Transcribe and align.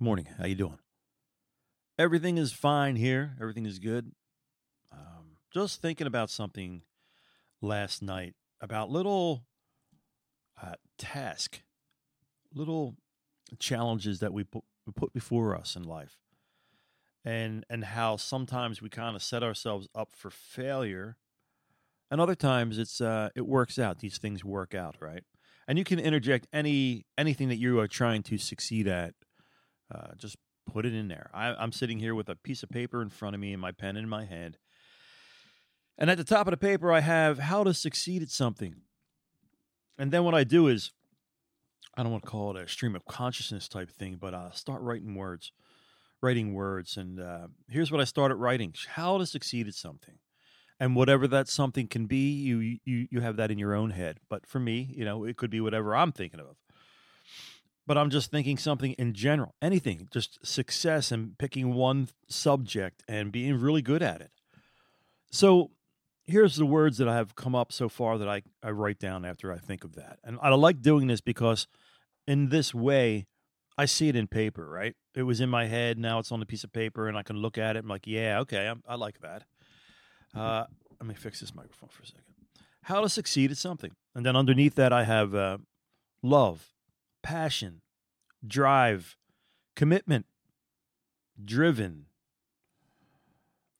Good 0.00 0.06
morning. 0.06 0.28
How 0.38 0.46
you 0.46 0.54
doing? 0.54 0.78
Everything 1.98 2.38
is 2.38 2.54
fine 2.54 2.96
here. 2.96 3.36
Everything 3.38 3.66
is 3.66 3.78
good. 3.78 4.12
Um, 4.90 5.36
just 5.52 5.82
thinking 5.82 6.06
about 6.06 6.30
something 6.30 6.84
last 7.60 8.00
night 8.00 8.32
about 8.62 8.88
little 8.88 9.44
uh, 10.62 10.76
task, 10.96 11.60
little 12.54 12.96
challenges 13.58 14.20
that 14.20 14.32
we 14.32 14.42
put, 14.42 14.64
put 14.96 15.12
before 15.12 15.54
us 15.54 15.76
in 15.76 15.82
life, 15.82 16.16
and 17.22 17.66
and 17.68 17.84
how 17.84 18.16
sometimes 18.16 18.80
we 18.80 18.88
kind 18.88 19.14
of 19.14 19.22
set 19.22 19.42
ourselves 19.42 19.86
up 19.94 20.12
for 20.14 20.30
failure, 20.30 21.18
and 22.10 22.22
other 22.22 22.34
times 22.34 22.78
it's 22.78 23.02
uh, 23.02 23.28
it 23.36 23.46
works 23.46 23.78
out. 23.78 23.98
These 23.98 24.16
things 24.16 24.46
work 24.46 24.74
out, 24.74 24.96
right? 24.98 25.24
And 25.68 25.76
you 25.76 25.84
can 25.84 25.98
interject 25.98 26.46
any 26.54 27.04
anything 27.18 27.48
that 27.48 27.58
you 27.58 27.78
are 27.80 27.86
trying 27.86 28.22
to 28.22 28.38
succeed 28.38 28.88
at 28.88 29.12
uh, 29.92 30.14
just 30.16 30.36
put 30.70 30.86
it 30.86 30.94
in 30.94 31.08
there. 31.08 31.30
I, 31.34 31.48
I'm 31.54 31.72
sitting 31.72 31.98
here 31.98 32.14
with 32.14 32.28
a 32.28 32.36
piece 32.36 32.62
of 32.62 32.70
paper 32.70 33.02
in 33.02 33.08
front 33.08 33.34
of 33.34 33.40
me 33.40 33.52
and 33.52 33.60
my 33.60 33.72
pen 33.72 33.96
in 33.96 34.08
my 34.08 34.24
hand. 34.24 34.58
And 35.98 36.08
at 36.08 36.16
the 36.16 36.24
top 36.24 36.46
of 36.46 36.52
the 36.52 36.56
paper, 36.56 36.92
I 36.92 37.00
have 37.00 37.38
how 37.38 37.64
to 37.64 37.74
succeed 37.74 38.22
at 38.22 38.30
something. 38.30 38.76
And 39.98 40.10
then 40.10 40.24
what 40.24 40.34
I 40.34 40.44
do 40.44 40.68
is, 40.68 40.92
I 41.96 42.02
don't 42.02 42.12
want 42.12 42.24
to 42.24 42.30
call 42.30 42.56
it 42.56 42.62
a 42.62 42.68
stream 42.68 42.96
of 42.96 43.04
consciousness 43.04 43.68
type 43.68 43.90
thing, 43.90 44.16
but 44.18 44.32
I 44.32 44.50
start 44.54 44.80
writing 44.80 45.14
words, 45.14 45.52
writing 46.22 46.54
words. 46.54 46.96
And 46.96 47.20
uh, 47.20 47.48
here's 47.68 47.92
what 47.92 48.00
I 48.00 48.04
started 48.04 48.36
writing 48.36 48.74
how 48.94 49.18
to 49.18 49.26
succeed 49.26 49.68
at 49.68 49.74
something. 49.74 50.14
And 50.78 50.96
whatever 50.96 51.28
that 51.28 51.48
something 51.48 51.88
can 51.88 52.06
be, 52.06 52.30
you, 52.30 52.78
you, 52.86 53.08
you 53.10 53.20
have 53.20 53.36
that 53.36 53.50
in 53.50 53.58
your 53.58 53.74
own 53.74 53.90
head. 53.90 54.18
But 54.30 54.46
for 54.46 54.58
me, 54.58 54.94
you 54.96 55.04
know, 55.04 55.24
it 55.24 55.36
could 55.36 55.50
be 55.50 55.60
whatever 55.60 55.94
I'm 55.94 56.12
thinking 56.12 56.40
of 56.40 56.56
but 57.90 57.98
I'm 57.98 58.10
just 58.10 58.30
thinking 58.30 58.56
something 58.56 58.92
in 58.92 59.14
general, 59.14 59.56
anything, 59.60 60.06
just 60.12 60.46
success 60.46 61.10
and 61.10 61.36
picking 61.38 61.74
one 61.74 62.08
subject 62.28 63.02
and 63.08 63.32
being 63.32 63.58
really 63.58 63.82
good 63.82 64.00
at 64.00 64.20
it. 64.20 64.30
So 65.32 65.72
here's 66.24 66.54
the 66.54 66.66
words 66.66 66.98
that 66.98 67.08
I 67.08 67.16
have 67.16 67.34
come 67.34 67.56
up 67.56 67.72
so 67.72 67.88
far 67.88 68.16
that 68.18 68.28
I, 68.28 68.42
I 68.62 68.70
write 68.70 69.00
down 69.00 69.24
after 69.24 69.52
I 69.52 69.58
think 69.58 69.82
of 69.82 69.96
that. 69.96 70.20
And 70.22 70.38
I 70.40 70.50
like 70.50 70.80
doing 70.80 71.08
this 71.08 71.20
because 71.20 71.66
in 72.28 72.50
this 72.50 72.72
way, 72.72 73.26
I 73.76 73.86
see 73.86 74.08
it 74.08 74.14
in 74.14 74.28
paper, 74.28 74.70
right? 74.70 74.94
It 75.16 75.24
was 75.24 75.40
in 75.40 75.48
my 75.48 75.66
head. 75.66 75.98
Now 75.98 76.20
it's 76.20 76.30
on 76.30 76.40
a 76.40 76.46
piece 76.46 76.62
of 76.62 76.72
paper 76.72 77.08
and 77.08 77.18
I 77.18 77.24
can 77.24 77.38
look 77.38 77.58
at 77.58 77.74
it. 77.74 77.80
I'm 77.80 77.88
like, 77.88 78.06
yeah, 78.06 78.38
okay, 78.42 78.68
I'm, 78.68 78.84
i 78.86 78.94
like 78.94 79.18
that. 79.22 79.42
Uh, 80.32 80.66
let 81.00 81.08
me 81.08 81.14
fix 81.16 81.40
this 81.40 81.56
microphone 81.56 81.88
for 81.88 82.04
a 82.04 82.06
second. 82.06 82.22
How 82.84 83.00
to 83.00 83.08
succeed 83.08 83.50
at 83.50 83.56
something. 83.56 83.90
And 84.14 84.24
then 84.24 84.36
underneath 84.36 84.76
that, 84.76 84.92
I 84.92 85.02
have 85.02 85.34
uh, 85.34 85.58
love, 86.22 86.69
passion, 87.22 87.82
drive, 88.46 89.16
commitment, 89.76 90.26
driven, 91.42 92.06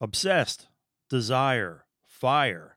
obsessed, 0.00 0.68
desire, 1.08 1.84
fire, 2.06 2.76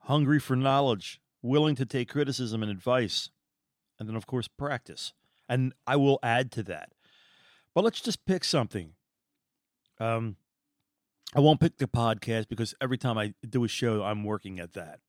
hungry 0.00 0.38
for 0.38 0.56
knowledge, 0.56 1.20
willing 1.42 1.74
to 1.76 1.86
take 1.86 2.08
criticism 2.08 2.62
and 2.62 2.70
advice, 2.70 3.30
and 3.98 4.08
then, 4.08 4.16
of 4.16 4.26
course, 4.26 4.48
practice. 4.48 5.12
And 5.48 5.72
I 5.86 5.96
will 5.96 6.18
add 6.22 6.50
to 6.52 6.62
that. 6.64 6.92
But 7.74 7.84
let's 7.84 8.00
just 8.00 8.24
pick 8.26 8.44
something. 8.44 8.92
Um, 9.98 10.36
I 11.34 11.40
won't 11.40 11.60
pick 11.60 11.78
the 11.78 11.86
podcast 11.86 12.48
because 12.48 12.74
every 12.80 12.98
time 12.98 13.16
I 13.16 13.34
do 13.48 13.64
a 13.64 13.68
show, 13.68 14.02
I'm 14.02 14.24
working 14.24 14.58
at 14.58 14.74
that. 14.74 15.00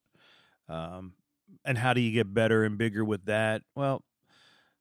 Um, 0.69 1.13
and 1.65 1.77
how 1.77 1.93
do 1.93 2.01
you 2.01 2.11
get 2.11 2.33
better 2.33 2.63
and 2.63 2.77
bigger 2.77 3.03
with 3.03 3.25
that? 3.25 3.63
Well, 3.75 4.03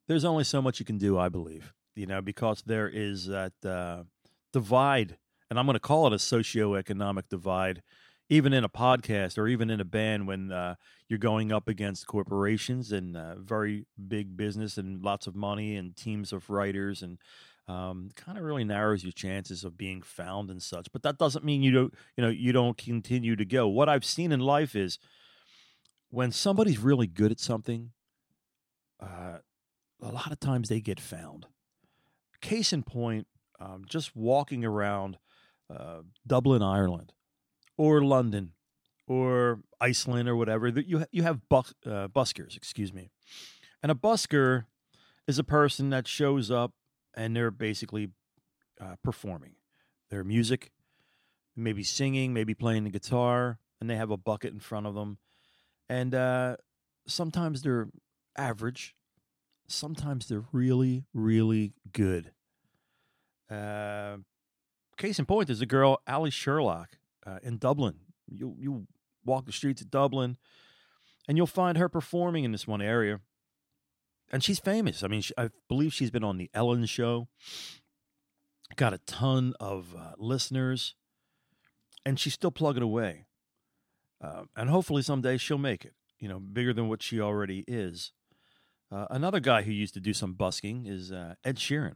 there's 0.07 0.25
only 0.25 0.43
so 0.43 0.61
much 0.61 0.79
you 0.79 0.85
can 0.85 0.97
do, 0.97 1.17
I 1.17 1.29
believe, 1.29 1.73
you 1.95 2.05
know, 2.05 2.21
because 2.21 2.63
there 2.65 2.89
is 2.89 3.27
that 3.27 3.53
uh, 3.65 4.03
divide, 4.51 5.17
and 5.49 5.59
I'm 5.59 5.65
going 5.65 5.75
to 5.75 5.79
call 5.79 6.07
it 6.07 6.13
a 6.13 6.17
socioeconomic 6.17 7.23
divide, 7.29 7.81
even 8.29 8.53
in 8.53 8.63
a 8.63 8.69
podcast 8.69 9.37
or 9.37 9.47
even 9.47 9.69
in 9.69 9.79
a 9.79 9.85
band 9.85 10.27
when 10.27 10.51
uh, 10.51 10.75
you're 11.07 11.19
going 11.19 11.51
up 11.51 11.67
against 11.67 12.07
corporations 12.07 12.91
and 12.91 13.15
uh, 13.15 13.35
very 13.35 13.85
big 14.07 14.35
business 14.35 14.77
and 14.77 15.03
lots 15.03 15.27
of 15.27 15.35
money 15.35 15.75
and 15.75 15.95
teams 15.95 16.33
of 16.33 16.49
writers 16.49 17.01
and 17.01 17.17
um, 17.67 18.09
kind 18.15 18.37
of 18.37 18.43
really 18.43 18.63
narrows 18.63 19.03
your 19.03 19.11
chances 19.11 19.63
of 19.63 19.77
being 19.77 20.01
found 20.01 20.49
and 20.49 20.61
such. 20.61 20.91
But 20.91 21.03
that 21.03 21.17
doesn't 21.17 21.45
mean 21.45 21.63
you 21.63 21.71
don't, 21.71 21.93
you 22.17 22.23
know, 22.23 22.29
you 22.29 22.51
don't 22.51 22.77
continue 22.77 23.35
to 23.35 23.45
go. 23.45 23.67
What 23.67 23.89
I've 23.89 24.05
seen 24.05 24.31
in 24.31 24.39
life 24.39 24.75
is 24.75 24.99
when 26.09 26.31
somebody's 26.31 26.79
really 26.79 27.07
good 27.07 27.31
at 27.31 27.39
something, 27.39 27.91
uh, 28.99 29.39
a 30.03 30.11
lot 30.11 30.31
of 30.31 30.39
times 30.39 30.69
they 30.69 30.81
get 30.81 30.99
found. 30.99 31.47
Case 32.41 32.73
in 32.73 32.83
point, 32.83 33.27
um, 33.59 33.83
just 33.87 34.15
walking 34.15 34.65
around 34.65 35.17
uh, 35.73 36.01
Dublin, 36.27 36.61
Ireland, 36.61 37.13
or 37.77 38.03
London, 38.03 38.51
or 39.07 39.61
Iceland, 39.79 40.27
or 40.27 40.35
whatever, 40.35 40.67
you 40.67 41.05
you 41.11 41.23
have 41.23 41.47
bus, 41.49 41.73
uh, 41.85 42.07
buskers, 42.09 42.57
excuse 42.57 42.93
me, 42.93 43.09
and 43.81 43.91
a 43.91 43.95
busker 43.95 44.65
is 45.25 45.39
a 45.39 45.43
person 45.43 45.89
that 45.91 46.07
shows 46.07 46.51
up 46.51 46.73
and 47.15 47.35
they're 47.35 47.51
basically 47.51 48.09
uh, 48.81 48.95
performing 49.03 49.55
their 50.09 50.23
music, 50.23 50.71
maybe 51.55 51.83
singing, 51.83 52.33
maybe 52.33 52.53
playing 52.53 52.83
the 52.83 52.89
guitar, 52.89 53.59
and 53.79 53.89
they 53.89 53.95
have 53.95 54.11
a 54.11 54.17
bucket 54.17 54.51
in 54.51 54.59
front 54.59 54.85
of 54.85 54.95
them, 54.95 55.17
and 55.87 56.13
uh, 56.13 56.57
sometimes 57.07 57.61
they're 57.61 57.87
average, 58.37 58.95
sometimes 59.73 60.27
they're 60.27 60.45
really, 60.51 61.05
really 61.13 61.73
good. 61.91 62.31
Uh, 63.49 64.17
case 64.97 65.19
in 65.19 65.25
point, 65.25 65.47
there's 65.47 65.61
a 65.61 65.65
girl, 65.65 66.01
Allie 66.07 66.31
Sherlock, 66.31 66.97
uh, 67.25 67.39
in 67.43 67.57
Dublin. 67.57 67.95
You 68.27 68.55
you 68.57 68.87
walk 69.25 69.45
the 69.45 69.51
streets 69.51 69.81
of 69.81 69.91
Dublin, 69.91 70.37
and 71.27 71.37
you'll 71.37 71.47
find 71.47 71.77
her 71.77 71.89
performing 71.89 72.43
in 72.43 72.51
this 72.51 72.67
one 72.67 72.81
area, 72.81 73.19
and 74.31 74.43
she's 74.43 74.59
famous. 74.59 75.03
I 75.03 75.07
mean, 75.07 75.21
she, 75.21 75.33
I 75.37 75.49
believe 75.67 75.93
she's 75.93 76.11
been 76.11 76.23
on 76.23 76.37
the 76.37 76.49
Ellen 76.53 76.85
Show. 76.85 77.27
Got 78.75 78.93
a 78.93 78.97
ton 78.99 79.53
of 79.59 79.95
uh, 79.95 80.13
listeners, 80.17 80.95
and 82.05 82.19
she's 82.19 82.33
still 82.33 82.51
plugging 82.51 82.81
away. 82.81 83.25
Uh, 84.21 84.43
and 84.55 84.69
hopefully 84.69 85.01
someday 85.01 85.37
she'll 85.37 85.57
make 85.57 85.85
it. 85.85 85.93
You 86.19 86.29
know, 86.29 86.39
bigger 86.39 86.73
than 86.73 86.87
what 86.87 87.03
she 87.03 87.19
already 87.19 87.65
is. 87.67 88.13
Uh, 88.93 89.07
another 89.09 89.39
guy 89.39 89.63
who 89.63 89.71
used 89.71 89.95
to 89.95 89.99
do 89.99 90.13
some 90.13 90.33
busking 90.33 90.85
is 90.85 91.11
uh, 91.11 91.33
Ed 91.43 91.55
Sheeran. 91.57 91.95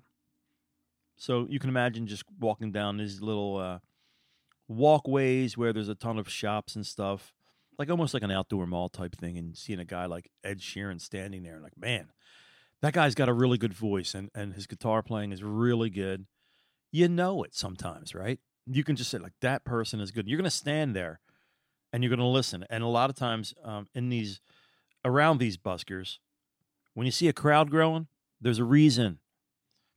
So 1.16 1.46
you 1.48 1.60
can 1.60 1.70
imagine 1.70 2.08
just 2.08 2.24
walking 2.40 2.72
down 2.72 2.98
these 2.98 3.22
little 3.22 3.58
uh, 3.58 3.80
walkways 4.68 5.56
where 5.56 5.74
there's 5.74 5.90
a 5.90 5.96
ton 5.96 6.18
of 6.18 6.28
shops 6.28 6.76
and 6.76 6.86
stuff, 6.86 7.34
like 7.78 7.92
almost 7.92 8.16
like 8.16 8.24
an 8.24 8.32
outdoor 8.32 8.66
mall 8.66 8.90
type 8.90 9.16
thing, 9.16 9.38
and 9.38 9.56
seeing 9.56 9.80
a 9.80 9.86
guy 9.86 10.06
like 10.06 10.32
Ed 10.44 10.60
Sheeran 10.60 11.00
standing 11.00 11.44
there 11.44 11.56
and 11.56 11.64
like, 11.64 11.78
man, 11.78 12.08
that 12.82 12.94
guy's 12.94 13.16
got 13.16 13.30
a 13.30 13.34
really 13.34 13.60
good 13.60 13.74
voice 13.74 14.16
and, 14.16 14.30
and 14.34 14.54
his 14.54 14.66
guitar 14.66 15.04
playing 15.04 15.32
is 15.32 15.44
really 15.44 15.92
good. 15.92 16.26
You 16.92 17.08
know 17.08 17.44
it 17.44 17.54
sometimes, 17.54 18.16
right? 18.16 18.40
You 18.66 18.84
can 18.84 18.96
just 18.96 19.12
say, 19.12 19.20
like, 19.20 19.34
that 19.42 19.64
person 19.66 20.00
is 20.00 20.12
good. 20.12 20.28
You're 20.28 20.38
going 20.38 20.46
to 20.46 20.52
stand 20.52 20.96
there 20.96 21.20
and 21.94 22.04
you're 22.04 22.10
going 22.10 22.20
to 22.20 22.26
listen. 22.26 22.66
And 22.70 22.84
a 22.84 22.88
lot 22.88 23.10
of 23.12 23.16
times 23.16 23.54
um, 23.64 23.88
in 23.94 24.10
these, 24.10 24.42
around 25.06 25.38
these 25.38 25.58
buskers, 25.58 26.18
when 26.98 27.06
you 27.06 27.12
see 27.12 27.28
a 27.28 27.34
crowd 27.34 27.70
growing, 27.70 28.08
there's 28.42 28.58
a 28.58 28.64
reason. 28.64 29.20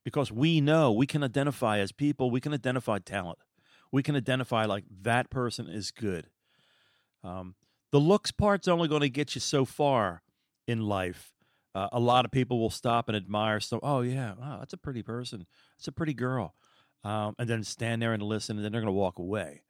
Because 0.04 0.30
we 0.30 0.60
know, 0.60 0.92
we 0.92 1.06
can 1.06 1.24
identify 1.24 1.78
as 1.78 1.92
people, 1.92 2.30
we 2.30 2.42
can 2.42 2.52
identify 2.52 2.98
talent. 2.98 3.38
We 3.90 4.02
can 4.02 4.16
identify 4.16 4.66
like 4.66 4.84
that 5.00 5.30
person 5.30 5.66
is 5.66 5.92
good. 5.92 6.26
Um, 7.24 7.54
the 7.90 7.98
looks 7.98 8.32
part's 8.32 8.68
only 8.68 8.86
going 8.86 9.00
to 9.00 9.08
get 9.08 9.34
you 9.34 9.40
so 9.40 9.64
far 9.64 10.20
in 10.68 10.82
life. 10.82 11.32
Uh, 11.74 11.88
a 11.90 11.98
lot 11.98 12.26
of 12.26 12.32
people 12.32 12.60
will 12.60 12.68
stop 12.68 13.08
and 13.08 13.16
admire. 13.16 13.60
So, 13.60 13.80
oh 13.82 14.02
yeah, 14.02 14.34
wow, 14.38 14.58
that's 14.58 14.74
a 14.74 14.78
pretty 14.78 15.02
person. 15.02 15.46
That's 15.78 15.88
a 15.88 15.92
pretty 15.92 16.12
girl, 16.12 16.54
um, 17.02 17.34
and 17.38 17.48
then 17.48 17.64
stand 17.64 18.02
there 18.02 18.12
and 18.12 18.22
listen, 18.22 18.58
and 18.58 18.64
then 18.64 18.72
they're 18.72 18.82
going 18.82 18.92
to 18.92 18.98
walk 18.98 19.18
away. 19.18 19.62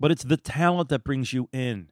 But 0.00 0.10
it's 0.10 0.24
the 0.24 0.38
talent 0.38 0.88
that 0.88 1.04
brings 1.04 1.34
you 1.34 1.50
in. 1.52 1.88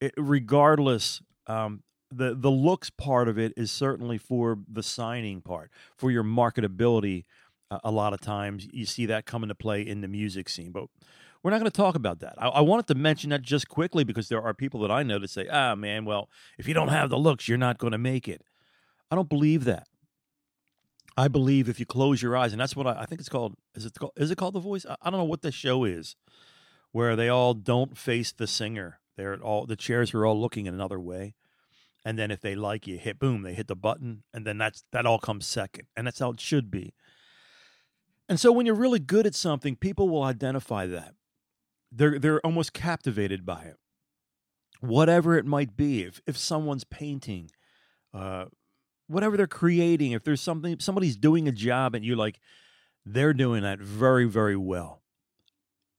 It, 0.00 0.14
regardless, 0.16 1.20
um, 1.46 1.82
the 2.10 2.34
the 2.34 2.50
looks 2.50 2.90
part 2.90 3.28
of 3.28 3.38
it 3.38 3.52
is 3.56 3.70
certainly 3.70 4.18
for 4.18 4.58
the 4.68 4.82
signing 4.82 5.40
part 5.40 5.70
for 5.96 6.10
your 6.10 6.24
marketability 6.24 7.24
uh, 7.70 7.78
a 7.82 7.90
lot 7.90 8.12
of 8.12 8.20
times 8.20 8.68
you 8.72 8.86
see 8.86 9.06
that 9.06 9.26
come 9.26 9.42
into 9.42 9.54
play 9.54 9.82
in 9.82 10.00
the 10.00 10.08
music 10.08 10.48
scene 10.48 10.70
but 10.70 10.86
we're 11.42 11.50
not 11.50 11.60
going 11.60 11.70
to 11.70 11.76
talk 11.76 11.94
about 11.94 12.18
that. 12.20 12.34
I, 12.38 12.48
I, 12.48 12.60
wanted 12.60 12.88
to 12.88 12.96
mention 12.96 13.30
that 13.30 13.40
just 13.40 13.68
quickly 13.68 14.02
because 14.02 14.28
there 14.28 14.42
are 14.42 14.52
people 14.52 14.80
that 14.80 14.90
i 14.90 15.02
know 15.02 15.18
that 15.18 15.30
say 15.30 15.46
ah 15.48 15.74
man 15.74 16.04
well 16.04 16.28
if 16.58 16.66
you 16.66 16.74
don't 16.74 16.88
have 16.88 17.10
the 17.10 17.18
looks 17.18 17.46
you're 17.46 17.58
not 17.58 17.78
going 17.78 17.92
to 17.92 17.98
make 17.98 18.28
it. 18.28 18.42
I 19.10 19.14
don't 19.14 19.28
believe 19.28 19.64
that. 19.64 19.86
I 21.16 21.28
believe 21.28 21.68
if 21.68 21.78
you 21.78 21.86
close 21.86 22.20
your 22.20 22.36
eyes 22.36 22.52
and 22.52 22.60
that's 22.60 22.74
what 22.74 22.86
i, 22.86 23.02
I 23.02 23.06
think 23.06 23.20
it's 23.20 23.28
called 23.28 23.54
is 23.74 23.84
it 23.84 23.94
called 23.94 24.12
is 24.16 24.30
it 24.30 24.38
called 24.38 24.54
the 24.54 24.60
voice? 24.60 24.84
I, 24.86 24.96
I 25.02 25.10
don't 25.10 25.20
know 25.20 25.24
what 25.24 25.42
the 25.42 25.52
show 25.52 25.84
is 25.84 26.16
where 26.92 27.14
they 27.14 27.28
all 27.28 27.54
don't 27.54 27.96
face 27.96 28.32
the 28.32 28.46
singer. 28.46 29.00
They're 29.16 29.36
all 29.36 29.66
the 29.66 29.76
chairs 29.76 30.14
are 30.14 30.26
all 30.26 30.40
looking 30.40 30.66
in 30.66 30.74
another 30.74 30.98
way 30.98 31.34
and 32.06 32.18
then 32.18 32.30
if 32.30 32.40
they 32.40 32.54
like 32.54 32.86
you 32.86 32.98
hit 32.98 33.18
boom 33.18 33.42
they 33.42 33.54
hit 33.54 33.68
the 33.68 33.76
button 33.76 34.22
and 34.32 34.46
then 34.46 34.58
that's 34.58 34.84
that 34.92 35.06
all 35.06 35.18
comes 35.18 35.46
second 35.46 35.86
and 35.96 36.06
that's 36.06 36.20
how 36.20 36.30
it 36.30 36.40
should 36.40 36.70
be 36.70 36.94
And 38.28 38.40
so 38.40 38.52
when 38.52 38.66
you're 38.66 38.74
really 38.74 38.98
good 38.98 39.26
at 39.26 39.34
something, 39.34 39.76
people 39.76 40.08
will 40.08 40.24
identify 40.24 40.86
that. 40.86 41.14
They're 41.92 42.18
they're 42.18 42.40
almost 42.46 42.72
captivated 42.72 43.46
by 43.46 43.62
it. 43.64 43.76
Whatever 44.80 45.36
it 45.38 45.46
might 45.46 45.76
be. 45.76 46.02
If 46.04 46.20
if 46.26 46.36
someone's 46.36 46.84
painting, 46.84 47.50
uh, 48.14 48.46
whatever 49.06 49.36
they're 49.36 49.46
creating, 49.46 50.12
if 50.12 50.24
there's 50.24 50.40
something 50.42 50.78
somebody's 50.80 51.16
doing 51.16 51.48
a 51.48 51.52
job 51.52 51.94
and 51.94 52.04
you're 52.04 52.16
like, 52.16 52.40
they're 53.04 53.34
doing 53.34 53.62
that 53.62 53.80
very, 53.80 54.26
very 54.26 54.56
well. 54.56 55.02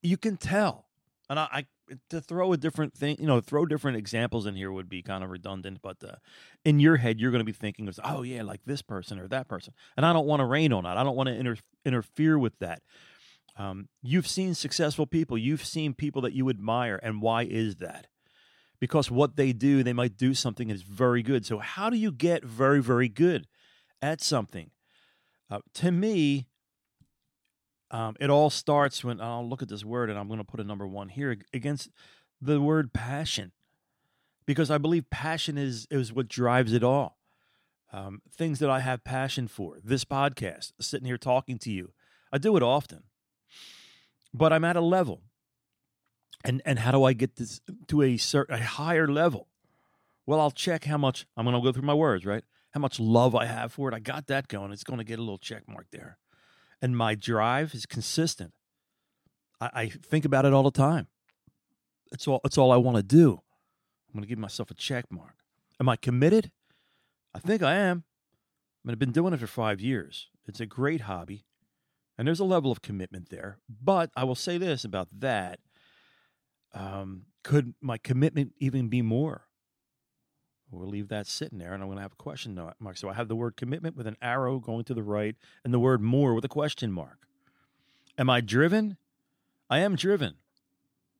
You 0.01 0.17
can 0.17 0.37
tell. 0.37 0.87
And 1.29 1.39
I, 1.39 1.47
I 1.51 1.65
to 2.09 2.21
throw 2.21 2.53
a 2.53 2.57
different 2.57 2.93
thing, 2.93 3.17
you 3.19 3.27
know, 3.27 3.41
throw 3.41 3.65
different 3.65 3.97
examples 3.97 4.45
in 4.45 4.55
here 4.55 4.71
would 4.71 4.89
be 4.89 5.01
kind 5.01 5.23
of 5.23 5.29
redundant, 5.29 5.79
but 5.81 5.97
uh, 6.03 6.15
in 6.65 6.79
your 6.79 6.97
head, 6.97 7.19
you're 7.19 7.31
going 7.31 7.39
to 7.39 7.45
be 7.45 7.51
thinking, 7.51 7.89
oh, 8.03 8.23
yeah, 8.23 8.43
like 8.43 8.61
this 8.65 8.81
person 8.81 9.19
or 9.19 9.27
that 9.27 9.47
person. 9.47 9.73
And 9.95 10.05
I 10.05 10.13
don't 10.13 10.25
want 10.25 10.41
to 10.41 10.45
rain 10.45 10.73
on 10.73 10.83
that. 10.83 10.97
I 10.97 11.03
don't 11.03 11.15
want 11.15 11.27
to 11.27 11.35
inter- 11.35 11.57
interfere 11.85 12.37
with 12.37 12.57
that. 12.59 12.81
Um, 13.57 13.89
you've 14.03 14.27
seen 14.27 14.53
successful 14.53 15.07
people, 15.07 15.37
you've 15.37 15.65
seen 15.65 15.93
people 15.93 16.21
that 16.23 16.33
you 16.33 16.49
admire. 16.49 16.99
And 17.01 17.21
why 17.21 17.43
is 17.43 17.77
that? 17.77 18.07
Because 18.79 19.09
what 19.09 19.35
they 19.35 19.53
do, 19.53 19.81
they 19.81 19.93
might 19.93 20.17
do 20.17 20.33
something 20.33 20.67
that's 20.67 20.83
very 20.83 21.23
good. 21.23 21.45
So, 21.45 21.57
how 21.57 21.89
do 21.89 21.97
you 21.97 22.11
get 22.11 22.43
very, 22.43 22.81
very 22.81 23.09
good 23.09 23.47
at 24.01 24.21
something? 24.21 24.69
Uh, 25.49 25.59
to 25.75 25.91
me, 25.91 26.47
um, 27.91 28.15
it 28.19 28.29
all 28.29 28.49
starts 28.49 29.03
when 29.03 29.21
I'll 29.21 29.47
look 29.47 29.61
at 29.61 29.69
this 29.69 29.85
word 29.85 30.09
and 30.09 30.19
I'm 30.19 30.27
going 30.27 30.39
to 30.39 30.43
put 30.43 30.59
a 30.59 30.63
number 30.65 30.85
one 30.85 31.09
here 31.09 31.37
against 31.53 31.89
the 32.41 32.59
word 32.59 32.93
passion, 32.93 33.53
because 34.45 34.69
I 34.69 34.77
believe 34.77 35.09
passion 35.09 35.57
is 35.57 35.87
is 35.89 36.11
what 36.11 36.27
drives 36.27 36.73
it 36.73 36.83
all. 36.83 37.17
Um, 37.93 38.21
things 38.31 38.59
that 38.59 38.69
I 38.69 38.81
have 38.81 39.03
passion 39.05 39.47
for. 39.47 39.77
This 39.81 40.03
podcast, 40.03 40.73
sitting 40.81 41.07
here 41.07 41.17
talking 41.17 41.57
to 41.59 41.71
you, 41.71 41.93
I 42.31 42.37
do 42.37 42.57
it 42.57 42.63
often, 42.63 43.03
but 44.33 44.51
I'm 44.51 44.65
at 44.65 44.75
a 44.75 44.81
level. 44.81 45.21
And 46.43 46.61
and 46.65 46.79
how 46.79 46.91
do 46.91 47.03
I 47.05 47.13
get 47.13 47.37
this 47.37 47.61
to 47.87 48.01
a 48.01 48.17
certain 48.17 48.55
a 48.55 48.63
higher 48.63 49.07
level? 49.07 49.47
Well, 50.25 50.41
I'll 50.41 50.51
check 50.51 50.83
how 50.83 50.97
much 50.97 51.25
I'm 51.37 51.45
going 51.45 51.55
to 51.55 51.61
go 51.61 51.71
through 51.71 51.87
my 51.87 51.93
words, 51.93 52.25
right? 52.25 52.43
How 52.71 52.81
much 52.81 52.99
love 52.99 53.33
I 53.33 53.45
have 53.45 53.71
for 53.71 53.89
it. 53.89 53.95
I 53.95 53.99
got 53.99 54.27
that 54.27 54.49
going. 54.49 54.73
It's 54.73 54.83
going 54.83 54.99
to 54.99 55.05
get 55.05 55.19
a 55.19 55.21
little 55.21 55.37
check 55.37 55.63
mark 55.67 55.87
there 55.91 56.17
and 56.81 56.95
my 56.95 57.15
drive 57.15 57.73
is 57.73 57.85
consistent. 57.85 58.53
I, 59.59 59.69
I 59.73 59.89
think 59.89 60.25
about 60.25 60.45
it 60.45 60.53
all 60.53 60.63
the 60.63 60.71
time. 60.71 61.07
It's 62.11 62.27
all. 62.27 62.41
It's 62.45 62.57
all 62.57 62.71
I 62.71 62.77
want 62.77 62.97
to 62.97 63.03
do. 63.03 63.41
I'm 64.07 64.13
going 64.13 64.23
to 64.23 64.29
give 64.29 64.39
myself 64.39 64.71
a 64.71 64.73
check 64.73 65.05
mark. 65.11 65.35
Am 65.79 65.89
I 65.89 65.95
committed? 65.95 66.51
I 67.33 67.39
think 67.39 67.61
I 67.61 67.75
am. 67.75 68.03
I 68.07 68.87
mean, 68.87 68.93
I've 68.93 68.99
been 68.99 69.11
doing 69.11 69.33
it 69.33 69.39
for 69.39 69.47
five 69.47 69.81
years. 69.81 70.29
It's 70.47 70.59
a 70.61 70.65
great 70.65 71.01
hobby, 71.01 71.45
and 72.17 72.27
there's 72.27 72.39
a 72.39 72.45
level 72.45 72.71
of 72.71 72.81
commitment 72.81 73.29
there. 73.29 73.59
But 73.69 74.11
I 74.15 74.23
will 74.23 74.35
say 74.35 74.57
this 74.57 74.85
about 74.85 75.09
that: 75.19 75.59
um, 76.73 77.23
could 77.43 77.73
my 77.81 77.97
commitment 77.97 78.53
even 78.59 78.87
be 78.87 79.01
more? 79.01 79.46
We'll 80.69 80.89
leave 80.89 81.07
that 81.09 81.27
sitting 81.27 81.59
there, 81.59 81.73
and 81.73 81.81
I'm 81.81 81.87
going 81.87 81.97
to 81.97 82.01
have 82.01 82.13
a 82.13 82.17
question 82.17 82.59
mark. 82.79 82.97
So 82.97 83.09
I 83.09 83.13
have 83.13 83.29
the 83.29 83.35
word 83.35 83.55
commitment 83.55 83.95
with 83.95 84.05
an 84.05 84.17
arrow 84.21 84.59
going 84.59 84.83
to 84.85 84.93
the 84.93 85.03
right, 85.03 85.35
and 85.63 85.73
the 85.73 85.79
word 85.79 86.01
more 86.01 86.33
with 86.33 86.43
a 86.43 86.49
question 86.49 86.91
mark. 86.91 87.27
Am 88.17 88.29
I 88.29 88.41
driven? 88.41 88.97
I 89.69 89.79
am 89.79 89.95
driven. 89.95 90.35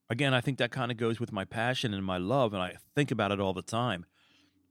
Again, 0.10 0.34
I 0.34 0.42
think 0.42 0.58
that 0.58 0.72
kind 0.72 0.92
of 0.92 0.98
goes 0.98 1.20
with 1.20 1.32
my 1.32 1.46
passion 1.46 1.94
and 1.94 2.04
my 2.04 2.18
love, 2.18 2.54
and 2.54 2.62
I 2.62 2.76
think 2.96 3.12
about 3.12 3.32
it 3.32 3.40
all 3.40 3.54
the 3.54 3.62
time. 3.62 4.06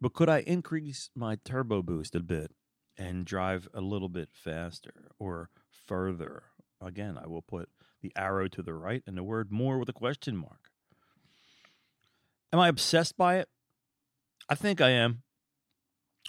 But 0.00 0.12
could 0.12 0.28
I 0.28 0.40
increase 0.40 1.10
my 1.14 1.36
turbo 1.44 1.82
boost 1.82 2.14
a 2.14 2.20
bit 2.20 2.52
and 2.98 3.24
drive 3.24 3.68
a 3.72 3.80
little 3.80 4.08
bit 4.08 4.28
faster 4.32 5.10
or 5.18 5.50
further? 5.70 6.44
Again, 6.82 7.18
I 7.22 7.26
will 7.26 7.42
put 7.42 7.70
the 8.02 8.12
arrow 8.14 8.48
to 8.48 8.62
the 8.62 8.74
right 8.74 9.02
and 9.06 9.16
the 9.16 9.22
word 9.22 9.50
more 9.50 9.78
with 9.78 9.88
a 9.88 9.94
question 9.94 10.36
mark. 10.36 10.70
Am 12.52 12.58
I 12.58 12.68
obsessed 12.68 13.16
by 13.16 13.36
it? 13.36 13.48
I 14.48 14.54
think 14.54 14.80
I 14.80 14.90
am, 14.90 15.22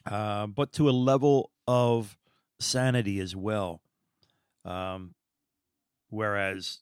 uh, 0.05 0.47
but 0.47 0.71
to 0.73 0.89
a 0.89 0.91
level 0.91 1.51
of 1.67 2.17
sanity 2.59 3.19
as 3.19 3.35
well. 3.35 3.81
Um, 4.65 5.13
whereas 6.09 6.79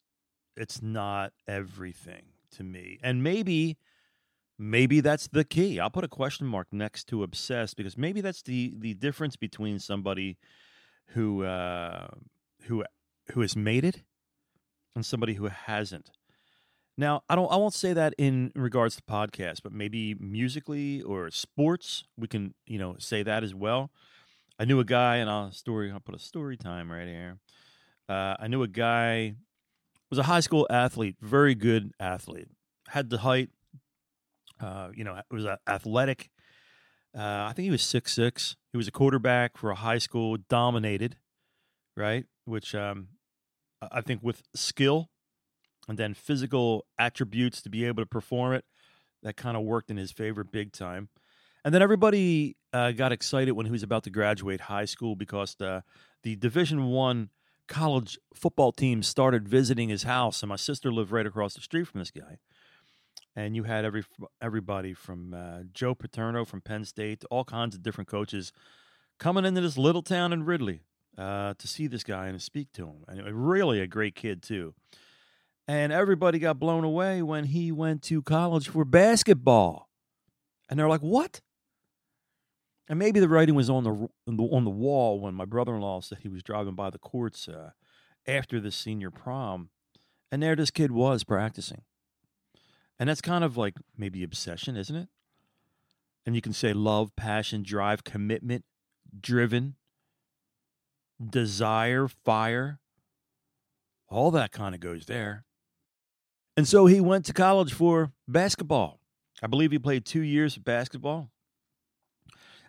it's 0.56 0.82
not 0.82 1.34
everything 1.48 2.24
to 2.52 2.64
me, 2.64 3.00
and 3.04 3.22
maybe, 3.22 3.78
maybe 4.58 5.02
that's 5.02 5.28
the 5.28 5.44
key. 5.44 5.80
I'll 5.80 5.90
put 5.90 6.04
a 6.06 6.10
question 6.10 6.48
mark 6.48 6.68
next 6.72 7.06
to 7.10 7.24
obsessed 7.24 7.76
because 7.76 7.98
maybe 7.98 8.22
that's 8.22 8.42
the 8.42 8.74
the 8.78 8.94
difference 8.94 9.36
between 9.36 9.80
somebody 9.80 10.38
who 11.08 11.44
uh, 11.44 12.08
who 12.64 12.86
who 13.34 13.42
has 13.42 13.56
made 13.56 13.84
it 13.84 14.04
and 14.96 15.06
somebody 15.06 15.34
who 15.34 15.48
hasn't. 15.48 16.12
Now, 16.98 17.24
I 17.30 17.36
don't 17.36 17.52
I 17.52 17.58
won't 17.58 17.74
say 17.74 17.94
that 17.94 18.14
in 18.18 18.52
regards 18.56 18.96
to 18.96 19.02
podcasts, 19.04 19.62
but 19.62 19.74
maybe 19.74 20.16
musically 20.16 21.02
or 21.02 21.30
sports, 21.30 22.06
we 22.18 22.28
can, 22.28 22.54
you 22.66 22.80
know, 22.80 22.96
say 23.00 23.22
that 23.24 23.44
as 23.44 23.54
well. 23.54 23.92
I 24.58 24.66
knew 24.66 24.80
a 24.80 24.86
guy 24.86 25.18
and 25.18 25.30
I'll 25.30 25.52
story 25.52 25.92
I'll 25.92 26.00
put 26.00 26.16
a 26.16 26.20
story 26.20 26.56
time 26.56 26.92
right 26.92 27.08
here. 27.08 27.40
Uh, 28.08 28.36
I 28.40 28.48
knew 28.48 28.64
a 28.64 28.68
guy 28.68 29.36
was 30.10 30.20
a 30.20 30.24
high 30.24 30.40
school 30.40 30.66
athlete, 30.70 31.18
very 31.20 31.56
good 31.56 31.92
athlete. 32.00 32.48
Had 32.90 33.10
the 33.10 33.18
height, 33.18 33.50
uh, 34.62 34.90
you 34.94 35.04
know, 35.04 35.20
was 35.30 35.46
athletic. 35.68 36.30
Uh, 37.18 37.48
I 37.50 37.54
think 37.54 37.66
he 37.66 37.72
was 37.72 37.84
six 37.84 38.14
six. 38.14 38.56
He 38.72 38.78
was 38.78 38.88
a 38.88 38.92
quarterback 38.92 39.58
for 39.58 39.70
a 39.70 39.76
high 39.76 39.98
school, 39.98 40.38
dominated, 40.50 41.18
right? 41.98 42.26
Which 42.46 42.74
um, 42.74 43.10
I 43.82 44.00
think 44.00 44.22
with 44.24 44.44
skill 44.54 45.10
and 45.88 45.98
then 45.98 46.14
physical 46.14 46.86
attributes 46.98 47.62
to 47.62 47.70
be 47.70 47.86
able 47.86 48.04
to 48.04 48.08
perform 48.08 48.54
it. 48.54 48.66
That 49.24 49.38
kind 49.38 49.58
of 49.58 49.64
worked 49.64 49.90
in 49.90 49.98
his 49.98 50.12
favor 50.12 50.44
big 50.44 50.72
time. 50.72 51.10
And 51.64 51.74
then 51.74 51.82
everybody 51.82 52.58
uh, 52.74 52.92
got 52.92 53.12
excited 53.12 53.54
when 53.54 53.66
he 53.66 53.72
was 53.72 53.82
about 53.82 54.04
to 54.04 54.12
graduate 54.12 54.62
high 54.62 54.86
school 54.86 55.16
because 55.16 55.56
the 55.56 55.84
the 56.22 56.36
Division 56.36 56.86
One 56.86 57.30
college 57.68 58.20
football 58.34 58.72
team 58.72 59.02
started 59.02 59.48
visiting 59.48 59.90
his 59.90 60.04
house, 60.04 60.44
and 60.44 60.50
my 60.50 60.56
sister 60.56 60.92
lived 60.92 61.12
right 61.12 61.26
across 61.26 61.56
the 61.56 61.62
street 61.62 61.88
from 61.88 62.00
this 62.00 62.12
guy. 62.12 62.38
And 63.36 63.56
you 63.56 63.64
had 63.64 63.84
every 63.84 64.04
everybody 64.42 64.94
from 64.94 65.34
uh, 65.34 65.64
Joe 65.74 65.96
Paterno 65.96 66.46
from 66.46 66.62
Penn 66.62 66.86
State, 66.86 67.22
to 67.22 67.28
all 67.28 67.44
kinds 67.44 67.76
of 67.76 67.82
different 67.82 68.08
coaches 68.08 68.52
coming 69.18 69.46
into 69.46 69.62
this 69.62 69.78
little 69.78 70.04
town 70.04 70.34
in 70.34 70.46
Ridley 70.46 70.82
uh, 71.18 71.54
to 71.58 71.68
see 71.68 71.88
this 71.88 72.04
guy 72.04 72.28
and 72.28 72.38
to 72.38 72.44
speak 72.44 72.72
to 72.74 72.86
him. 72.86 73.06
And 73.08 73.48
really 73.48 73.80
a 73.80 73.88
great 73.88 74.16
kid 74.16 74.44
too. 74.44 74.74
And 75.68 75.92
everybody 75.92 76.38
got 76.38 76.60
blown 76.60 76.84
away 76.84 77.22
when 77.22 77.46
he 77.46 77.72
went 77.72 78.04
to 78.04 78.22
college 78.22 78.70
for 78.70 78.86
basketball. 78.86 79.90
And 80.70 80.80
they're 80.80 80.90
like, 80.90 81.02
"What?" 81.02 81.42
And 82.88 83.00
maybe 83.00 83.20
the 83.20 83.30
writing 83.30 83.56
was 83.56 83.70
on 83.70 83.84
the 83.84 84.10
on 84.28 84.64
the 84.64 84.70
wall 84.70 85.20
when 85.20 85.34
my 85.34 85.46
brother-in-law 85.46 86.02
said 86.02 86.20
he 86.22 86.30
was 86.30 86.44
driving 86.44 86.76
by 86.76 86.92
the 86.92 87.00
courts 87.00 87.48
uh, 87.48 87.72
after 88.28 88.60
the 88.60 88.72
senior 88.72 89.10
prom, 89.10 89.70
and 90.32 90.42
there 90.42 90.56
this 90.56 90.72
kid 90.72 90.92
was 90.92 91.24
practicing. 91.24 91.82
And 93.00 93.10
that's 93.10 93.22
kind 93.22 93.44
of 93.44 93.58
like 93.58 93.76
maybe 93.98 94.24
obsession, 94.24 94.78
isn't 94.78 94.96
it? 94.96 95.10
And 96.26 96.36
you 96.36 96.42
can 96.42 96.54
say 96.54 96.74
love, 96.74 97.16
passion, 97.16 97.64
drive, 97.64 98.04
commitment, 98.04 98.66
driven, 99.20 99.76
desire, 101.24 102.08
fire. 102.08 102.80
All 104.08 104.32
that 104.32 104.52
kind 104.52 104.74
of 104.74 104.82
goes 104.82 105.08
there. 105.08 105.46
And 106.58 106.68
so 106.68 106.86
he 106.86 107.02
went 107.02 107.26
to 107.26 107.34
college 107.34 107.74
for 107.74 108.12
basketball. 108.28 109.00
I 109.44 109.48
believe 109.48 109.72
he 109.72 109.80
played 109.80 110.06
two 110.06 110.22
years 110.22 110.56
of 110.56 110.64
basketball. 110.64 111.30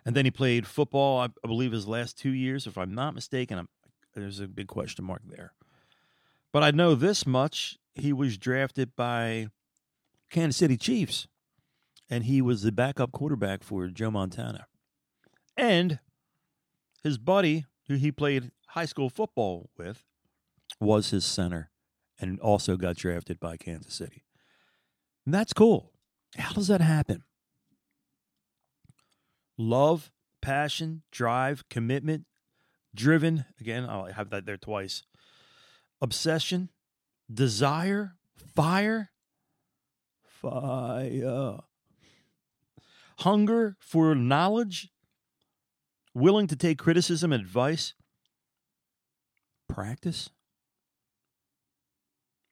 And 0.05 0.15
then 0.15 0.25
he 0.25 0.31
played 0.31 0.67
football, 0.67 1.19
I 1.19 1.27
believe, 1.45 1.71
his 1.71 1.87
last 1.87 2.17
two 2.17 2.31
years. 2.31 2.67
If 2.67 2.77
I'm 2.77 2.93
not 2.93 3.15
mistaken, 3.15 3.57
I'm, 3.59 3.69
there's 4.13 4.39
a 4.39 4.47
big 4.47 4.67
question 4.67 5.05
mark 5.05 5.21
there. 5.25 5.53
But 6.51 6.63
I 6.63 6.71
know 6.71 6.95
this 6.95 7.25
much 7.25 7.77
he 7.93 8.13
was 8.13 8.37
drafted 8.37 8.95
by 8.95 9.47
Kansas 10.29 10.57
City 10.57 10.77
Chiefs, 10.77 11.27
and 12.09 12.25
he 12.25 12.41
was 12.41 12.61
the 12.61 12.71
backup 12.71 13.11
quarterback 13.11 13.63
for 13.63 13.87
Joe 13.87 14.11
Montana. 14.11 14.67
And 15.55 15.99
his 17.03 17.17
buddy, 17.17 17.65
who 17.87 17.95
he 17.95 18.11
played 18.11 18.51
high 18.69 18.85
school 18.85 19.09
football 19.09 19.69
with, 19.77 20.03
was 20.79 21.09
his 21.09 21.25
center 21.25 21.69
and 22.19 22.39
also 22.39 22.77
got 22.77 22.95
drafted 22.95 23.39
by 23.39 23.57
Kansas 23.57 23.93
City. 23.93 24.23
And 25.25 25.33
that's 25.33 25.53
cool. 25.53 25.91
How 26.37 26.53
does 26.53 26.67
that 26.67 26.81
happen? 26.81 27.23
Love, 29.57 30.11
passion, 30.41 31.03
drive, 31.11 31.63
commitment, 31.69 32.25
driven. 32.93 33.45
Again, 33.59 33.85
I'll 33.89 34.05
have 34.05 34.29
that 34.29 34.45
there 34.45 34.57
twice. 34.57 35.03
Obsession, 36.01 36.69
desire, 37.31 38.15
fire, 38.55 39.11
fire. 40.23 41.59
Hunger 43.19 43.75
for 43.79 44.13
knowledge, 44.13 44.89
willing 46.13 46.45
to 46.47 46.55
take 46.55 46.77
criticism 46.77 47.33
and 47.33 47.41
advice, 47.41 47.95
practice, 49.67 50.29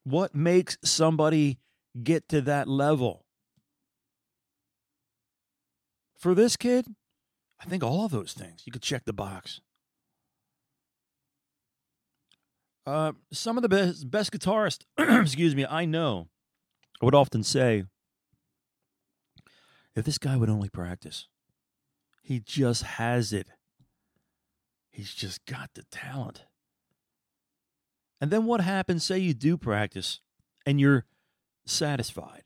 What 0.05 0.35
makes 0.35 0.77
somebody 0.83 1.57
get 2.01 2.29
to 2.29 2.39
that 2.41 2.67
level? 2.67 3.25
For 6.17 6.33
this 6.33 6.55
kid, 6.55 6.85
I 7.59 7.65
think 7.65 7.83
all 7.83 8.05
of 8.05 8.11
those 8.11 8.33
things. 8.33 8.61
You 8.65 8.71
could 8.71 8.83
check 8.83 9.05
the 9.05 9.13
box. 9.13 9.61
Uh, 12.85 13.13
some 13.31 13.57
of 13.57 13.63
the 13.63 13.69
best 13.69 14.11
best 14.11 14.31
guitarists, 14.31 14.85
excuse 15.21 15.55
me, 15.55 15.65
I 15.65 15.85
know, 15.85 16.27
I 17.01 17.05
would 17.05 17.15
often 17.15 17.41
say, 17.41 17.85
if 19.95 20.05
this 20.05 20.19
guy 20.19 20.37
would 20.37 20.51
only 20.51 20.69
practice, 20.69 21.27
he 22.21 22.39
just 22.39 22.83
has 22.83 23.33
it. 23.33 23.47
He's 24.91 25.15
just 25.15 25.45
got 25.45 25.71
the 25.73 25.83
talent. 25.89 26.43
And 28.21 28.31
then 28.31 28.45
what 28.45 28.61
happens? 28.61 29.03
Say 29.03 29.19
you 29.19 29.33
do 29.33 29.57
practice 29.57 30.21
and 30.65 30.79
you're 30.79 31.05
satisfied. 31.65 32.43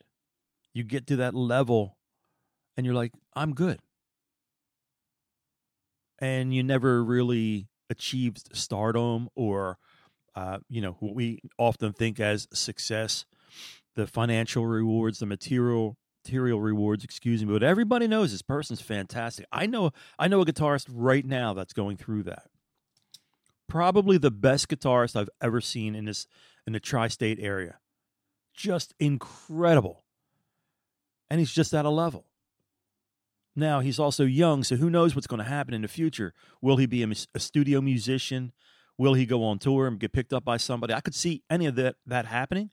You 0.73 0.83
get 0.83 1.07
to 1.07 1.15
that 1.17 1.33
level 1.33 1.97
and 2.77 2.85
you're 2.85 2.95
like, 2.95 3.11
I'm 3.35 3.53
good. 3.53 3.79
And 6.19 6.53
you 6.53 6.63
never 6.63 7.03
really 7.03 7.67
achieved 7.89 8.55
stardom 8.55 9.29
or, 9.35 9.77
uh, 10.35 10.59
you 10.69 10.81
know, 10.81 10.97
what 10.99 11.15
we 11.15 11.39
often 11.57 11.93
think 11.93 12.19
as 12.19 12.47
success, 12.53 13.25
the 13.95 14.05
financial 14.05 14.65
rewards, 14.65 15.19
the 15.19 15.25
material 15.25 15.97
material 16.25 16.59
rewards, 16.59 17.03
excuse 17.03 17.43
me. 17.43 17.51
But 17.53 17.63
everybody 17.63 18.07
knows 18.07 18.31
this 18.31 18.41
person's 18.41 18.81
fantastic. 18.81 19.45
I 19.51 19.65
know 19.65 19.91
I 20.17 20.27
know 20.27 20.41
a 20.41 20.45
guitarist 20.45 20.87
right 20.91 21.25
now 21.25 21.53
that's 21.53 21.73
going 21.73 21.97
through 21.97 22.23
that. 22.23 22.47
Probably 23.69 24.17
the 24.17 24.31
best 24.31 24.67
guitarist 24.67 25.15
I've 25.15 25.29
ever 25.41 25.61
seen 25.61 25.95
in 25.95 26.05
this 26.05 26.27
in 26.67 26.73
the 26.73 26.79
tri-state 26.79 27.39
area. 27.39 27.77
Just 28.53 28.93
incredible. 28.99 30.03
And 31.29 31.39
he's 31.39 31.51
just 31.51 31.73
at 31.73 31.85
a 31.85 31.89
level. 31.89 32.25
Now, 33.55 33.79
he's 33.79 33.99
also 33.99 34.23
young, 34.25 34.63
so 34.63 34.75
who 34.75 34.89
knows 34.89 35.15
what's 35.15 35.27
going 35.27 35.43
to 35.43 35.49
happen 35.49 35.73
in 35.73 35.81
the 35.81 35.87
future? 35.87 36.33
Will 36.61 36.77
he 36.77 36.85
be 36.85 37.03
a, 37.03 37.09
a 37.33 37.39
studio 37.39 37.81
musician? 37.81 38.51
Will 38.97 39.13
he 39.13 39.25
go 39.25 39.43
on 39.43 39.59
tour 39.59 39.87
and 39.87 39.99
get 39.99 40.11
picked 40.11 40.33
up 40.33 40.43
by 40.43 40.57
somebody? 40.57 40.93
I 40.93 41.01
could 41.01 41.15
see 41.15 41.43
any 41.49 41.65
of 41.65 41.75
that 41.75 41.95
that 42.05 42.25
happening. 42.25 42.71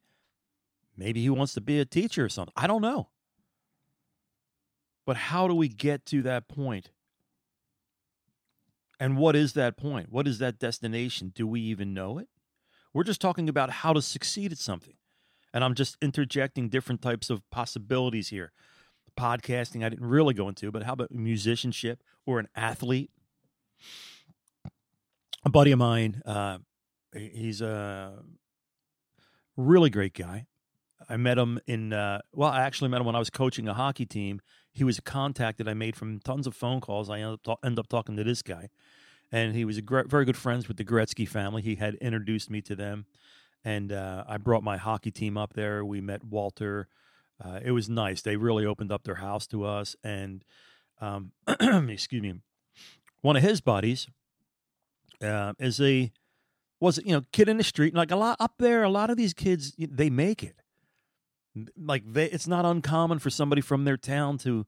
Maybe 0.97 1.21
he 1.21 1.31
wants 1.31 1.55
to 1.55 1.61
be 1.61 1.79
a 1.79 1.85
teacher 1.85 2.25
or 2.25 2.29
something. 2.29 2.55
I 2.57 2.67
don't 2.67 2.83
know. 2.83 3.11
But 5.05 5.17
how 5.17 5.47
do 5.47 5.55
we 5.55 5.69
get 5.69 6.07
to 6.07 6.23
that 6.23 6.49
point? 6.49 6.91
And 8.99 9.17
what 9.17 9.37
is 9.37 9.53
that 9.53 9.77
point? 9.77 10.11
What 10.11 10.27
is 10.27 10.39
that 10.39 10.59
destination? 10.59 11.33
Do 11.35 11.47
we 11.47 11.61
even 11.61 11.93
know 11.93 12.19
it? 12.19 12.29
We're 12.95 13.05
just 13.05 13.21
talking 13.21 13.49
about 13.49 13.71
how 13.71 13.93
to 13.93 14.01
succeed 14.01 14.53
at 14.53 14.59
something. 14.59 14.95
And 15.53 15.63
I'm 15.63 15.75
just 15.75 15.97
interjecting 16.01 16.69
different 16.69 17.03
types 17.03 17.31
of 17.31 17.49
possibilities 17.51 18.29
here. 18.29 18.53
Podcasting, 19.19 19.85
I 19.85 19.89
didn't 19.89 20.07
really 20.07 20.35
go 20.35 20.49
into, 20.49 20.71
but 20.71 20.83
how 20.83 20.93
about 20.93 21.11
musicianship 21.11 22.03
or 22.27 22.39
an 22.39 22.49
athlete? 22.55 23.11
A 25.45 25.51
buddy 25.51 25.73
of 25.73 25.79
mine, 25.79 26.23
uh, 26.27 26.59
he's 27.15 27.61
a 27.61 28.23
really 29.57 29.91
great 29.91 30.13
guy. 30.13 30.47
I 31.09 31.17
met 31.17 31.39
him 31.39 31.61
in, 31.67 31.93
uh, 31.93 32.21
well, 32.33 32.51
I 32.51 32.63
actually 32.63 32.91
met 32.91 33.01
him 33.01 33.07
when 33.07 33.17
I 33.17 33.19
was 33.19 33.31
coaching 33.31 33.69
a 33.69 33.75
hockey 33.75 34.07
team 34.07 34.41
he 34.77 34.85
was 34.85 34.99
a 34.99 35.03
contact 35.03 35.57
that 35.57 35.67
I 35.67 35.73
made 35.73 35.97
from 35.97 36.21
tons 36.21 36.47
of 36.47 36.55
phone 36.55 36.83
calls. 36.83 37.09
I 37.09 37.21
ended 37.21 37.41
up, 37.49 37.59
end 37.65 37.79
up 37.79 37.89
talking 37.89 38.15
to 38.17 38.25
this 38.25 38.43
guy, 38.43 38.69
and 39.33 39.57
he 39.57 39.65
was 39.65 39.79
a 39.79 39.83
great, 39.83 40.07
very 40.07 40.27
good 40.27 40.37
friends 40.37 40.69
with 40.69 40.77
the 40.77 40.85
Gretzky 40.85 41.27
family. 41.27 41.63
He 41.63 41.77
had 41.77 41.95
introduced 41.95 42.51
me 42.51 42.61
to 42.61 42.77
them, 42.77 43.07
and 43.65 43.91
uh, 43.91 44.25
I 44.29 44.37
brought 44.37 44.63
my 44.63 44.77
hockey 44.77 45.11
team 45.11 45.39
up 45.39 45.55
there. 45.55 45.83
We 45.83 46.03
met 46.03 46.25
Walter. 46.25 46.89
Uh, 47.43 47.61
it 47.65 47.71
was 47.71 47.89
nice. 47.89 48.21
They 48.21 48.37
really 48.37 48.67
opened 48.67 48.93
up 48.93 49.05
their 49.05 49.15
house 49.15 49.47
to 49.47 49.65
us, 49.65 49.97
and 50.05 50.45
um, 51.01 51.33
excuse 51.89 52.23
me, 52.23 52.35
one 53.23 53.35
of 53.35 53.43
his 53.43 53.63
buddies 53.63 54.09
uh, 55.23 55.55
is 55.59 55.81
a 55.81 56.13
was 56.81 56.99
you 56.99 57.13
know 57.13 57.23
kid 57.33 57.49
in 57.49 57.57
the 57.57 57.65
street. 57.65 57.95
Like 57.95 58.11
a 58.11 58.17
lot 58.17 58.37
up 58.41 58.57
there, 58.59 58.83
a 58.83 58.91
lot 58.91 59.09
of 59.09 59.17
these 59.17 59.33
kids 59.33 59.75
they 59.79 60.11
make 60.11 60.43
it 60.43 60.61
like 61.77 62.03
they, 62.07 62.27
it's 62.27 62.47
not 62.47 62.65
uncommon 62.65 63.19
for 63.19 63.31
somebody 63.31 63.63
from 63.63 63.85
their 63.85 63.97
town 63.97 64.39
to, 64.39 64.67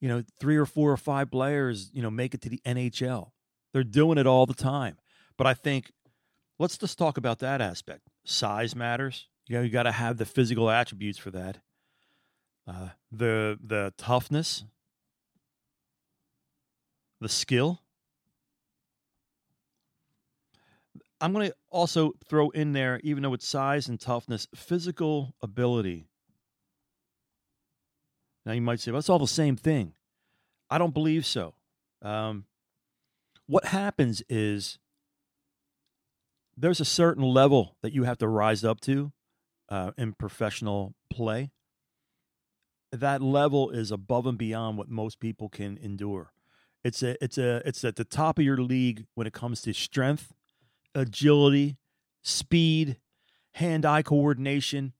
you 0.00 0.08
know, 0.08 0.22
three 0.40 0.56
or 0.56 0.66
four 0.66 0.90
or 0.90 0.96
five 0.96 1.30
players, 1.30 1.90
you 1.92 2.02
know, 2.02 2.10
make 2.10 2.34
it 2.34 2.40
to 2.42 2.48
the 2.48 2.60
NHL. 2.64 3.30
They're 3.72 3.84
doing 3.84 4.18
it 4.18 4.26
all 4.26 4.46
the 4.46 4.54
time. 4.54 4.96
But 5.36 5.46
I 5.46 5.54
think 5.54 5.92
let's 6.58 6.78
just 6.78 6.98
talk 6.98 7.18
about 7.18 7.40
that 7.40 7.60
aspect. 7.60 8.08
Size 8.24 8.74
matters. 8.74 9.28
You 9.48 9.56
know, 9.56 9.62
you 9.62 9.70
got 9.70 9.82
to 9.82 9.92
have 9.92 10.16
the 10.16 10.24
physical 10.24 10.70
attributes 10.70 11.18
for 11.18 11.30
that. 11.32 11.58
Uh, 12.66 12.90
the 13.12 13.58
the 13.62 13.92
toughness, 13.98 14.64
the 17.20 17.28
skill. 17.28 17.80
I'm 21.20 21.32
going 21.32 21.48
to 21.48 21.54
also 21.70 22.12
throw 22.28 22.50
in 22.50 22.72
there, 22.72 23.00
even 23.02 23.22
though 23.22 23.34
it's 23.34 23.46
size 23.46 23.88
and 23.88 23.98
toughness, 24.00 24.46
physical 24.54 25.34
ability. 25.42 26.06
Now 28.44 28.52
you 28.52 28.60
might 28.60 28.80
say, 28.80 28.90
well, 28.90 28.98
it's 28.98 29.08
all 29.08 29.18
the 29.18 29.26
same 29.26 29.56
thing. 29.56 29.94
I 30.70 30.78
don't 30.78 30.94
believe 30.94 31.24
so. 31.24 31.54
Um, 32.02 32.44
what 33.46 33.66
happens 33.66 34.22
is 34.28 34.78
there's 36.56 36.80
a 36.80 36.84
certain 36.84 37.22
level 37.22 37.76
that 37.82 37.92
you 37.92 38.04
have 38.04 38.18
to 38.18 38.28
rise 38.28 38.64
up 38.64 38.80
to 38.82 39.12
uh, 39.68 39.92
in 39.96 40.12
professional 40.12 40.94
play. 41.10 41.50
That 42.92 43.22
level 43.22 43.70
is 43.70 43.90
above 43.90 44.26
and 44.26 44.38
beyond 44.38 44.78
what 44.78 44.88
most 44.88 45.18
people 45.20 45.48
can 45.48 45.78
endure. 45.78 46.32
It's 46.84 47.02
a 47.02 47.22
it's 47.24 47.38
a 47.38 47.66
it's 47.66 47.82
at 47.82 47.96
the 47.96 48.04
top 48.04 48.38
of 48.38 48.44
your 48.44 48.58
league 48.58 49.06
when 49.14 49.26
it 49.26 49.32
comes 49.32 49.62
to 49.62 49.72
strength, 49.72 50.32
agility, 50.94 51.76
speed, 52.22 52.98
hand-eye 53.52 54.02
coordination, 54.02 54.92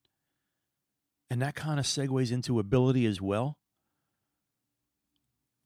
and 1.31 1.43
that 1.43 1.55
kind 1.55 1.79
of 1.79 1.87
segues 1.87 2.33
into 2.33 2.59
ability 2.59 3.07
as 3.07 3.21
well. 3.21 3.59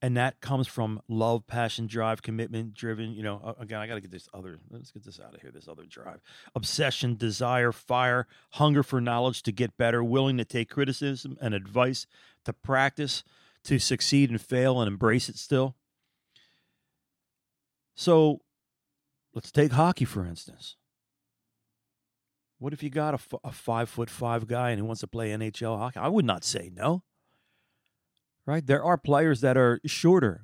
And 0.01 0.15
that 0.15 0.39
comes 0.39 0.65
from 0.65 1.01
love, 1.09 1.45
passion, 1.45 1.85
drive, 1.85 2.21
commitment, 2.21 2.73
driven. 2.73 3.11
You 3.11 3.23
know, 3.23 3.55
again, 3.59 3.81
I 3.81 3.87
got 3.87 3.95
to 3.95 4.01
get 4.01 4.11
this 4.11 4.29
other, 4.33 4.59
let's 4.69 4.91
get 4.91 5.03
this 5.03 5.19
out 5.19 5.35
of 5.35 5.41
here, 5.41 5.51
this 5.51 5.67
other 5.67 5.83
drive. 5.83 6.21
Obsession, 6.55 7.17
desire, 7.17 7.73
fire, 7.73 8.25
hunger 8.51 8.81
for 8.81 9.01
knowledge 9.01 9.43
to 9.43 9.51
get 9.51 9.77
better, 9.77 10.01
willing 10.01 10.37
to 10.37 10.45
take 10.45 10.69
criticism 10.69 11.37
and 11.41 11.53
advice, 11.53 12.07
to 12.45 12.53
practice, 12.53 13.25
to 13.65 13.77
succeed 13.77 14.29
and 14.29 14.39
fail 14.39 14.79
and 14.79 14.87
embrace 14.87 15.27
it 15.27 15.35
still. 15.35 15.75
So 17.93 18.39
let's 19.33 19.51
take 19.51 19.73
hockey, 19.73 20.05
for 20.05 20.25
instance. 20.25 20.77
What 22.59 22.73
if 22.73 22.83
you 22.83 22.89
got 22.89 23.13
a, 23.13 23.15
f- 23.15 23.39
a 23.43 23.51
five 23.51 23.89
foot 23.89 24.09
five 24.09 24.45
guy 24.45 24.69
and 24.71 24.79
he 24.79 24.83
wants 24.83 24.99
to 25.01 25.07
play 25.07 25.29
NHL 25.29 25.77
hockey? 25.77 25.99
I 25.99 26.09
would 26.09 26.25
not 26.25 26.43
say 26.43 26.69
no. 26.73 27.03
Right? 28.45 28.65
There 28.65 28.83
are 28.83 28.97
players 28.97 29.41
that 29.41 29.57
are 29.57 29.79
shorter, 29.85 30.43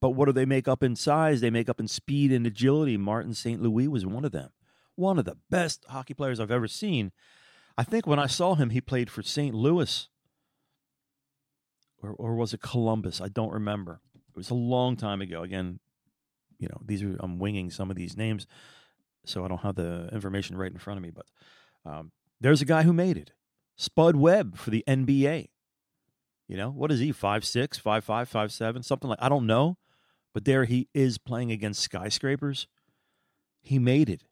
but 0.00 0.10
what 0.10 0.26
do 0.26 0.32
they 0.32 0.44
make 0.44 0.68
up 0.68 0.82
in 0.82 0.94
size? 0.94 1.40
They 1.40 1.50
make 1.50 1.68
up 1.68 1.80
in 1.80 1.88
speed 1.88 2.32
and 2.32 2.46
agility. 2.46 2.96
Martin 2.96 3.32
St. 3.32 3.62
Louis 3.62 3.88
was 3.88 4.04
one 4.04 4.24
of 4.24 4.32
them. 4.32 4.50
One 4.94 5.18
of 5.18 5.24
the 5.24 5.38
best 5.48 5.84
hockey 5.88 6.14
players 6.14 6.38
I've 6.38 6.50
ever 6.50 6.68
seen. 6.68 7.12
I 7.78 7.84
think 7.84 8.06
when 8.06 8.18
I 8.18 8.26
saw 8.26 8.54
him, 8.56 8.70
he 8.70 8.80
played 8.80 9.08
for 9.08 9.22
St. 9.22 9.54
Louis. 9.54 10.08
Or, 12.02 12.10
or 12.10 12.34
was 12.34 12.52
it 12.52 12.60
Columbus? 12.60 13.20
I 13.20 13.28
don't 13.28 13.52
remember. 13.52 14.00
It 14.14 14.36
was 14.36 14.50
a 14.50 14.54
long 14.54 14.96
time 14.96 15.22
ago. 15.22 15.42
Again, 15.42 15.78
you 16.58 16.68
know, 16.68 16.80
these 16.84 17.02
are 17.02 17.16
I'm 17.20 17.38
winging 17.38 17.70
some 17.70 17.90
of 17.90 17.96
these 17.96 18.16
names 18.16 18.46
so 19.28 19.44
I 19.44 19.48
don't 19.48 19.62
have 19.62 19.76
the 19.76 20.08
information 20.12 20.56
right 20.56 20.72
in 20.72 20.78
front 20.78 20.98
of 20.98 21.02
me. 21.02 21.10
But 21.10 21.26
um, 21.84 22.12
there's 22.40 22.62
a 22.62 22.66
guy 22.66 22.82
who 22.82 22.92
made 22.92 23.16
it, 23.16 23.32
Spud 23.76 24.16
Webb 24.16 24.56
for 24.56 24.70
the 24.70 24.84
NBA. 24.86 25.48
You 26.48 26.56
know 26.56 26.70
what 26.70 26.90
is 26.90 27.00
he? 27.00 27.12
Five 27.12 27.44
six, 27.44 27.78
five 27.78 28.04
five, 28.04 28.28
five 28.28 28.52
seven, 28.52 28.82
something 28.82 29.10
like 29.10 29.18
I 29.20 29.28
don't 29.28 29.46
know, 29.46 29.76
but 30.32 30.44
there 30.44 30.64
he 30.64 30.88
is 30.94 31.18
playing 31.18 31.52
against 31.52 31.82
skyscrapers. 31.82 32.66
He 33.60 33.78
made 33.78 34.08
it. 34.08 34.24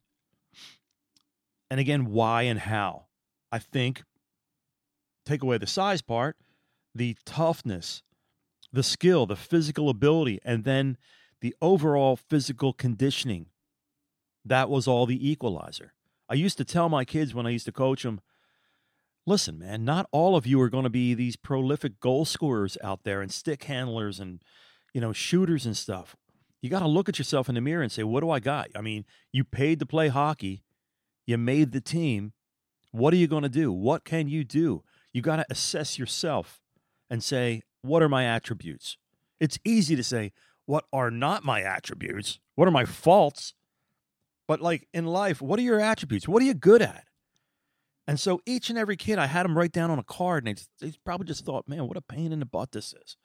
And 1.71 1.81
again, 1.81 2.07
why 2.07 2.43
and 2.43 2.61
how? 2.61 3.07
I 3.53 3.59
think 3.59 4.05
take 5.27 5.43
away 5.43 5.59
the 5.59 5.67
size 5.67 6.01
part, 6.01 6.37
the 6.95 7.17
toughness, 7.27 8.03
the 8.73 8.83
skill, 8.83 9.27
the 9.27 9.37
physical 9.37 9.89
ability, 9.91 10.41
and 10.45 10.65
then 10.65 10.97
the 11.41 11.55
overall 11.61 12.17
physical 12.17 12.73
conditioning 12.73 13.47
that 14.49 14.71
was 14.71 14.87
all 14.87 15.07
the 15.07 15.29
equalizer. 15.29 15.93
I 16.29 16.35
used 16.35 16.59
to 16.59 16.65
tell 16.65 16.89
my 16.89 17.05
kids 17.05 17.35
when 17.35 17.47
I 17.47 17.51
used 17.51 17.67
to 17.67 17.73
coach 17.73 18.03
them, 18.03 18.21
listen, 19.27 19.59
man, 19.59 19.85
not 19.85 20.09
all 20.13 20.37
of 20.37 20.47
you 20.47 20.61
are 20.61 20.71
going 20.71 20.85
to 20.85 20.91
be 20.91 21.15
these 21.15 21.37
prolific 21.37 22.01
goal 22.01 22.25
scorers 22.25 22.79
out 22.83 23.05
there 23.05 23.21
and 23.21 23.33
stick 23.33 23.65
handlers 23.65 24.21
and, 24.21 24.43
you 24.93 25.01
know, 25.01 25.13
shooters 25.13 25.67
and 25.67 25.77
stuff. 25.77 26.17
You 26.63 26.71
got 26.71 26.81
to 26.81 26.89
look 26.89 27.09
at 27.09 27.19
yourself 27.19 27.49
in 27.49 27.55
the 27.55 27.61
mirror 27.61 27.83
and 27.83 27.93
say, 27.93 28.03
what 28.03 28.21
do 28.21 28.31
I 28.31 28.41
got? 28.41 28.69
I 28.75 28.81
mean, 28.81 29.05
you 29.33 29.45
paid 29.45 29.79
to 29.81 29.87
play 29.87 30.09
hockey, 30.09 30.63
you 31.27 31.39
made 31.39 31.73
the 31.73 31.81
team. 31.81 32.33
What 32.93 33.13
are 33.13 33.19
you 33.19 33.27
going 33.27 33.43
to 33.43 33.49
do? 33.49 33.73
What 33.73 34.05
can 34.05 34.29
you 34.29 34.43
do? 34.43 34.83
You 35.13 35.23
got 35.23 35.37
to 35.37 35.47
assess 35.51 35.99
yourself 35.99 36.61
and 37.11 37.23
say, 37.23 37.63
what 37.83 38.03
are 38.03 38.09
my 38.09 38.25
attributes? 38.25 38.97
It's 39.39 39.59
easy 39.65 39.97
to 39.97 40.05
say, 40.05 40.33
what 40.65 40.85
are 40.93 41.11
not 41.11 41.45
my 41.45 41.63
attributes? 41.63 42.41
What 42.55 42.67
are 42.67 42.73
my 42.73 42.85
faults? 42.85 43.55
But 44.47 44.61
like 44.61 44.89
in 44.93 45.07
life, 45.07 45.43
what 45.43 45.59
are 45.59 45.63
your 45.63 45.81
attributes? 45.81 46.29
What 46.29 46.43
are 46.43 46.47
you 46.47 46.55
good 46.55 46.83
at? 46.83 47.05
And 48.07 48.21
so 48.21 48.41
each 48.47 48.71
and 48.71 48.79
every 48.79 48.97
kid, 48.97 49.19
I 49.19 49.27
had 49.27 49.45
them 49.45 49.59
write 49.59 49.73
down 49.73 49.91
on 49.91 49.99
a 49.99 50.05
card, 50.05 50.47
and 50.47 50.57
they, 50.81 50.87
they 50.87 50.97
probably 51.05 51.27
just 51.27 51.45
thought, 51.45 51.69
man, 51.69 51.89
what 51.89 51.97
a 51.97 52.03
pain 52.03 52.33
in 52.33 52.39
the 52.39 52.47
butt 52.47 52.71
this 52.71 52.95
is. 52.95 53.17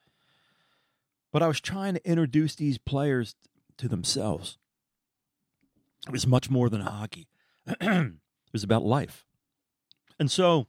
But 1.31 1.43
I 1.43 1.47
was 1.47 1.61
trying 1.61 1.93
to 1.93 2.09
introduce 2.09 2.55
these 2.55 2.79
players 2.79 3.35
to 3.77 3.87
themselves. 3.87 4.57
It 6.07 6.11
was 6.11 6.25
much 6.25 6.49
more 6.49 6.67
than 6.67 6.81
hockey, 6.81 7.27
it 7.67 8.13
was 8.51 8.63
about 8.63 8.83
life. 8.83 9.25
And 10.19 10.31
so 10.31 10.67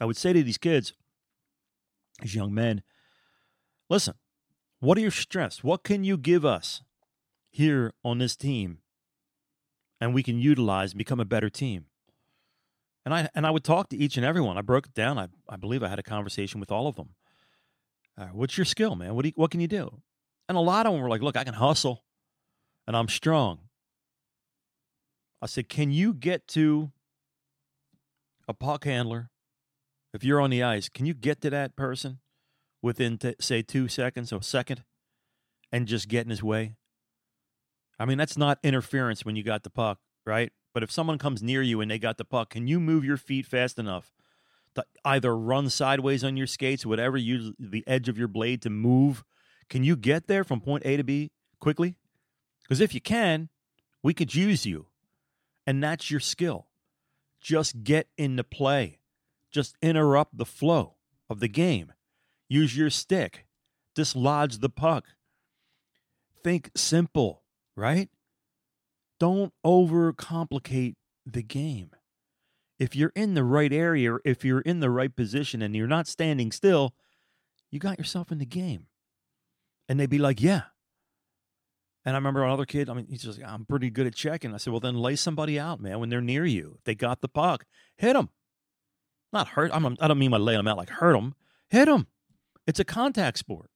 I 0.00 0.04
would 0.04 0.16
say 0.16 0.32
to 0.32 0.42
these 0.42 0.58
kids, 0.58 0.92
these 2.22 2.34
young 2.34 2.54
men, 2.54 2.82
listen, 3.88 4.14
what 4.78 4.96
are 4.96 5.00
your 5.00 5.10
strengths? 5.10 5.64
What 5.64 5.82
can 5.82 6.04
you 6.04 6.16
give 6.16 6.44
us 6.44 6.82
here 7.50 7.92
on 8.04 8.18
this 8.18 8.36
team? 8.36 8.78
And 10.00 10.14
we 10.14 10.22
can 10.22 10.38
utilize 10.38 10.92
and 10.92 10.98
become 10.98 11.20
a 11.20 11.24
better 11.24 11.50
team. 11.50 11.86
And 13.04 13.14
I 13.14 13.28
and 13.34 13.46
I 13.46 13.50
would 13.50 13.64
talk 13.64 13.88
to 13.90 13.96
each 13.96 14.16
and 14.16 14.24
every 14.24 14.40
one. 14.40 14.56
I 14.58 14.62
broke 14.62 14.86
it 14.86 14.94
down. 14.94 15.18
I, 15.18 15.28
I 15.48 15.56
believe 15.56 15.82
I 15.82 15.88
had 15.88 15.98
a 15.98 16.02
conversation 16.02 16.60
with 16.60 16.70
all 16.70 16.86
of 16.86 16.96
them. 16.96 17.10
Uh, 18.18 18.26
what's 18.32 18.58
your 18.58 18.64
skill, 18.64 18.96
man? 18.96 19.14
What 19.14 19.24
you, 19.24 19.32
what 19.36 19.50
can 19.50 19.60
you 19.60 19.68
do? 19.68 20.02
And 20.48 20.58
a 20.58 20.60
lot 20.60 20.86
of 20.86 20.92
them 20.92 21.00
were 21.00 21.08
like, 21.08 21.22
look, 21.22 21.36
I 21.36 21.44
can 21.44 21.54
hustle 21.54 22.04
and 22.86 22.96
I'm 22.96 23.08
strong. 23.08 23.60
I 25.40 25.46
said, 25.46 25.68
can 25.68 25.90
you 25.90 26.12
get 26.12 26.46
to 26.48 26.92
a 28.46 28.52
puck 28.52 28.84
handler 28.84 29.30
if 30.12 30.24
you're 30.24 30.40
on 30.40 30.50
the 30.50 30.62
ice? 30.62 30.88
Can 30.88 31.06
you 31.06 31.14
get 31.14 31.40
to 31.42 31.50
that 31.50 31.76
person 31.76 32.18
within, 32.82 33.16
t- 33.16 33.36
say, 33.40 33.62
two 33.62 33.88
seconds 33.88 34.32
or 34.32 34.36
a 34.36 34.42
second 34.42 34.84
and 35.72 35.86
just 35.86 36.08
get 36.08 36.24
in 36.24 36.30
his 36.30 36.42
way? 36.42 36.74
I 38.00 38.06
mean, 38.06 38.16
that's 38.16 38.38
not 38.38 38.58
interference 38.62 39.26
when 39.26 39.36
you 39.36 39.42
got 39.42 39.62
the 39.62 39.70
puck, 39.70 39.98
right? 40.24 40.50
But 40.72 40.82
if 40.82 40.90
someone 40.90 41.18
comes 41.18 41.42
near 41.42 41.60
you 41.60 41.82
and 41.82 41.90
they 41.90 41.98
got 41.98 42.16
the 42.16 42.24
puck, 42.24 42.50
can 42.50 42.66
you 42.66 42.80
move 42.80 43.04
your 43.04 43.18
feet 43.18 43.44
fast 43.44 43.78
enough 43.78 44.14
to 44.74 44.84
either 45.04 45.36
run 45.36 45.68
sideways 45.68 46.24
on 46.24 46.36
your 46.36 46.46
skates, 46.46 46.86
whatever 46.86 47.18
you 47.18 47.54
the 47.58 47.84
edge 47.86 48.08
of 48.08 48.16
your 48.16 48.26
blade 48.26 48.62
to 48.62 48.70
move? 48.70 49.22
Can 49.68 49.84
you 49.84 49.96
get 49.96 50.28
there 50.28 50.44
from 50.44 50.62
point 50.62 50.86
A 50.86 50.96
to 50.96 51.04
B 51.04 51.30
quickly? 51.60 51.96
Because 52.62 52.80
if 52.80 52.94
you 52.94 53.02
can, 53.02 53.50
we 54.02 54.14
could 54.14 54.34
use 54.34 54.64
you. 54.64 54.86
And 55.66 55.84
that's 55.84 56.10
your 56.10 56.20
skill. 56.20 56.68
Just 57.38 57.84
get 57.84 58.08
into 58.16 58.44
play. 58.44 58.98
Just 59.52 59.76
interrupt 59.82 60.38
the 60.38 60.46
flow 60.46 60.94
of 61.28 61.40
the 61.40 61.48
game. 61.48 61.92
Use 62.48 62.76
your 62.76 62.88
stick. 62.90 63.46
Dislodge 63.94 64.60
the 64.60 64.70
puck. 64.70 65.04
Think 66.42 66.70
simple, 66.74 67.39
right? 67.80 68.08
Don't 69.18 69.52
overcomplicate 69.64 70.94
the 71.26 71.42
game. 71.42 71.90
If 72.78 72.96
you're 72.96 73.12
in 73.14 73.34
the 73.34 73.44
right 73.44 73.72
area, 73.72 74.16
if 74.24 74.44
you're 74.44 74.60
in 74.60 74.80
the 74.80 74.90
right 74.90 75.14
position 75.14 75.60
and 75.60 75.74
you're 75.74 75.86
not 75.86 76.06
standing 76.06 76.52
still, 76.52 76.94
you 77.70 77.78
got 77.78 77.98
yourself 77.98 78.32
in 78.32 78.38
the 78.38 78.46
game. 78.46 78.86
And 79.88 79.98
they'd 79.98 80.08
be 80.08 80.18
like, 80.18 80.40
yeah. 80.40 80.62
And 82.04 82.16
I 82.16 82.18
remember 82.18 82.42
another 82.42 82.64
kid, 82.64 82.88
I 82.88 82.94
mean, 82.94 83.06
he's 83.10 83.22
just, 83.22 83.38
like, 83.38 83.50
I'm 83.50 83.66
pretty 83.66 83.90
good 83.90 84.06
at 84.06 84.14
checking. 84.14 84.54
I 84.54 84.56
said, 84.56 84.72
well, 84.72 84.80
then 84.80 84.96
lay 84.96 85.16
somebody 85.16 85.58
out, 85.58 85.80
man, 85.80 86.00
when 86.00 86.08
they're 86.08 86.22
near 86.22 86.46
you. 86.46 86.76
If 86.78 86.84
they 86.84 86.94
got 86.94 87.20
the 87.20 87.28
puck, 87.28 87.66
hit 87.98 88.14
them. 88.14 88.30
Not 89.32 89.48
hurt. 89.48 89.70
I'm, 89.74 89.96
I 90.00 90.08
don't 90.08 90.18
mean 90.18 90.30
by 90.30 90.38
lay 90.38 90.54
them 90.54 90.66
out 90.66 90.78
like 90.78 90.88
hurt 90.88 91.12
them. 91.12 91.34
Hit 91.68 91.86
them. 91.86 92.06
It's 92.66 92.80
a 92.80 92.84
contact 92.84 93.36
sport. 93.38 93.70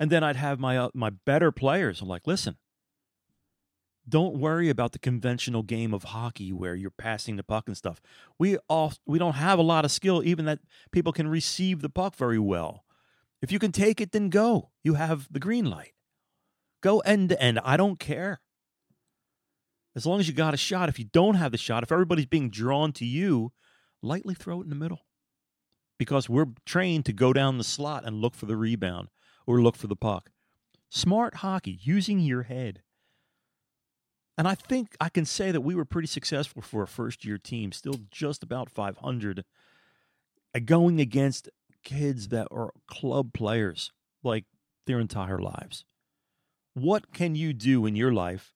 And 0.00 0.10
then 0.10 0.22
I'd 0.22 0.36
have 0.36 0.60
my 0.60 0.76
uh, 0.78 0.90
my 0.94 1.10
better 1.10 1.50
players. 1.50 2.00
I'm 2.00 2.08
like, 2.08 2.26
listen, 2.26 2.56
don't 4.08 4.38
worry 4.38 4.68
about 4.68 4.92
the 4.92 4.98
conventional 4.98 5.62
game 5.62 5.92
of 5.92 6.04
hockey 6.04 6.52
where 6.52 6.74
you're 6.74 6.90
passing 6.90 7.36
the 7.36 7.42
puck 7.42 7.64
and 7.66 7.76
stuff. 7.76 8.00
We 8.38 8.56
all 8.68 8.94
we 9.06 9.18
don't 9.18 9.34
have 9.34 9.58
a 9.58 9.62
lot 9.62 9.84
of 9.84 9.90
skill 9.90 10.22
even 10.24 10.44
that 10.46 10.60
people 10.92 11.12
can 11.12 11.28
receive 11.28 11.82
the 11.82 11.90
puck 11.90 12.14
very 12.14 12.38
well. 12.38 12.84
If 13.42 13.52
you 13.52 13.58
can 13.58 13.72
take 13.72 14.00
it 14.00 14.12
then 14.12 14.30
go. 14.30 14.70
You 14.82 14.94
have 14.94 15.28
the 15.30 15.40
green 15.40 15.66
light. 15.66 15.92
Go 16.80 17.00
end 17.00 17.30
to 17.30 17.42
end. 17.42 17.60
I 17.64 17.76
don't 17.76 17.98
care. 17.98 18.40
As 19.96 20.06
long 20.06 20.20
as 20.20 20.28
you 20.28 20.34
got 20.34 20.54
a 20.54 20.58
shot. 20.58 20.88
If 20.88 20.98
you 20.98 21.06
don't 21.06 21.34
have 21.34 21.50
the 21.52 21.58
shot, 21.58 21.82
if 21.82 21.90
everybody's 21.90 22.26
being 22.26 22.50
drawn 22.50 22.92
to 22.92 23.04
you, 23.04 23.52
lightly 24.00 24.34
throw 24.34 24.60
it 24.60 24.64
in 24.64 24.70
the 24.70 24.76
middle. 24.76 25.00
Because 25.98 26.28
we're 26.28 26.46
trained 26.64 27.04
to 27.06 27.12
go 27.12 27.32
down 27.32 27.58
the 27.58 27.64
slot 27.64 28.04
and 28.06 28.20
look 28.20 28.36
for 28.36 28.46
the 28.46 28.56
rebound 28.56 29.08
or 29.48 29.62
look 29.62 29.76
for 29.76 29.86
the 29.86 29.96
puck. 29.96 30.30
Smart 30.90 31.36
hockey, 31.36 31.78
using 31.82 32.20
your 32.20 32.42
head. 32.42 32.82
And 34.36 34.46
I 34.46 34.54
think 34.54 34.94
I 35.00 35.08
can 35.08 35.24
say 35.24 35.50
that 35.50 35.62
we 35.62 35.74
were 35.74 35.86
pretty 35.86 36.06
successful 36.06 36.60
for 36.60 36.82
a 36.82 36.86
first 36.86 37.24
year 37.24 37.38
team, 37.38 37.72
still 37.72 37.98
just 38.10 38.42
about 38.42 38.68
500, 38.68 39.44
going 40.66 41.00
against 41.00 41.48
kids 41.82 42.28
that 42.28 42.46
are 42.50 42.72
club 42.86 43.32
players 43.32 43.90
like 44.22 44.44
their 44.86 45.00
entire 45.00 45.38
lives. 45.38 45.86
What 46.74 47.14
can 47.14 47.34
you 47.34 47.54
do 47.54 47.86
in 47.86 47.96
your 47.96 48.12
life 48.12 48.52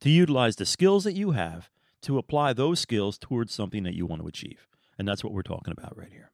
to 0.00 0.10
utilize 0.10 0.56
the 0.56 0.66
skills 0.66 1.04
that 1.04 1.14
you 1.14 1.30
have 1.30 1.70
to 2.02 2.18
apply 2.18 2.52
those 2.52 2.80
skills 2.80 3.16
towards 3.16 3.54
something 3.54 3.84
that 3.84 3.94
you 3.94 4.06
want 4.06 4.22
to 4.22 4.28
achieve? 4.28 4.66
And 4.98 5.06
that's 5.06 5.22
what 5.22 5.32
we're 5.32 5.42
talking 5.42 5.72
about 5.72 5.96
right 5.96 6.12
here. 6.12 6.32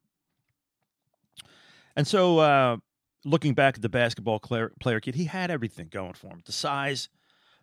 And 1.95 2.07
so, 2.07 2.39
uh, 2.39 2.79
looking 3.25 3.55
back 3.55 3.77
at 3.77 3.83
the 3.83 3.89
basketball 3.89 4.41
player, 4.41 5.01
kid, 5.01 5.15
he 5.15 5.25
had 5.25 5.51
everything 5.51 5.89
going 5.91 6.15
for 6.15 6.29
him 6.29 6.43
the 6.45 6.53
size, 6.53 7.09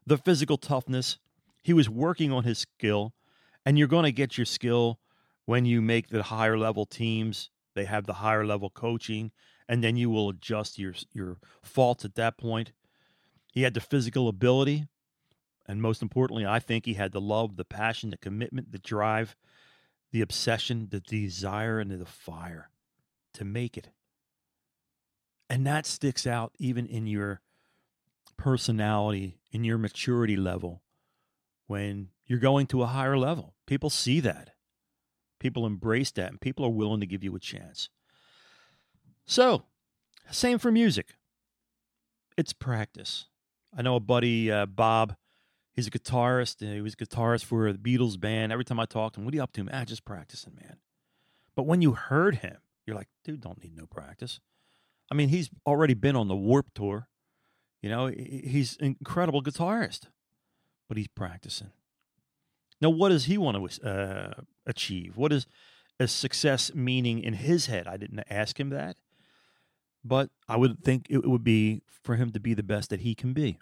the 0.06 0.18
physical 0.18 0.58
toughness. 0.58 1.18
He 1.62 1.74
was 1.74 1.90
working 1.90 2.32
on 2.32 2.44
his 2.44 2.60
skill, 2.60 3.14
and 3.66 3.78
you're 3.78 3.88
going 3.88 4.06
to 4.06 4.12
get 4.12 4.38
your 4.38 4.46
skill 4.46 5.00
when 5.46 5.66
you 5.66 5.82
make 5.82 6.10
the 6.10 6.24
higher 6.24 6.58
level 6.58 6.86
teams. 6.86 7.50
They 7.76 7.86
have 7.86 8.06
the 8.06 8.14
higher 8.14 8.46
level 8.46 8.70
coaching, 8.70 9.32
and 9.68 9.84
then 9.84 9.96
you 9.98 10.10
will 10.10 10.30
adjust 10.30 10.80
your 10.80 10.94
your 11.14 11.38
faults 11.62 12.06
at 12.06 12.16
that 12.16 12.38
point. 12.38 12.72
He 13.52 13.64
had 13.64 13.74
the 13.74 13.82
physical 13.82 14.28
ability, 14.28 14.88
and 15.68 15.82
most 15.82 16.02
importantly, 16.02 16.46
I 16.46 16.60
think 16.60 16.86
he 16.86 16.94
had 16.94 17.12
the 17.12 17.22
love, 17.22 17.56
the 17.56 17.66
passion, 17.66 18.10
the 18.10 18.18
commitment, 18.18 18.72
the 18.72 18.80
drive, 18.80 19.36
the 20.12 20.22
obsession, 20.22 20.88
the 20.90 21.00
desire, 21.00 21.80
and 21.80 21.92
the 21.92 22.06
fire 22.06 22.70
to 23.34 23.46
make 23.46 23.78
it. 23.78 23.90
And 25.50 25.66
that 25.66 25.86
sticks 25.86 26.28
out 26.28 26.54
even 26.60 26.86
in 26.86 27.08
your 27.08 27.42
personality, 28.38 29.40
in 29.52 29.64
your 29.64 29.78
maturity 29.78 30.38
level, 30.38 30.84
when 31.68 32.10
you're 32.26 32.40
going 32.40 32.68
to 32.68 32.84
a 32.84 32.88
higher 32.88 33.18
level. 33.18 33.56
People 33.66 33.90
see 33.90 34.20
that. 34.20 34.52
People 35.40 35.66
embrace 35.66 36.12
that, 36.12 36.30
and 36.30 36.42
people 36.42 36.66
are 36.66 36.70
willing 36.70 37.00
to 37.00 37.06
give 37.06 37.24
you 37.24 37.36
a 37.36 37.40
chance. 37.40 37.90
So, 39.26 39.64
same 40.30 40.60
for 40.60 40.72
music. 40.72 41.16
It's 42.38 42.54
practice. 42.54 43.26
I 43.76 43.82
know 43.82 43.96
a 43.96 44.00
buddy, 44.00 44.52
uh, 44.52 44.66
Bob. 44.66 45.16
He's 45.74 45.88
a 45.88 45.92
guitarist. 45.92 46.60
He 46.60 46.82
was 46.82 46.94
a 46.94 46.98
guitarist 46.98 47.46
for 47.46 47.72
the 47.72 47.78
Beatles 47.78 48.20
band. 48.20 48.52
Every 48.52 48.66
time 48.66 48.80
I 48.80 48.86
talk 48.86 49.14
to 49.14 49.20
him, 49.20 49.26
what 49.26 49.34
are 49.34 49.38
you 49.38 49.44
up 49.44 49.54
to? 49.54 49.68
Ah, 49.72 49.86
just 49.86 50.04
practicing, 50.04 50.56
man. 50.56 50.78
But 51.56 51.66
when 51.66 51.82
you 51.82 51.94
heard 51.94 52.38
him, 52.38 52.58
you're 52.86 52.96
like, 52.96 53.08
dude, 53.24 53.42
don't 53.42 53.64
need 53.64 53.76
no 53.76 53.86
practice. 53.86 54.40
I 55.12 55.16
mean, 55.16 55.30
he's 55.30 55.50
already 55.66 55.94
been 55.94 56.16
on 56.16 56.28
the 56.28 56.36
Warped 56.36 56.76
Tour. 56.76 57.08
You 57.82 57.90
know, 57.90 58.08
he's 58.08 58.78
an 58.80 58.98
incredible 59.00 59.42
guitarist, 59.42 60.08
but 60.88 60.98
he's 60.98 61.08
practicing. 61.08 61.72
Now, 62.82 62.90
what 62.90 63.10
does 63.10 63.26
he 63.26 63.38
want 63.38 63.72
to 63.72 63.90
uh, 63.90 64.42
achieve? 64.66 65.18
What 65.18 65.34
is 65.34 65.48
a 66.00 66.08
success 66.08 66.74
meaning 66.74 67.22
in 67.22 67.34
his 67.34 67.66
head? 67.66 67.88
I 67.88 67.98
didn't 67.98 68.24
ask 68.30 68.60
him 68.60 68.70
that, 68.70 68.98
but 70.04 70.30
I 70.48 70.58
would 70.58 70.84
think 70.84 71.08
it 71.10 71.26
would 71.26 71.44
be 71.44 71.82
for 72.04 72.16
him 72.16 72.32
to 72.32 72.40
be 72.40 72.54
the 72.54 72.64
best 72.64 72.90
that 72.90 73.02
he 73.02 73.16
can 73.16 73.34
be. 73.34 73.60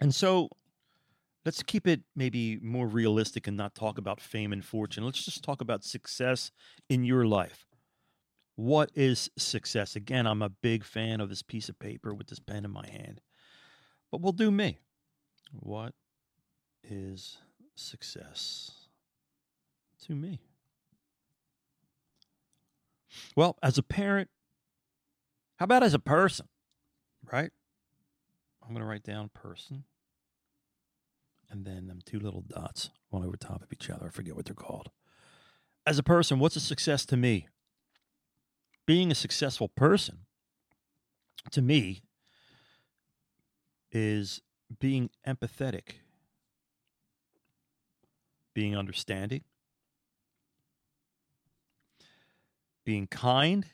And 0.00 0.14
so 0.14 0.48
let's 1.44 1.62
keep 1.62 1.86
it 1.86 2.00
maybe 2.16 2.58
more 2.62 2.86
realistic 2.86 3.46
and 3.46 3.56
not 3.56 3.74
talk 3.74 3.98
about 3.98 4.20
fame 4.20 4.52
and 4.52 4.64
fortune. 4.64 5.04
Let's 5.04 5.24
just 5.24 5.44
talk 5.44 5.60
about 5.60 5.84
success 5.84 6.52
in 6.88 7.04
your 7.04 7.26
life. 7.26 7.66
What 8.60 8.90
is 8.94 9.30
success? 9.38 9.96
Again, 9.96 10.26
I'm 10.26 10.42
a 10.42 10.50
big 10.50 10.84
fan 10.84 11.22
of 11.22 11.30
this 11.30 11.40
piece 11.42 11.70
of 11.70 11.78
paper 11.78 12.12
with 12.12 12.26
this 12.26 12.40
pen 12.40 12.66
in 12.66 12.70
my 12.70 12.86
hand. 12.86 13.22
But 14.12 14.20
we'll 14.20 14.34
do 14.34 14.50
me. 14.50 14.80
What 15.50 15.94
is 16.84 17.38
success 17.74 18.72
to 20.04 20.14
me? 20.14 20.42
Well, 23.34 23.56
as 23.62 23.78
a 23.78 23.82
parent, 23.82 24.28
how 25.56 25.64
about 25.64 25.82
as 25.82 25.94
a 25.94 25.98
person? 25.98 26.46
Right? 27.32 27.52
I'm 28.62 28.74
going 28.74 28.82
to 28.82 28.86
write 28.86 29.04
down 29.04 29.30
person. 29.32 29.84
and 31.50 31.64
then 31.64 31.88
them 31.88 32.00
two 32.04 32.18
little 32.18 32.42
dots, 32.42 32.90
one 33.10 33.24
over 33.24 33.36
top 33.36 33.62
of 33.62 33.72
each 33.72 33.90
other. 33.90 34.06
I 34.06 34.10
forget 34.10 34.36
what 34.36 34.44
they're 34.44 34.54
called. 34.54 34.90
As 35.86 35.98
a 35.98 36.02
person, 36.02 36.38
what's 36.38 36.56
a 36.56 36.60
success 36.60 37.04
to 37.06 37.16
me? 37.16 37.48
Being 38.90 39.12
a 39.12 39.14
successful 39.14 39.68
person, 39.68 40.26
to 41.52 41.62
me, 41.62 42.02
is 43.92 44.42
being 44.80 45.10
empathetic, 45.24 46.00
being 48.52 48.76
understanding, 48.76 49.44
being 52.84 53.06
kind, 53.06 53.64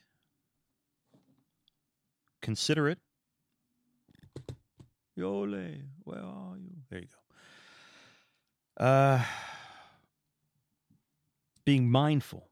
considerate. 2.43 2.99
Yole, 5.19 5.81
where 6.05 6.21
are 6.21 6.59
you? 6.59 6.73
There 6.91 7.01
you 7.01 7.09
go. 8.77 8.85
Uh, 8.85 9.25
being 11.65 11.91
mindful. 11.91 12.51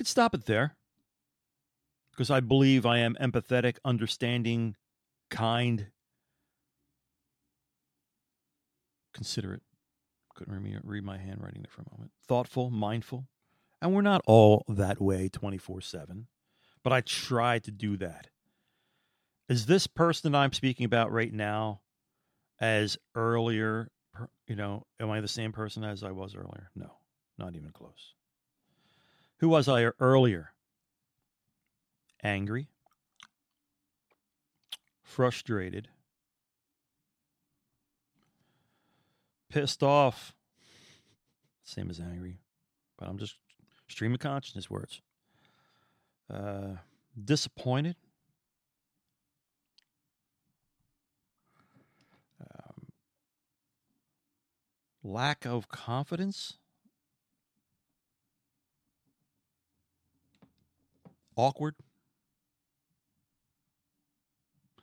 Could 0.00 0.06
stop 0.06 0.32
it 0.32 0.46
there 0.46 0.78
because 2.10 2.30
I 2.30 2.40
believe 2.40 2.86
I 2.86 3.00
am 3.00 3.18
empathetic, 3.20 3.76
understanding, 3.84 4.74
kind, 5.28 5.88
considerate. 9.12 9.60
Couldn't 10.34 10.80
read 10.84 11.04
my 11.04 11.18
handwriting 11.18 11.60
there 11.60 11.70
for 11.70 11.82
a 11.82 11.94
moment. 11.94 12.12
Thoughtful, 12.26 12.70
mindful. 12.70 13.28
And 13.82 13.92
we're 13.92 14.00
not 14.00 14.22
all 14.26 14.64
that 14.68 15.02
way 15.02 15.28
24 15.28 15.82
7, 15.82 16.28
but 16.82 16.94
I 16.94 17.02
try 17.02 17.58
to 17.58 17.70
do 17.70 17.98
that. 17.98 18.28
Is 19.50 19.66
this 19.66 19.86
person 19.86 20.32
that 20.32 20.38
I'm 20.38 20.54
speaking 20.54 20.86
about 20.86 21.12
right 21.12 21.30
now 21.32 21.82
as 22.58 22.96
earlier, 23.14 23.90
you 24.46 24.56
know, 24.56 24.86
am 24.98 25.10
I 25.10 25.20
the 25.20 25.28
same 25.28 25.52
person 25.52 25.84
as 25.84 26.02
I 26.02 26.12
was 26.12 26.34
earlier? 26.34 26.70
No, 26.74 26.90
not 27.36 27.54
even 27.54 27.70
close. 27.72 28.14
Who 29.40 29.48
was 29.48 29.68
I 29.68 29.84
earlier? 29.98 30.52
Angry, 32.22 32.68
frustrated, 35.02 35.88
pissed 39.48 39.82
off. 39.82 40.34
Same 41.64 41.88
as 41.88 41.98
angry, 41.98 42.40
but 42.98 43.08
I'm 43.08 43.16
just 43.16 43.36
stream 43.88 44.12
of 44.12 44.20
consciousness 44.20 44.68
words. 44.68 45.00
Uh, 46.32 46.76
disappointed, 47.24 47.96
lack 55.02 55.44
of 55.46 55.68
confidence, 55.68 56.58
awkward. 61.40 61.74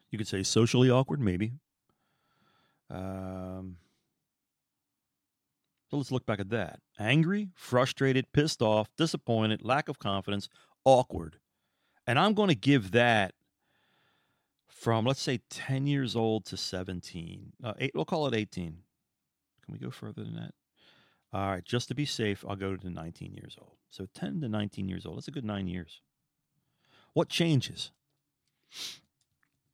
You 0.09 0.17
could 0.17 0.27
say 0.27 0.43
socially 0.43 0.89
awkward, 0.89 1.21
maybe. 1.21 1.53
Um, 2.89 3.77
so 5.89 5.97
let's 5.97 6.11
look 6.11 6.25
back 6.25 6.39
at 6.39 6.49
that. 6.49 6.79
Angry, 6.99 7.49
frustrated, 7.55 8.31
pissed 8.33 8.61
off, 8.61 8.89
disappointed, 8.97 9.63
lack 9.63 9.89
of 9.89 9.99
confidence, 9.99 10.49
awkward. 10.85 11.37
And 12.05 12.17
I'm 12.17 12.33
going 12.33 12.49
to 12.49 12.55
give 12.55 12.91
that 12.91 13.33
from, 14.67 15.05
let's 15.05 15.21
say, 15.21 15.41
10 15.49 15.87
years 15.87 16.15
old 16.15 16.45
to 16.45 16.57
17. 16.57 17.53
Uh, 17.63 17.73
eight, 17.79 17.91
we'll 17.93 18.05
call 18.05 18.27
it 18.27 18.35
18. 18.35 18.77
Can 19.65 19.73
we 19.73 19.79
go 19.79 19.89
further 19.89 20.23
than 20.23 20.35
that? 20.35 20.53
All 21.33 21.49
right, 21.49 21.65
just 21.65 21.89
to 21.89 21.95
be 21.95 22.05
safe, 22.05 22.45
I'll 22.47 22.55
go 22.55 22.75
to 22.75 22.89
19 22.89 23.33
years 23.33 23.57
old. 23.59 23.73
So 23.89 24.07
10 24.13 24.41
to 24.41 24.49
19 24.49 24.87
years 24.87 25.05
old. 25.05 25.17
That's 25.17 25.27
a 25.27 25.31
good 25.31 25.45
nine 25.45 25.67
years. 25.67 26.01
What 27.17 27.29
changes? 27.29 27.89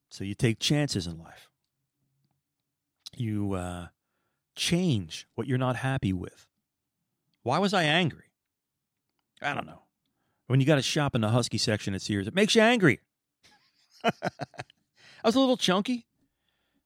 So 0.08 0.24
you 0.24 0.34
take 0.34 0.60
chances 0.60 1.08
in 1.08 1.18
life. 1.18 1.50
You 3.18 3.52
uh, 3.52 3.88
change 4.56 5.28
what 5.36 5.46
you're 5.46 5.58
not 5.58 5.76
happy 5.76 6.14
with. 6.14 6.48
Why 7.42 7.60
was 7.60 7.74
I 7.74 7.84
angry? 7.84 8.32
I 9.42 9.54
don't 9.54 9.66
know. 9.66 9.82
When 10.48 10.62
you 10.62 10.66
got 10.66 10.76
to 10.76 10.82
shop 10.82 11.16
in 11.16 11.20
the 11.20 11.28
Husky 11.32 11.58
section 11.58 11.94
at 11.94 12.02
Sears, 12.02 12.30
it 12.30 12.34
makes 12.34 12.56
you 12.56 12.62
angry. 12.62 13.02
I 14.06 14.12
was 15.26 15.36
a 15.36 15.40
little 15.42 15.58
chunky. 15.58 16.06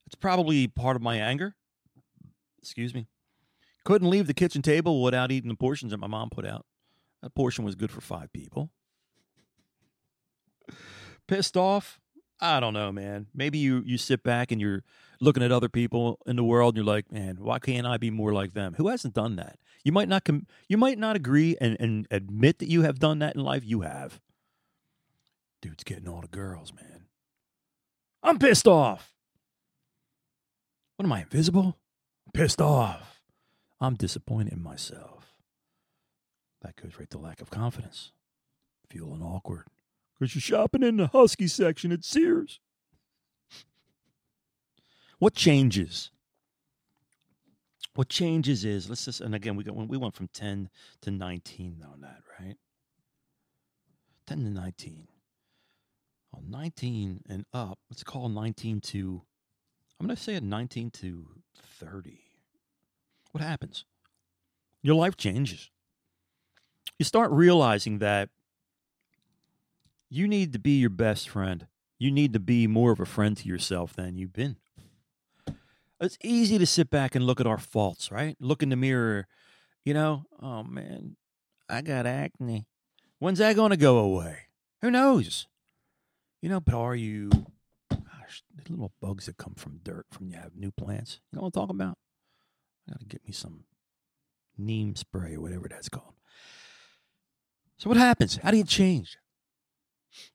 It's 0.07 0.15
probably 0.15 0.67
part 0.67 0.95
of 0.95 1.03
my 1.03 1.17
anger 1.17 1.53
excuse 2.63 2.95
me, 2.95 3.05
couldn't 3.85 4.09
leave 4.09 4.25
the 4.25 4.33
kitchen 4.33 4.63
table 4.63 5.03
without 5.03 5.31
eating 5.31 5.49
the 5.49 5.55
portions 5.55 5.91
that 5.91 5.99
my 5.99 6.07
mom 6.07 6.31
put 6.31 6.47
out. 6.47 6.65
That 7.21 7.35
portion 7.35 7.63
was 7.63 7.75
good 7.75 7.91
for 7.91 8.01
five 8.01 8.33
people. 8.33 8.71
Pissed 11.27 11.57
off? 11.57 11.99
I 12.39 12.59
don't 12.59 12.73
know, 12.73 12.91
man. 12.91 13.27
Maybe 13.33 13.57
you 13.57 13.81
you 13.85 13.97
sit 13.97 14.23
back 14.23 14.51
and 14.51 14.61
you're 14.61 14.83
looking 15.19 15.43
at 15.43 15.51
other 15.51 15.69
people 15.69 16.19
in 16.25 16.35
the 16.35 16.43
world 16.43 16.75
and 16.75 16.85
you're 16.85 16.93
like, 16.95 17.11
man, 17.11 17.37
why 17.39 17.59
can't 17.59 17.87
I 17.87 17.97
be 17.97 18.11
more 18.11 18.33
like 18.33 18.53
them? 18.53 18.75
Who 18.77 18.87
hasn't 18.87 19.15
done 19.15 19.35
that? 19.37 19.57
You 19.83 19.91
might 19.91 20.07
not 20.07 20.23
com- 20.23 20.45
you 20.67 20.77
might 20.77 20.97
not 20.97 21.15
agree 21.15 21.57
and, 21.59 21.75
and 21.79 22.07
admit 22.11 22.59
that 22.59 22.69
you 22.69 22.83
have 22.83 22.99
done 22.99 23.19
that 23.19 23.35
in 23.35 23.43
life. 23.43 23.63
You 23.65 23.81
have. 23.81 24.19
Dude's 25.61 25.83
getting 25.83 26.07
all 26.07 26.21
the 26.21 26.27
girls, 26.27 26.71
man. 26.73 27.05
I'm 28.21 28.37
pissed 28.37 28.67
off. 28.67 29.13
What 30.97 31.05
am 31.05 31.13
I 31.13 31.21
invisible? 31.21 31.77
pissed 32.33 32.61
off. 32.61 33.21
I'm 33.79 33.95
disappointed 33.95 34.53
in 34.53 34.61
myself. 34.61 35.33
That 36.61 36.75
goes 36.75 36.99
right 36.99 37.09
to 37.11 37.17
lack 37.17 37.41
of 37.41 37.49
confidence. 37.49 38.11
Feeling 38.89 39.21
awkward. 39.21 39.65
Because 40.19 40.35
you're 40.35 40.41
shopping 40.41 40.83
in 40.83 40.97
the 40.97 41.07
Husky 41.07 41.47
section 41.47 41.91
at 41.91 42.03
Sears. 42.03 42.59
What 45.19 45.33
changes? 45.33 46.11
What 47.95 48.09
changes 48.09 48.63
is 48.63 48.89
let's 48.89 49.05
just 49.05 49.21
and 49.21 49.33
again 49.33 49.55
we 49.55 49.63
got 49.63 49.75
we 49.75 49.97
went 49.97 50.13
from 50.13 50.27
10 50.27 50.69
to 51.01 51.11
19 51.11 51.83
on 51.91 52.01
that, 52.01 52.21
right? 52.39 52.57
10 54.27 54.43
to 54.43 54.49
19. 54.51 55.07
Well, 56.31 56.43
19 56.47 57.21
and 57.27 57.45
up, 57.53 57.79
let's 57.89 58.03
call 58.03 58.29
19 58.29 58.81
to 58.81 59.23
I'm 59.99 60.05
going 60.05 60.15
to 60.15 60.21
say 60.21 60.35
a 60.35 60.41
19 60.41 60.91
to 60.91 61.27
30. 61.79 62.19
What 63.31 63.43
happens? 63.43 63.85
Your 64.83 64.95
life 64.95 65.17
changes. 65.17 65.71
You 66.99 67.05
start 67.05 67.31
realizing 67.31 67.97
that 67.99 68.29
you 70.09 70.27
need 70.27 70.53
to 70.53 70.59
be 70.59 70.79
your 70.79 70.89
best 70.89 71.29
friend. 71.29 71.67
You 71.99 72.11
need 72.11 72.33
to 72.33 72.39
be 72.39 72.67
more 72.67 72.91
of 72.91 72.99
a 72.99 73.05
friend 73.05 73.35
to 73.37 73.47
yourself 73.47 73.93
than 73.93 74.17
you've 74.17 74.33
been. 74.33 74.57
It's 75.99 76.17
easy 76.23 76.59
to 76.59 76.65
sit 76.65 76.89
back 76.89 77.15
and 77.15 77.25
look 77.25 77.39
at 77.39 77.47
our 77.47 77.57
faults, 77.57 78.11
right? 78.11 78.37
Look 78.39 78.61
in 78.61 78.69
the 78.69 78.75
mirror, 78.75 79.27
you 79.83 79.93
know, 79.93 80.25
oh 80.41 80.63
man, 80.63 81.15
I 81.67 81.81
got 81.81 82.05
acne. 82.05 82.67
When's 83.19 83.39
that 83.39 83.55
going 83.55 83.71
to 83.71 83.77
go 83.77 83.97
away? 83.97 84.37
Who 84.81 84.91
knows? 84.91 85.47
You 86.41 86.49
know, 86.49 86.59
but 86.59 86.75
are 86.75 86.95
you 86.95 87.31
gosh, 88.27 88.43
the 88.53 88.71
little 88.71 88.93
bugs 89.01 89.25
that 89.25 89.37
come 89.37 89.55
from 89.55 89.79
dirt 89.83 90.05
from 90.11 90.29
you 90.29 90.37
have 90.37 90.55
new 90.55 90.71
plants. 90.71 91.19
You 91.31 91.37
know 91.37 91.43
what 91.43 91.47
I'm 91.55 91.61
talking 91.61 91.75
about? 91.75 91.97
I 92.87 92.93
gotta 92.93 93.05
get 93.05 93.25
me 93.25 93.31
some 93.31 93.63
neem 94.57 94.95
spray 94.95 95.35
or 95.35 95.41
whatever 95.41 95.67
that's 95.67 95.89
called. 95.89 96.13
So 97.77 97.89
what 97.89 97.97
happens? 97.97 98.37
How 98.37 98.51
do 98.51 98.57
you 98.57 98.63
change? 98.63 99.17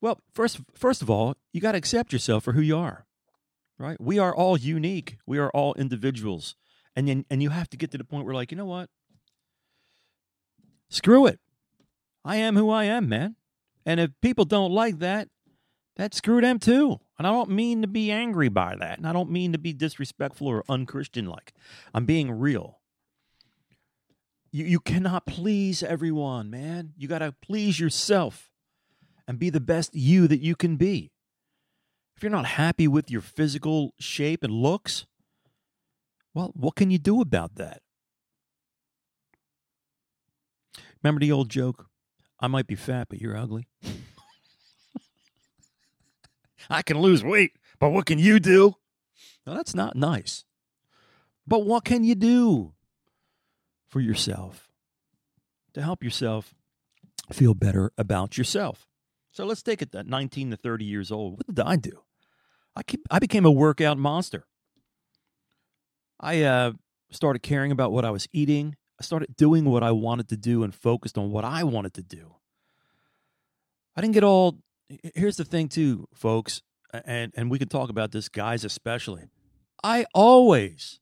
Well, 0.01 0.21
first 0.35 0.61
first 0.75 1.03
of 1.03 1.11
all, 1.11 1.37
you 1.53 1.61
got 1.61 1.73
to 1.73 1.79
accept 1.79 2.13
yourself 2.13 2.45
for 2.45 2.53
who 2.53 2.61
you 2.61 2.77
are. 2.77 3.07
Right? 3.79 4.01
We 4.01 4.19
are 4.19 4.35
all 4.35 4.57
unique. 4.57 5.19
We 5.27 5.39
are 5.39 5.51
all 5.51 5.75
individuals. 5.75 6.55
And 6.95 7.09
then 7.09 7.25
and 7.31 7.43
you 7.43 7.51
have 7.51 7.71
to 7.71 7.77
get 7.77 7.91
to 7.93 7.99
the 7.99 8.05
point 8.05 8.27
where 8.27 8.35
like, 8.35 8.51
you 8.51 8.57
know 8.57 8.67
what? 8.67 8.89
Screw 10.89 11.27
it. 11.27 11.41
I 12.25 12.37
am 12.37 12.55
who 12.55 12.71
I 12.71 12.85
am, 12.85 13.09
man. 13.09 13.37
And 13.85 13.99
if 13.99 14.11
people 14.21 14.45
don't 14.45 14.73
like 14.73 14.99
that, 15.01 15.29
that 15.97 16.15
screw 16.15 16.41
them 16.41 16.59
too. 16.59 17.01
And 17.19 17.27
I 17.27 17.31
don't 17.31 17.51
mean 17.51 17.83
to 17.83 17.89
be 17.89 18.11
angry 18.11 18.49
by 18.49 18.77
that. 18.79 18.99
And 18.99 19.07
I 19.07 19.13
don't 19.13 19.31
mean 19.31 19.53
to 19.53 19.59
be 19.59 19.73
disrespectful 19.73 20.47
or 20.47 20.65
unchristian 20.69 21.27
like. 21.27 21.53
I'm 21.95 22.05
being 22.05 22.31
real. 22.31 22.79
You, 24.51 24.65
you 24.65 24.81
cannot 24.81 25.27
please 25.27 25.83
everyone, 25.83 26.51
man. 26.51 26.93
You 26.97 27.09
got 27.09 27.21
to 27.21 27.35
please 27.43 27.81
yourself 27.81 28.52
and 29.27 29.39
be 29.39 29.51
the 29.51 29.61
best 29.61 29.95
you 29.95 30.27
that 30.29 30.41
you 30.41 30.55
can 30.55 30.77
be. 30.77 31.13
If 32.17 32.23
you're 32.23 32.31
not 32.31 32.47
happy 32.47 32.87
with 32.87 33.11
your 33.11 33.21
physical 33.21 33.95
shape 33.99 34.45
and 34.45 34.53
looks, 34.53 35.07
well, 36.35 36.53
what 36.55 36.77
can 36.77 36.91
you 36.91 36.99
do 36.99 37.21
about 37.21 37.57
that? 37.57 37.83
Remember 41.03 41.21
the 41.21 41.33
old 41.33 41.49
joke? 41.49 41.87
I 42.41 42.47
might 42.47 42.67
be 42.67 42.75
fat, 42.75 43.09
but 43.09 43.21
you're 43.21 43.37
ugly. 43.37 43.69
I 46.71 46.83
can 46.83 46.99
lose 47.01 47.25
weight, 47.25 47.53
But 47.79 47.91
what 47.91 48.07
can 48.07 48.19
you 48.19 48.39
do? 48.39 48.77
Now, 49.47 49.55
that's 49.55 49.75
not 49.75 49.97
nice. 49.97 50.45
But 51.47 51.65
what 51.67 51.85
can 51.85 52.05
you 52.05 52.15
do 52.15 52.75
for 53.89 54.01
yourself 54.01 54.71
to 55.75 55.83
help 55.83 56.05
yourself 56.05 56.55
feel 57.33 57.55
better 57.55 57.93
about 57.99 58.39
yourself? 58.39 58.87
So 59.33 59.45
let's 59.47 59.62
take 59.62 59.81
it 59.81 59.92
that 59.92 60.07
19 60.07 60.51
to 60.51 60.57
30 60.57 60.85
years 60.85 61.11
old. 61.11 61.38
What 61.38 61.47
did 61.47 61.61
I 61.61 61.77
do? 61.77 62.03
I, 62.77 62.83
keep, 62.83 63.01
I 63.11 63.18
became 63.18 63.47
a 63.47 63.51
workout 63.51 63.99
monster. 63.99 64.45
I 66.21 66.42
uh, 66.42 66.73
started 67.11 67.40
caring 67.42 67.73
about 67.73 67.92
what 67.92 68.05
I 68.05 68.11
was 68.11 68.29
eating. 68.33 68.77
I 69.01 69.05
started 69.05 69.35
doing 69.37 69.64
what 69.64 69.83
I 69.83 69.90
wanted 69.90 70.29
to 70.29 70.37
do 70.37 70.62
and 70.62 70.75
focused 70.75 71.18
on 71.18 71.31
what 71.31 71.45
I 71.45 71.64
wanted 71.64 71.95
to 71.95 72.03
do. 72.03 72.37
I 73.97 74.03
didn't 74.03 74.14
get 74.14 74.23
all. 74.23 74.59
Here's 75.14 75.37
the 75.37 75.45
thing, 75.45 75.68
too, 75.68 76.07
folks, 76.14 76.62
and 77.05 77.33
and 77.37 77.51
we 77.51 77.59
can 77.59 77.68
talk 77.68 77.90
about 77.90 78.12
this, 78.12 78.29
guys, 78.29 78.64
especially. 78.64 79.25
I 79.83 80.07
always, 80.14 81.01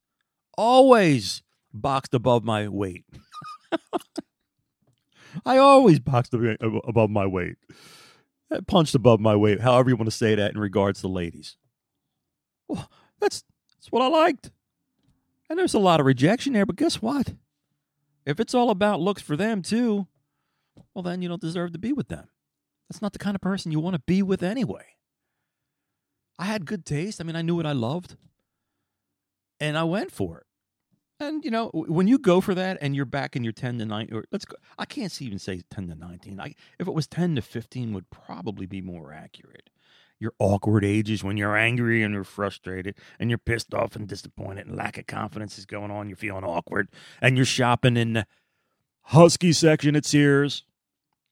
always 0.56 1.42
boxed 1.72 2.14
above 2.14 2.42
my 2.44 2.68
weight. 2.68 3.04
I 5.44 5.58
always 5.58 6.00
boxed 6.00 6.34
above 6.34 7.10
my 7.10 7.26
weight. 7.26 7.56
I 8.50 8.60
punched 8.60 8.94
above 8.94 9.20
my 9.20 9.36
weight, 9.36 9.60
however 9.60 9.90
you 9.90 9.96
want 9.96 10.10
to 10.10 10.16
say 10.16 10.34
that 10.34 10.54
in 10.54 10.60
regards 10.60 11.00
to 11.00 11.08
ladies. 11.08 11.56
Well, 12.68 12.90
that's 13.20 13.44
that's 13.76 13.90
what 13.90 14.02
I 14.02 14.08
liked. 14.08 14.50
And 15.48 15.58
there's 15.58 15.74
a 15.74 15.78
lot 15.78 16.00
of 16.00 16.06
rejection 16.06 16.52
there, 16.52 16.66
but 16.66 16.76
guess 16.76 17.02
what? 17.02 17.34
If 18.24 18.38
it's 18.38 18.54
all 18.54 18.70
about 18.70 19.00
looks 19.00 19.22
for 19.22 19.36
them 19.36 19.62
too, 19.62 20.06
well 20.94 21.02
then 21.02 21.22
you 21.22 21.28
don't 21.28 21.40
deserve 21.40 21.72
to 21.72 21.78
be 21.78 21.92
with 21.92 22.08
them. 22.08 22.28
That's 22.88 23.02
not 23.02 23.12
the 23.12 23.18
kind 23.18 23.34
of 23.34 23.40
person 23.40 23.72
you 23.72 23.80
want 23.80 23.94
to 23.94 24.02
be 24.06 24.22
with 24.22 24.42
anyway. 24.42 24.84
I 26.38 26.44
had 26.44 26.66
good 26.66 26.84
taste. 26.84 27.20
I 27.20 27.24
mean, 27.24 27.36
I 27.36 27.42
knew 27.42 27.54
what 27.54 27.66
I 27.66 27.72
loved. 27.72 28.16
And 29.60 29.76
I 29.76 29.84
went 29.84 30.10
for 30.10 30.38
it. 30.38 30.46
And 31.20 31.44
you 31.44 31.50
know, 31.50 31.68
when 31.74 32.08
you 32.08 32.18
go 32.18 32.40
for 32.40 32.54
that 32.54 32.78
and 32.80 32.96
you're 32.96 33.04
back 33.04 33.36
in 33.36 33.44
your 33.44 33.52
10 33.52 33.78
to 33.78 33.84
9 33.84 34.08
or 34.10 34.24
let's 34.32 34.46
go 34.46 34.56
I 34.78 34.86
can't 34.86 35.20
even 35.20 35.38
say 35.38 35.62
10 35.70 35.88
to 35.88 35.94
19. 35.94 36.40
I 36.40 36.54
if 36.78 36.88
it 36.88 36.94
was 36.94 37.06
10 37.06 37.36
to 37.36 37.42
15 37.42 37.92
would 37.92 38.08
probably 38.10 38.66
be 38.66 38.80
more 38.80 39.12
accurate. 39.12 39.68
Your 40.18 40.32
awkward 40.38 40.84
ages 40.84 41.22
when 41.22 41.36
you're 41.36 41.56
angry 41.56 42.02
and 42.02 42.14
you're 42.14 42.24
frustrated 42.24 42.94
and 43.18 43.30
you're 43.30 43.38
pissed 43.38 43.74
off 43.74 43.96
and 43.96 44.08
disappointed 44.08 44.66
and 44.66 44.76
lack 44.76 44.98
of 44.98 45.06
confidence 45.06 45.58
is 45.58 45.66
going 45.66 45.90
on, 45.90 46.08
you're 46.08 46.16
feeling 46.16 46.44
awkward 46.44 46.88
and 47.20 47.36
you're 47.36 47.46
shopping 47.46 47.96
in 47.96 48.14
the 48.14 48.26
husky 49.02 49.52
section 49.52 49.94
at 49.96 50.06
Sears. 50.06 50.64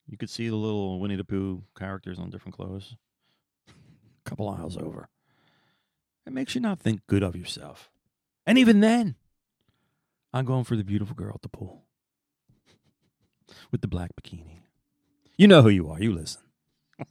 You 0.07 0.17
could 0.17 0.29
see 0.29 0.49
the 0.49 0.55
little 0.55 0.99
Winnie 0.99 1.15
the 1.15 1.23
Pooh 1.23 1.63
characters 1.77 2.19
on 2.19 2.29
different 2.29 2.55
clothes. 2.55 2.95
A 3.67 3.71
couple 4.29 4.49
aisles 4.49 4.77
over. 4.77 5.09
It 6.25 6.33
makes 6.33 6.53
you 6.53 6.61
not 6.61 6.79
think 6.79 7.01
good 7.07 7.23
of 7.23 7.35
yourself. 7.35 7.89
And 8.45 8.57
even 8.57 8.79
then, 8.79 9.15
I'm 10.33 10.45
going 10.45 10.63
for 10.63 10.75
the 10.75 10.83
beautiful 10.83 11.15
girl 11.15 11.33
at 11.35 11.41
the 11.41 11.49
pool 11.49 11.83
with 13.71 13.81
the 13.81 13.87
black 13.87 14.11
bikini. 14.15 14.61
You 15.37 15.47
know 15.47 15.61
who 15.61 15.69
you 15.69 15.89
are. 15.89 15.99
You 16.01 16.13
listen. 16.13 16.41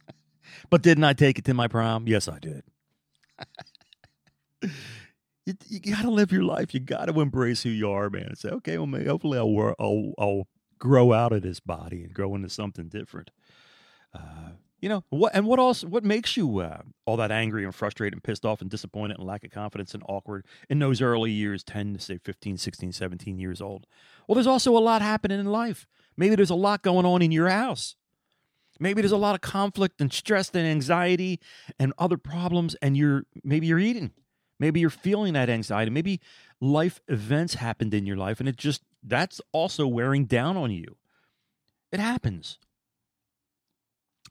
but 0.69 0.81
didn't 0.81 1.03
I 1.03 1.13
take 1.13 1.39
it 1.39 1.45
to 1.45 1.53
my 1.53 1.67
prom? 1.67 2.07
Yes, 2.07 2.27
I 2.27 2.39
did. 2.39 2.63
you, 5.45 5.55
you 5.67 5.79
got 5.79 6.03
to 6.03 6.11
live 6.11 6.31
your 6.31 6.43
life. 6.43 6.73
You 6.73 6.79
got 6.79 7.05
to 7.05 7.19
embrace 7.19 7.63
who 7.63 7.69
you 7.69 7.89
are, 7.91 8.09
man. 8.09 8.27
And 8.27 8.37
say, 8.37 8.49
okay, 8.49 8.77
well, 8.77 8.87
maybe, 8.87 9.05
hopefully 9.05 9.37
I'll, 9.37 9.75
I'll, 9.79 10.13
I'll 10.17 10.47
grow 10.77 11.11
out 11.11 11.33
of 11.33 11.41
this 11.41 11.59
body 11.59 12.03
and 12.03 12.13
grow 12.13 12.35
into 12.35 12.49
something 12.49 12.87
different. 12.87 13.31
Uh, 14.13 14.51
you 14.81 14.89
know 14.89 15.03
what? 15.09 15.35
And 15.35 15.45
what 15.45 15.59
else? 15.59 15.83
What 15.83 16.03
makes 16.03 16.37
you 16.37 16.59
uh, 16.59 16.81
all 17.05 17.17
that 17.17 17.31
angry 17.31 17.63
and 17.63 17.73
frustrated 17.73 18.13
and 18.13 18.23
pissed 18.23 18.45
off 18.45 18.61
and 18.61 18.69
disappointed 18.69 19.17
and 19.17 19.27
lack 19.27 19.43
of 19.43 19.51
confidence 19.51 19.93
and 19.93 20.03
awkward 20.07 20.45
in 20.69 20.79
those 20.79 21.01
early 21.01 21.31
years, 21.31 21.63
10 21.63 21.93
to 21.93 21.99
say 21.99 22.17
15, 22.17 22.57
16, 22.57 22.91
17 22.93 23.39
years 23.39 23.61
old? 23.61 23.85
Well, 24.27 24.35
there's 24.35 24.47
also 24.47 24.77
a 24.77 24.79
lot 24.79 25.01
happening 25.01 25.39
in 25.39 25.45
life. 25.47 25.87
Maybe 26.15 26.35
there's 26.35 26.49
a 26.49 26.55
lot 26.55 26.81
going 26.81 27.05
on 27.05 27.21
in 27.21 27.31
your 27.31 27.49
house. 27.49 27.95
Maybe 28.79 29.01
there's 29.01 29.11
a 29.11 29.17
lot 29.17 29.35
of 29.35 29.41
conflict 29.41 29.99
and 29.99 30.11
stress 30.11 30.49
and 30.53 30.65
anxiety 30.65 31.39
and 31.77 31.93
other 31.97 32.17
problems, 32.17 32.75
and 32.75 32.95
you're 32.95 33.23
maybe 33.43 33.67
you're 33.67 33.79
eating. 33.79 34.11
Maybe 34.59 34.79
you're 34.79 34.89
feeling 34.89 35.33
that 35.33 35.49
anxiety. 35.49 35.91
Maybe 35.91 36.19
life 36.61 37.01
events 37.07 37.55
happened 37.55 37.93
in 37.93 38.05
your 38.05 38.17
life, 38.17 38.39
and 38.39 38.47
it 38.47 38.55
just 38.55 38.81
that's 39.03 39.41
also 39.51 39.87
wearing 39.87 40.25
down 40.25 40.55
on 40.57 40.71
you. 40.71 40.97
It 41.91 41.99
happens. 41.99 42.59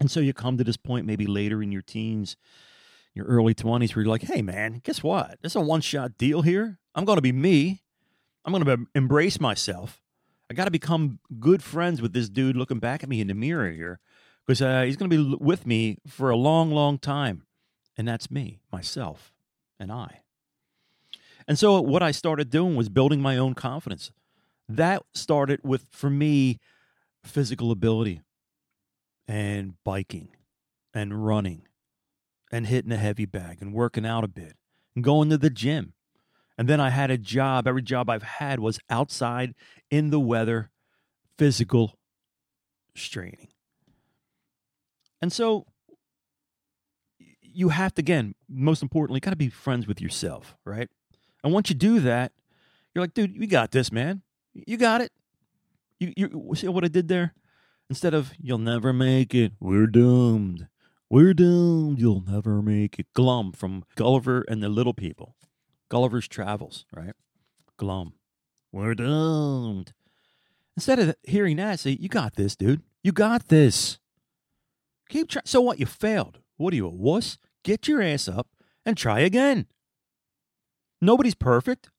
And 0.01 0.11
so 0.11 0.21
you 0.21 0.33
come 0.33 0.57
to 0.59 0.65
this 0.65 0.77
point 0.77 1.07
maybe 1.07 1.27
later 1.27 1.63
in 1.63 1.73
your 1.73 1.83
teens, 1.83 2.37
your 3.15 3.27
early 3.27 3.55
20s, 3.55 3.95
where 3.95 4.05
you're 4.05 4.11
like, 4.11 4.23
hey, 4.23 4.43
man, 4.43 4.81
guess 4.85 5.03
what? 5.03 5.39
Is 5.43 5.57
a 5.57 5.61
one 5.61 5.81
shot 5.81 6.19
deal 6.19 6.43
here. 6.43 6.79
I'm 6.95 7.05
going 7.05 7.17
to 7.17 7.23
be 7.23 7.33
me. 7.33 7.83
I'm 8.45 8.53
going 8.53 8.65
to 8.65 8.87
embrace 8.95 9.41
myself. 9.41 10.01
I 10.51 10.55
got 10.55 10.65
to 10.65 10.71
become 10.71 11.19
good 11.39 11.63
friends 11.63 12.01
with 12.01 12.13
this 12.13 12.29
dude 12.29 12.57
looking 12.57 12.79
back 12.79 13.03
at 13.03 13.09
me 13.09 13.21
in 13.21 13.27
the 13.27 13.35
mirror 13.35 13.71
here 13.71 14.01
because 14.47 14.63
uh, 14.63 14.83
he's 14.83 14.97
going 14.97 15.11
to 15.11 15.17
be 15.17 15.37
with 15.39 15.67
me 15.67 15.99
for 16.07 16.31
a 16.31 16.37
long, 16.37 16.71
long 16.71 16.99
time. 16.99 17.45
And 17.97 18.07
that's 18.07 18.31
me, 18.31 18.61
myself, 18.73 19.33
and 19.79 19.93
I. 19.93 20.21
And 21.47 21.59
so 21.59 21.81
what 21.81 22.03
I 22.03 22.13
started 22.13 22.49
doing 22.49 22.77
was 22.77 22.89
building 22.89 23.21
my 23.21 23.37
own 23.37 23.55
confidence. 23.55 24.13
That 24.69 25.03
started 25.15 25.61
with, 25.65 25.87
for 25.91 26.09
me, 26.09 26.61
physical 27.25 27.71
ability 27.71 28.23
and 29.29 29.75
biking 29.85 30.31
and 30.95 31.25
running 31.25 31.63
and 32.51 32.67
hitting 32.67 32.91
a 32.91 32.97
heavy 32.97 33.27
bag 33.27 33.59
and 33.61 33.75
working 33.75 34.07
out 34.07 34.25
a 34.25 34.29
bit 34.29 34.57
and 34.95 35.05
going 35.05 35.29
to 35.29 35.39
the 35.39 35.51
gym. 35.51 35.93
And 36.57 36.67
then 36.67 36.81
I 36.81 36.91
had 36.91 37.11
a 37.11 37.19
job. 37.19 37.69
Every 37.69 37.83
job 37.83 38.11
I've 38.11 38.23
had 38.23 38.59
was 38.59 38.81
outside 38.91 39.55
in 39.91 40.11
the 40.11 40.19
weather, 40.19 40.71
physical 41.37 41.99
straining. 42.97 43.49
And 45.21 45.33
so 45.33 45.67
you 47.41 47.69
have 47.69 47.95
to, 47.95 48.01
again, 48.01 48.35
most 48.49 48.83
importantly, 48.83 49.21
got 49.21 49.31
to 49.31 49.37
be 49.37 49.51
friends 49.51 49.87
with 49.87 50.01
yourself, 50.01 50.57
right? 50.65 50.89
And 51.45 51.53
once 51.53 51.69
you 51.71 51.77
do 51.77 52.01
that, 52.01 52.33
you're 52.95 53.05
like, 53.05 53.15
dude, 53.15 53.37
you 53.37 53.47
got 53.47 53.71
this, 53.71 53.93
man. 53.93 54.23
You 54.55 54.77
got 54.77 55.01
it. 55.01 55.13
You, 56.01 56.13
you 56.17 56.55
see 56.55 56.69
what 56.69 56.85
I 56.85 56.89
did 56.89 57.09
there? 57.09 57.35
Instead 57.91 58.15
of, 58.15 58.33
you'll 58.39 58.59
never 58.59 58.93
make 58.93 59.35
it, 59.35 59.53
we're 59.61 59.87
doomed. 59.87 60.69
We're 61.11 61.33
doomed, 61.33 61.99
you'll 61.99 62.25
never 62.27 62.61
make 62.61 62.99
it. 62.99 63.07
Glum 63.15 63.53
from 63.53 63.85
Gulliver 63.97 64.45
and 64.47 64.63
the 64.63 64.69
Little 64.69 64.93
People. 64.93 65.37
Gulliver's 65.89 66.29
Travels, 66.29 66.85
right? 66.93 67.15
Glum. 67.79 68.13
We're 68.73 68.95
doomed. 68.95 69.95
Instead 70.77 70.99
of 70.99 71.17
hearing 71.23 71.57
that, 71.57 71.81
say, 71.81 71.97
you 71.99 72.09
got 72.09 72.37
this, 72.37 72.55
dude. 72.55 72.83
You 73.03 73.13
got 73.13 73.49
this. 73.49 73.99
Keep 75.09 75.31
trying. 75.31 75.47
So 75.47 75.61
what? 75.63 75.81
You 75.81 75.87
failed. 75.87 76.41
What 76.59 76.75
are 76.75 76.77
you, 76.77 76.87
a 76.87 76.91
wuss? 76.91 77.39
Get 77.65 77.89
your 77.89 78.03
ass 78.03 78.29
up 78.29 78.49
and 78.85 78.97
try 78.97 79.21
again. 79.21 79.67
Nobody's 81.01 81.35
perfect. 81.35 81.91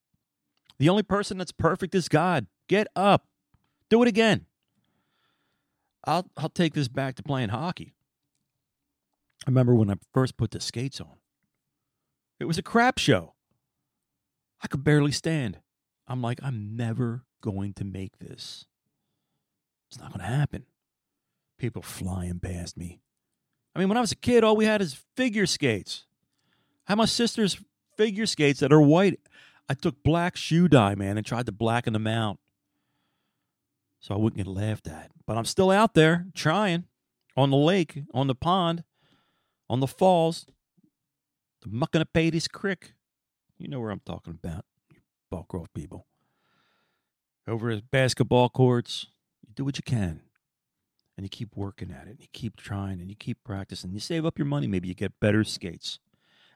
The 0.78 0.90
only 0.90 1.04
person 1.04 1.38
that's 1.38 1.52
perfect 1.52 1.96
is 1.96 2.08
God. 2.08 2.48
Get 2.68 2.88
up. 2.96 3.26
Do 3.90 4.04
it 4.04 4.08
again. 4.08 4.46
I'll 6.10 6.26
I'll 6.36 6.50
take 6.50 6.74
this 6.74 6.88
back 6.88 7.16
to 7.16 7.24
playing 7.24 7.50
hockey. 7.50 7.94
I 9.46 9.52
remember 9.52 9.76
when 9.76 9.92
I 9.92 9.96
first 10.12 10.38
put 10.38 10.50
the 10.50 10.60
skates 10.60 11.00
on. 11.00 11.18
It 12.40 12.46
was 12.46 12.58
a 12.58 12.64
crap 12.64 12.98
show. 12.98 13.36
I 14.64 14.68
could 14.68 14.84
barely 14.84 15.12
stand. 15.12 15.60
I'm 16.08 16.22
like, 16.22 16.40
I'm 16.42 16.76
never 16.76 17.26
going 17.42 17.74
to 17.74 17.86
make 17.86 18.18
this. 18.18 18.66
It's 19.90 20.00
not 20.00 20.12
going 20.12 20.22
to 20.22 20.36
happen. 20.36 20.66
People 21.60 21.84
flying 21.84 22.40
past 22.40 22.76
me. 22.76 23.02
I 23.76 23.80
mean, 23.80 23.88
when 23.88 23.98
I 23.98 24.02
was 24.02 24.12
a 24.12 24.16
kid, 24.18 24.44
all 24.44 24.56
we 24.56 24.66
had 24.66 24.82
is 24.82 25.04
figure 25.16 25.46
skates. 25.46 26.06
I 26.88 26.94
had 26.94 26.98
my 26.98 27.06
sister's 27.06 27.60
figure 27.98 28.26
skates 28.26 28.62
that 28.62 28.74
are 28.74 28.82
white. 28.82 29.20
I 29.70 29.76
took 29.76 30.02
black 30.04 30.36
shoe 30.36 30.68
dye, 30.68 30.96
man, 30.96 31.18
and 31.18 31.26
tried 31.26 31.46
to 31.46 31.52
blacken 31.52 31.94
them 31.94 32.08
out 32.08 32.40
so 34.00 34.14
I 34.14 34.18
wouldn't 34.18 34.38
get 34.38 34.48
laughed 34.48 34.88
at. 34.88 35.12
But 35.26 35.38
I'm 35.38 35.46
still 35.46 35.72
out 35.72 35.94
there 35.94 36.28
trying 36.34 36.86
on 37.36 37.50
the 37.50 37.58
lake, 37.58 38.04
on 38.14 38.28
the 38.28 38.36
pond, 38.36 38.84
on 39.70 39.80
the 39.80 39.88
falls, 39.88 40.46
the 41.62 41.70
Muckinipattis 41.70 42.52
Creek. 42.52 42.94
You 43.58 43.68
know 43.68 43.80
where 43.80 43.92
I'm 43.92 44.02
talking 44.06 44.38
about, 44.42 44.66
you 44.92 45.00
Buckgrove 45.32 45.68
people. 45.74 46.08
Over 47.48 47.72
at 47.72 47.92
basketball 47.92 48.50
courts, 48.50 49.08
you 49.46 49.54
do 49.54 49.66
what 49.66 49.78
you 49.78 49.84
can. 49.84 50.22
And 51.18 51.26
you 51.26 51.30
keep 51.30 51.58
working 51.58 51.92
at 51.92 52.08
it, 52.08 52.12
and 52.12 52.22
you 52.22 52.28
keep 52.32 52.56
trying, 52.56 53.02
and 53.02 53.10
you 53.10 53.16
keep 53.16 53.44
practicing. 53.44 53.92
You 53.92 54.00
save 54.00 54.26
up 54.26 54.40
your 54.40 54.46
money, 54.46 54.68
maybe 54.68 54.88
you 54.88 54.94
get 54.94 55.20
better 55.20 55.44
skates, 55.44 56.00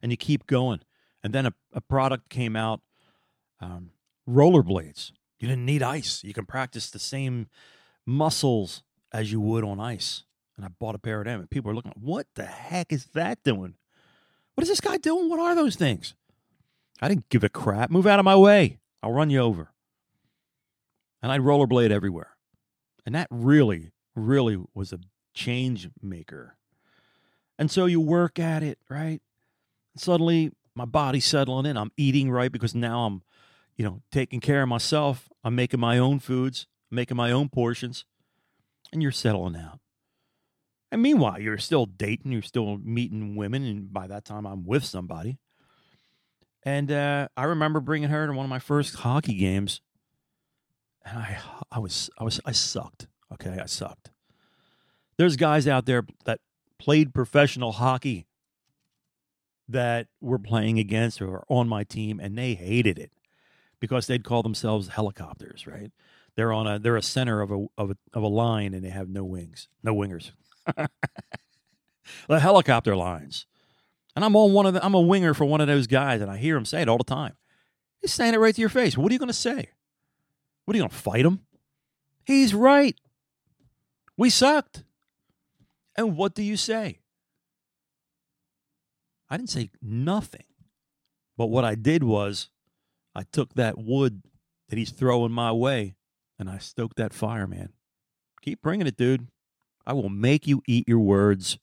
and 0.02 0.10
you 0.10 0.18
keep 0.18 0.48
going. 0.48 0.80
And 1.22 1.34
then 1.34 1.46
a, 1.46 1.54
a 1.74 1.82
product 1.82 2.30
came 2.30 2.56
out, 2.56 2.80
um, 3.60 3.90
rollerblades. 4.28 5.12
You 5.44 5.50
didn't 5.50 5.66
need 5.66 5.84
ice. 5.84 6.24
You 6.24 6.34
can 6.34 6.46
practice 6.46 6.90
the 6.90 7.00
same 7.00 7.48
muscles 8.06 8.82
as 9.12 9.30
you 9.30 9.42
would 9.42 9.66
on 9.66 9.78
ice. 9.78 10.24
And 10.56 10.66
I 10.66 10.70
bought 10.70 10.96
a 10.96 11.00
pair 11.00 11.20
of 11.20 11.26
them, 11.26 11.42
and 11.42 11.50
people 11.50 11.70
are 11.70 11.76
looking, 11.76 11.92
what 12.00 12.28
the 12.36 12.46
heck 12.46 12.94
is 12.94 13.08
that 13.08 13.44
doing? 13.44 13.76
What 14.56 14.62
is 14.62 14.70
this 14.70 14.80
guy 14.80 14.96
doing? 14.96 15.28
What 15.28 15.42
are 15.42 15.54
those 15.54 15.76
things? 15.76 16.16
I 17.02 17.10
didn't 17.10 17.28
give 17.28 17.44
a 17.44 17.50
crap. 17.50 17.92
Move 17.92 18.08
out 18.08 18.20
of 18.20 18.24
my 18.24 18.38
way. 18.38 18.80
I'll 19.02 19.12
run 19.12 19.30
you 19.30 19.42
over. 19.42 19.74
And 21.22 21.30
I'd 21.30 21.42
rollerblade 21.42 21.92
everywhere. 21.92 22.38
And 23.06 23.14
that 23.14 23.28
really, 23.30 23.92
really 24.16 24.58
was 24.74 24.94
a 24.94 25.00
change 25.34 25.90
maker. 26.02 26.56
And 27.60 27.70
so 27.70 27.86
you 27.86 28.00
work 28.00 28.40
at 28.40 28.64
it, 28.64 28.80
right? 28.90 29.22
Suddenly 29.98 30.54
my 30.74 30.86
body's 30.86 31.26
settling 31.26 31.66
in. 31.66 31.76
I'm 31.76 31.92
eating 31.98 32.32
right 32.32 32.50
because 32.50 32.74
now 32.74 33.06
I'm, 33.06 33.24
you 33.76 33.84
know, 33.84 34.02
taking 34.10 34.40
care 34.40 34.62
of 34.62 34.70
myself. 34.70 35.28
I'm 35.44 35.56
making 35.56 35.80
my 35.80 35.98
own 35.98 36.20
foods, 36.20 36.68
making 36.90 37.18
my 37.18 37.32
own 37.32 37.50
portions, 37.50 38.06
and 38.92 39.02
you're 39.02 39.12
settling 39.12 39.56
out. 39.56 39.80
And 40.92 41.02
meanwhile, 41.02 41.40
you're 41.40 41.58
still 41.58 41.86
dating, 41.86 42.32
you're 42.32 42.42
still 42.42 42.78
meeting 42.78 43.36
women, 43.36 43.64
and 43.64 43.92
by 43.92 44.08
that 44.08 44.26
time, 44.26 44.46
I'm 44.46 44.64
with 44.64 44.86
somebody. 44.86 45.40
And 46.64 46.92
uh, 46.92 47.28
I 47.36 47.44
remember 47.46 47.80
bringing 47.80 48.10
her 48.10 48.28
to 48.28 48.34
one 48.34 48.46
of 48.46 48.50
my 48.50 48.60
first 48.60 48.96
hockey 48.96 49.34
games, 49.34 49.82
and 51.04 51.18
I, 51.18 51.40
I 51.72 51.80
was, 51.80 52.10
I 52.18 52.24
was, 52.24 52.40
I 52.46 52.52
sucked. 52.52 53.08
Okay, 53.34 53.58
I 53.60 53.66
sucked. 53.66 54.12
There's 55.18 55.36
guys 55.36 55.68
out 55.68 55.86
there 55.86 56.06
that 56.26 56.40
played 56.80 57.14
professional 57.14 57.74
hockey 57.74 58.28
that 59.68 60.08
were 60.22 60.40
playing 60.40 60.80
against 60.80 61.22
or 61.22 61.44
on 61.50 61.68
my 61.68 61.84
team, 61.84 62.20
and 62.20 62.38
they 62.38 62.54
hated 62.54 63.00
it 63.00 63.12
because 63.84 64.08
they'd 64.08 64.24
call 64.24 64.42
themselves 64.44 64.88
helicopters. 64.88 65.68
Right? 65.68 65.92
They're 66.38 66.54
on 66.54 66.68
a 66.68 66.80
they're 66.80 66.96
a 66.96 67.02
center 67.02 67.42
of 67.42 67.52
a 67.52 67.66
of 67.78 67.92
a, 67.92 67.98
of 68.14 68.24
a 68.24 68.28
line, 68.30 68.74
and 68.74 68.82
they 68.82 68.90
have 68.90 69.10
no 69.10 69.26
wings, 69.26 69.68
no 69.84 69.94
wingers. 69.94 70.32
the 72.30 72.40
helicopter 72.40 72.96
lines. 72.96 73.46
And 74.16 74.24
I'm 74.24 74.38
on 74.38 74.54
one 74.54 74.66
of 74.66 74.74
the, 74.74 74.86
I'm 74.86 74.94
a 74.94 75.02
winger 75.02 75.34
for 75.34 75.44
one 75.44 75.60
of 75.60 75.68
those 75.68 75.88
guys, 75.88 76.22
and 76.22 76.32
I 76.32 76.38
hear 76.38 76.56
him 76.56 76.64
say 76.64 76.82
it 76.82 76.88
all 76.88 76.98
the 76.98 77.04
time. 77.04 77.34
He's 78.00 78.14
saying 78.14 78.34
it 78.34 78.38
right 78.38 78.56
to 78.56 78.62
your 78.62 78.70
face. 78.70 78.98
What 78.98 79.12
are 79.12 79.14
you 79.14 79.20
going 79.20 79.28
to 79.28 79.34
say? 79.34 79.68
What 80.64 80.74
are 80.74 80.78
you 80.78 80.84
going 80.84 80.90
to 80.90 80.96
fight 80.96 81.26
him? 81.26 81.42
He's 82.24 82.54
right. 82.54 82.96
We 84.16 84.30
sucked. 84.30 84.86
And 85.98 86.16
what 86.16 86.36
do 86.36 86.44
you 86.44 86.56
say? 86.56 87.00
I 89.30 89.36
didn't 89.36 89.50
say 89.50 89.72
nothing. 89.82 90.46
But 91.36 91.48
what 91.48 91.66
I 91.66 91.76
did 91.76 92.04
was 92.04 92.50
I 93.16 93.24
took 93.24 93.54
that 93.54 93.78
wood 93.78 94.24
that 94.70 94.78
he's 94.78 94.92
throwing 94.92 95.32
my 95.32 95.52
way 95.52 95.96
and 96.40 96.50
I 96.50 96.58
stoked 96.58 96.98
that 96.98 97.14
fire, 97.14 97.48
man. 97.48 97.70
Keep 98.42 98.62
bringing 98.62 98.88
it, 98.88 98.98
dude. 98.98 99.28
I 99.86 99.94
will 99.94 100.10
make 100.10 100.48
you 100.48 100.62
eat 100.68 100.88
your 100.88 101.00
words. 101.00 101.58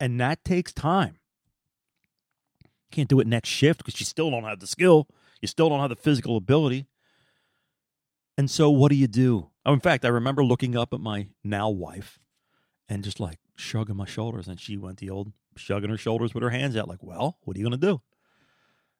And 0.00 0.20
that 0.20 0.44
takes 0.44 0.72
time. 0.72 1.18
Can't 2.90 3.08
do 3.08 3.20
it 3.20 3.26
next 3.26 3.48
shift 3.48 3.78
because 3.78 3.98
you 4.00 4.06
still 4.06 4.30
don't 4.30 4.44
have 4.44 4.60
the 4.60 4.66
skill. 4.66 5.08
You 5.40 5.48
still 5.48 5.68
don't 5.68 5.80
have 5.80 5.90
the 5.90 5.96
physical 5.96 6.36
ability. 6.36 6.86
And 8.38 8.50
so, 8.50 8.70
what 8.70 8.90
do 8.90 8.96
you 8.96 9.06
do? 9.06 9.50
Oh, 9.64 9.72
in 9.72 9.80
fact, 9.80 10.04
I 10.04 10.08
remember 10.08 10.44
looking 10.44 10.76
up 10.76 10.92
at 10.92 11.00
my 11.00 11.28
now 11.42 11.70
wife 11.70 12.18
and 12.88 13.02
just 13.02 13.18
like 13.18 13.38
shrugging 13.56 13.96
my 13.96 14.04
shoulders. 14.04 14.46
And 14.46 14.60
she 14.60 14.76
went 14.76 14.98
the 14.98 15.10
old 15.10 15.32
shrugging 15.56 15.90
her 15.90 15.96
shoulders 15.96 16.34
with 16.34 16.42
her 16.42 16.50
hands 16.50 16.76
out, 16.76 16.88
like, 16.88 17.02
well, 17.02 17.38
what 17.42 17.56
are 17.56 17.60
you 17.60 17.66
going 17.66 17.80
to 17.80 17.86
do? 17.86 18.02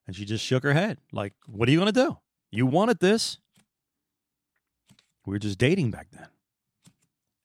And 0.07 0.15
she 0.15 0.25
just 0.25 0.45
shook 0.45 0.63
her 0.63 0.73
head, 0.73 0.99
like, 1.13 1.33
what 1.47 1.69
are 1.69 1.73
you 1.73 1.81
going 1.81 1.93
to 1.93 2.05
do? 2.05 2.19
You 2.51 2.67
wanted 2.67 3.01
this. 3.01 3.39
We 5.25 5.33
were 5.33 5.39
just 5.39 5.59
dating 5.59 5.91
back 5.91 6.09
then. 6.13 6.29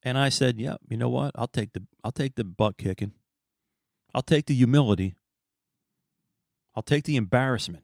And 0.03 0.17
I 0.17 0.29
said, 0.29 0.59
"Yeah, 0.59 0.77
you 0.89 0.97
know 0.97 1.09
what? 1.09 1.31
I'll 1.35 1.47
take 1.47 1.73
the 1.73 1.83
I'll 2.03 2.11
take 2.11 2.35
the 2.35 2.43
butt 2.43 2.77
kicking. 2.77 3.13
I'll 4.13 4.21
take 4.21 4.45
the 4.45 4.55
humility. 4.55 5.15
I'll 6.75 6.83
take 6.83 7.03
the 7.03 7.15
embarrassment. 7.15 7.83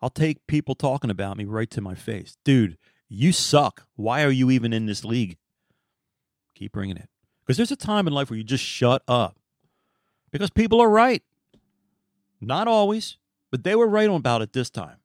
I'll 0.00 0.10
take 0.10 0.46
people 0.46 0.74
talking 0.74 1.10
about 1.10 1.36
me 1.36 1.44
right 1.44 1.70
to 1.70 1.80
my 1.80 1.94
face. 1.94 2.36
Dude, 2.44 2.78
you 3.08 3.32
suck. 3.32 3.86
Why 3.96 4.22
are 4.22 4.30
you 4.30 4.50
even 4.50 4.72
in 4.72 4.86
this 4.86 5.04
league? 5.04 5.36
Keep 6.54 6.72
bringing 6.72 6.96
it. 6.96 7.08
Because 7.40 7.56
there's 7.56 7.72
a 7.72 7.76
time 7.76 8.06
in 8.06 8.12
life 8.12 8.30
where 8.30 8.36
you 8.36 8.44
just 8.44 8.64
shut 8.64 9.02
up. 9.08 9.36
Because 10.30 10.50
people 10.50 10.80
are 10.80 10.90
right. 10.90 11.22
Not 12.40 12.68
always, 12.68 13.16
but 13.50 13.64
they 13.64 13.74
were 13.74 13.88
right 13.88 14.08
about 14.08 14.42
it 14.42 14.52
this 14.52 14.70
time. 14.70 14.98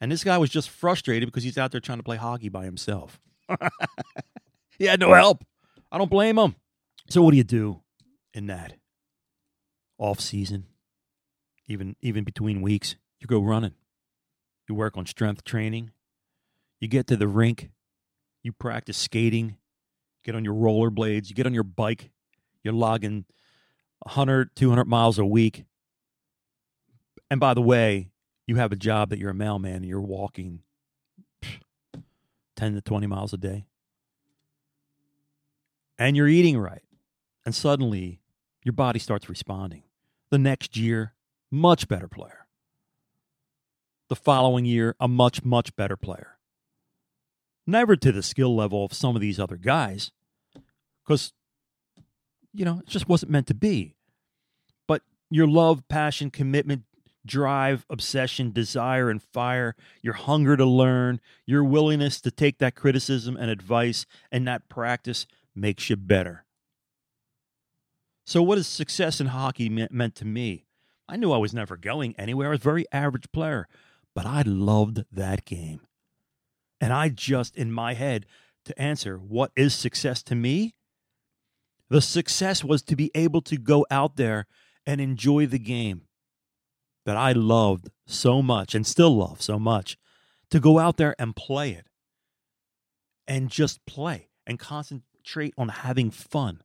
And 0.00 0.10
this 0.10 0.24
guy 0.24 0.38
was 0.38 0.50
just 0.50 0.70
frustrated 0.70 1.28
because 1.28 1.44
he's 1.44 1.58
out 1.58 1.72
there 1.72 1.80
trying 1.80 1.98
to 1.98 2.04
play 2.04 2.16
hockey 2.16 2.48
by 2.48 2.64
himself. 2.64 3.20
he 4.78 4.86
had 4.86 5.00
no 5.00 5.12
help. 5.12 5.44
I 5.92 5.98
don't 5.98 6.10
blame 6.10 6.38
him. 6.38 6.54
So 7.08 7.22
what 7.22 7.32
do 7.32 7.36
you 7.36 7.44
do 7.44 7.82
in 8.32 8.46
that 8.46 8.74
off 9.98 10.20
season? 10.20 10.66
Even 11.66 11.96
even 12.00 12.24
between 12.24 12.62
weeks, 12.62 12.96
you 13.20 13.26
go 13.26 13.40
running. 13.40 13.74
You 14.68 14.74
work 14.74 14.96
on 14.96 15.06
strength 15.06 15.44
training. 15.44 15.90
You 16.80 16.88
get 16.88 17.06
to 17.08 17.16
the 17.16 17.28
rink. 17.28 17.70
You 18.42 18.52
practice 18.52 18.96
skating. 18.96 19.56
Get 20.24 20.34
on 20.34 20.44
your 20.44 20.54
rollerblades. 20.54 21.28
You 21.28 21.34
get 21.34 21.46
on 21.46 21.54
your 21.54 21.62
bike. 21.62 22.10
You're 22.62 22.74
logging 22.74 23.26
100, 24.00 24.54
200 24.56 24.84
miles 24.86 25.18
a 25.18 25.24
week. 25.24 25.64
And 27.30 27.38
by 27.38 27.54
the 27.54 27.62
way, 27.62 28.10
you 28.46 28.56
have 28.56 28.72
a 28.72 28.76
job 28.76 29.10
that 29.10 29.18
you're 29.18 29.30
a 29.30 29.34
mailman 29.34 29.76
and 29.76 29.86
you're 29.86 30.00
walking 30.00 30.60
10 32.56 32.74
to 32.74 32.80
20 32.80 33.06
miles 33.06 33.32
a 33.32 33.36
day. 33.36 33.66
And 35.98 36.16
you're 36.16 36.28
eating 36.28 36.58
right. 36.58 36.82
And 37.44 37.54
suddenly 37.54 38.20
your 38.64 38.72
body 38.72 38.98
starts 38.98 39.28
responding. 39.28 39.82
The 40.30 40.38
next 40.38 40.76
year, 40.76 41.14
much 41.50 41.88
better 41.88 42.08
player. 42.08 42.46
The 44.08 44.16
following 44.16 44.64
year, 44.64 44.96
a 44.98 45.08
much, 45.08 45.44
much 45.44 45.76
better 45.76 45.96
player. 45.96 46.38
Never 47.66 47.96
to 47.96 48.12
the 48.12 48.22
skill 48.22 48.56
level 48.56 48.84
of 48.84 48.92
some 48.92 49.14
of 49.14 49.20
these 49.20 49.38
other 49.38 49.56
guys, 49.56 50.10
because, 51.04 51.32
you 52.52 52.64
know, 52.64 52.80
it 52.80 52.88
just 52.88 53.08
wasn't 53.08 53.32
meant 53.32 53.46
to 53.48 53.54
be. 53.54 53.96
But 54.86 55.02
your 55.30 55.46
love, 55.46 55.86
passion, 55.88 56.30
commitment, 56.30 56.84
drive, 57.24 57.84
obsession, 57.90 58.52
desire, 58.52 59.10
and 59.10 59.22
fire, 59.22 59.74
your 60.02 60.14
hunger 60.14 60.56
to 60.56 60.64
learn, 60.64 61.20
your 61.46 61.64
willingness 61.64 62.20
to 62.22 62.30
take 62.30 62.58
that 62.58 62.74
criticism 62.74 63.36
and 63.36 63.50
advice 63.50 64.06
and 64.32 64.46
that 64.46 64.68
practice 64.68 65.26
makes 65.54 65.90
you 65.90 65.96
better. 65.96 66.44
So, 68.24 68.42
what 68.42 68.58
is 68.58 68.66
success 68.66 69.20
in 69.20 69.28
hockey 69.28 69.68
meant 69.68 70.14
to 70.16 70.24
me? 70.24 70.66
I 71.08 71.16
knew 71.16 71.32
I 71.32 71.38
was 71.38 71.52
never 71.52 71.76
going 71.76 72.14
anywhere. 72.16 72.48
I 72.48 72.50
was 72.50 72.60
a 72.60 72.62
very 72.62 72.86
average 72.92 73.32
player, 73.32 73.66
but 74.14 74.26
I 74.26 74.42
loved 74.42 75.04
that 75.10 75.44
game. 75.44 75.80
And 76.80 76.92
I 76.92 77.08
just, 77.08 77.56
in 77.56 77.72
my 77.72 77.94
head, 77.94 78.26
to 78.64 78.80
answer 78.80 79.16
what 79.16 79.50
is 79.56 79.74
success 79.74 80.22
to 80.24 80.34
me, 80.34 80.74
the 81.90 82.00
success 82.00 82.64
was 82.64 82.82
to 82.82 82.96
be 82.96 83.10
able 83.14 83.42
to 83.42 83.56
go 83.58 83.84
out 83.90 84.16
there 84.16 84.46
and 84.86 85.00
enjoy 85.00 85.46
the 85.46 85.58
game 85.58 86.02
that 87.04 87.16
I 87.16 87.32
loved 87.32 87.90
so 88.06 88.40
much 88.40 88.74
and 88.74 88.86
still 88.86 89.16
love 89.16 89.42
so 89.42 89.58
much 89.58 89.98
to 90.50 90.60
go 90.60 90.78
out 90.78 90.96
there 90.96 91.14
and 91.18 91.34
play 91.34 91.72
it 91.72 91.86
and 93.26 93.50
just 93.50 93.84
play 93.86 94.28
and 94.46 94.58
concentrate 94.58 95.54
on 95.58 95.68
having 95.68 96.10
fun 96.10 96.62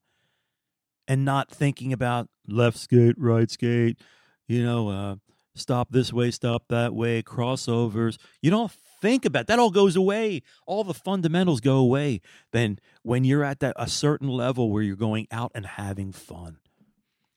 and 1.07 1.25
not 1.25 1.49
thinking 1.49 1.91
about 1.91 2.27
left 2.47 2.77
skate, 2.77 3.15
right 3.17 3.49
skate, 3.49 3.99
you 4.47 4.63
know, 4.63 4.89
uh, 4.89 5.15
stop 5.55 5.89
this 5.91 6.13
way, 6.13 6.31
stop 6.31 6.63
that 6.69 6.93
way, 6.93 7.21
crossovers. 7.21 8.17
You 8.41 8.51
don't 8.51 8.71
think 9.05 9.23
about 9.23 9.45
that 9.45 9.59
all 9.59 9.69
goes 9.69 9.95
away. 9.95 10.41
All 10.65 10.83
the 10.83 10.93
fundamentals 10.93 11.61
go 11.61 11.77
away. 11.77 12.21
Then 12.51 12.79
when 13.03 13.23
you're 13.23 13.43
at 13.43 13.59
that 13.59 13.75
a 13.77 13.87
certain 13.87 14.27
level 14.27 14.71
where 14.71 14.81
you're 14.81 14.95
going 14.95 15.27
out 15.29 15.51
and 15.53 15.63
having 15.63 16.11
fun, 16.11 16.57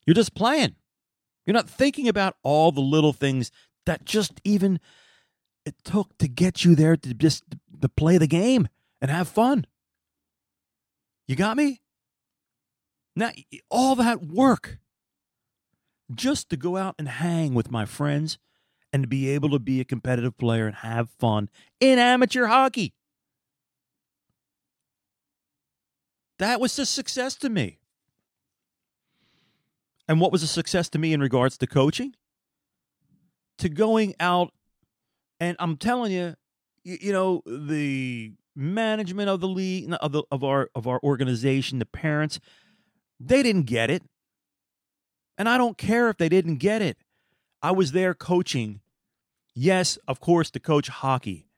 you're 0.06 0.14
just 0.14 0.34
playing. 0.34 0.76
You're 1.44 1.52
not 1.52 1.68
thinking 1.68 2.08
about 2.08 2.36
all 2.42 2.72
the 2.72 2.80
little 2.80 3.12
things 3.12 3.50
that 3.84 4.06
just 4.06 4.40
even 4.44 4.80
it 5.66 5.74
took 5.84 6.16
to 6.18 6.28
get 6.28 6.64
you 6.64 6.74
there 6.74 6.96
to 6.96 7.12
just 7.12 7.44
to 7.82 7.88
play 7.90 8.16
the 8.16 8.26
game 8.26 8.68
and 9.02 9.10
have 9.10 9.28
fun. 9.28 9.66
You 11.26 11.36
got 11.36 11.58
me? 11.58 11.82
Now, 13.14 13.32
all 13.70 13.94
that 13.96 14.24
work 14.24 14.78
just 16.14 16.48
to 16.48 16.56
go 16.56 16.78
out 16.78 16.94
and 16.98 17.08
hang 17.08 17.52
with 17.52 17.70
my 17.70 17.84
friends 17.84 18.38
and 18.92 19.02
to 19.02 19.08
be 19.08 19.28
able 19.30 19.50
to 19.50 19.58
be 19.58 19.80
a 19.80 19.84
competitive 19.84 20.36
player 20.38 20.66
and 20.66 20.76
have 20.76 21.10
fun 21.10 21.48
in 21.80 21.98
amateur 21.98 22.46
hockey. 22.46 22.94
That 26.38 26.60
was 26.60 26.78
a 26.78 26.86
success 26.86 27.34
to 27.36 27.48
me. 27.48 27.78
And 30.08 30.20
what 30.20 30.32
was 30.32 30.42
a 30.42 30.46
success 30.46 30.88
to 30.90 30.98
me 30.98 31.12
in 31.12 31.20
regards 31.20 31.58
to 31.58 31.66
coaching? 31.66 32.14
To 33.58 33.68
going 33.68 34.14
out, 34.20 34.52
and 35.40 35.56
I'm 35.58 35.76
telling 35.76 36.12
you, 36.12 36.34
you, 36.84 36.98
you 37.00 37.12
know, 37.12 37.42
the 37.44 38.32
management 38.54 39.28
of 39.28 39.40
the 39.40 39.48
league 39.48 39.92
of 40.00 40.12
the 40.12 40.22
of 40.30 40.44
our 40.44 40.70
of 40.74 40.86
our 40.86 41.00
organization, 41.02 41.80
the 41.80 41.86
parents, 41.86 42.38
they 43.18 43.42
didn't 43.42 43.64
get 43.64 43.90
it. 43.90 44.02
And 45.36 45.48
I 45.48 45.58
don't 45.58 45.76
care 45.76 46.08
if 46.08 46.16
they 46.16 46.28
didn't 46.28 46.56
get 46.56 46.82
it. 46.82 46.96
I 47.62 47.72
was 47.72 47.92
there 47.92 48.14
coaching, 48.14 48.80
yes, 49.54 49.98
of 50.06 50.20
course, 50.20 50.50
to 50.52 50.60
coach 50.60 50.88
hockey 50.88 51.48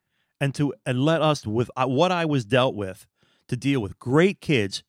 and 0.41 0.55
to 0.55 0.75
and 0.87 1.05
let 1.05 1.21
us 1.23 1.47
with 1.47 1.71
uh, 1.77 1.87
what 1.87 2.11
I 2.11 2.25
was 2.25 2.45
dealt 2.45 2.75
with 2.75 3.07
to 3.49 3.57
deal 3.57 3.81
with 3.81 3.99
great 3.99 4.41
kids 4.41 4.83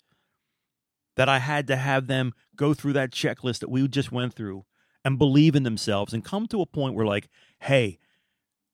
that 1.17 1.27
I 1.27 1.39
had 1.39 1.67
to 1.67 1.75
have 1.75 2.07
them 2.07 2.33
go 2.55 2.73
through 2.73 2.93
that 2.93 3.11
checklist 3.11 3.59
that 3.59 3.69
we 3.69 3.87
just 3.87 4.11
went 4.11 4.33
through 4.33 4.65
and 5.03 5.17
believe 5.17 5.55
in 5.55 5.63
themselves 5.63 6.13
and 6.13 6.23
come 6.23 6.47
to 6.47 6.61
a 6.61 6.65
point 6.65 6.95
where 6.95 7.05
like, 7.05 7.27
hey, 7.59 7.99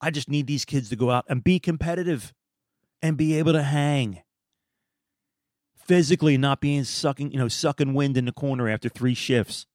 I 0.01 0.11
just 0.11 0.29
need 0.29 0.45
these 0.45 0.65
kids 0.65 0.89
to 0.89 0.95
go 0.95 1.09
out 1.09 1.25
and 1.27 1.43
be 1.43 1.59
competitive 1.59 2.33
and 3.01 3.17
be 3.17 3.38
able 3.38 3.53
to 3.53 3.63
hang. 3.63 4.21
Physically 5.85 6.38
not 6.38 6.59
being 6.59 6.83
sucking, 6.83 7.31
you 7.31 7.39
know, 7.39 7.47
sucking 7.47 7.93
wind 7.93 8.17
in 8.17 8.25
the 8.25 8.31
corner 8.31 8.69
after 8.69 8.89
three 8.89 9.13
shifts. 9.13 9.65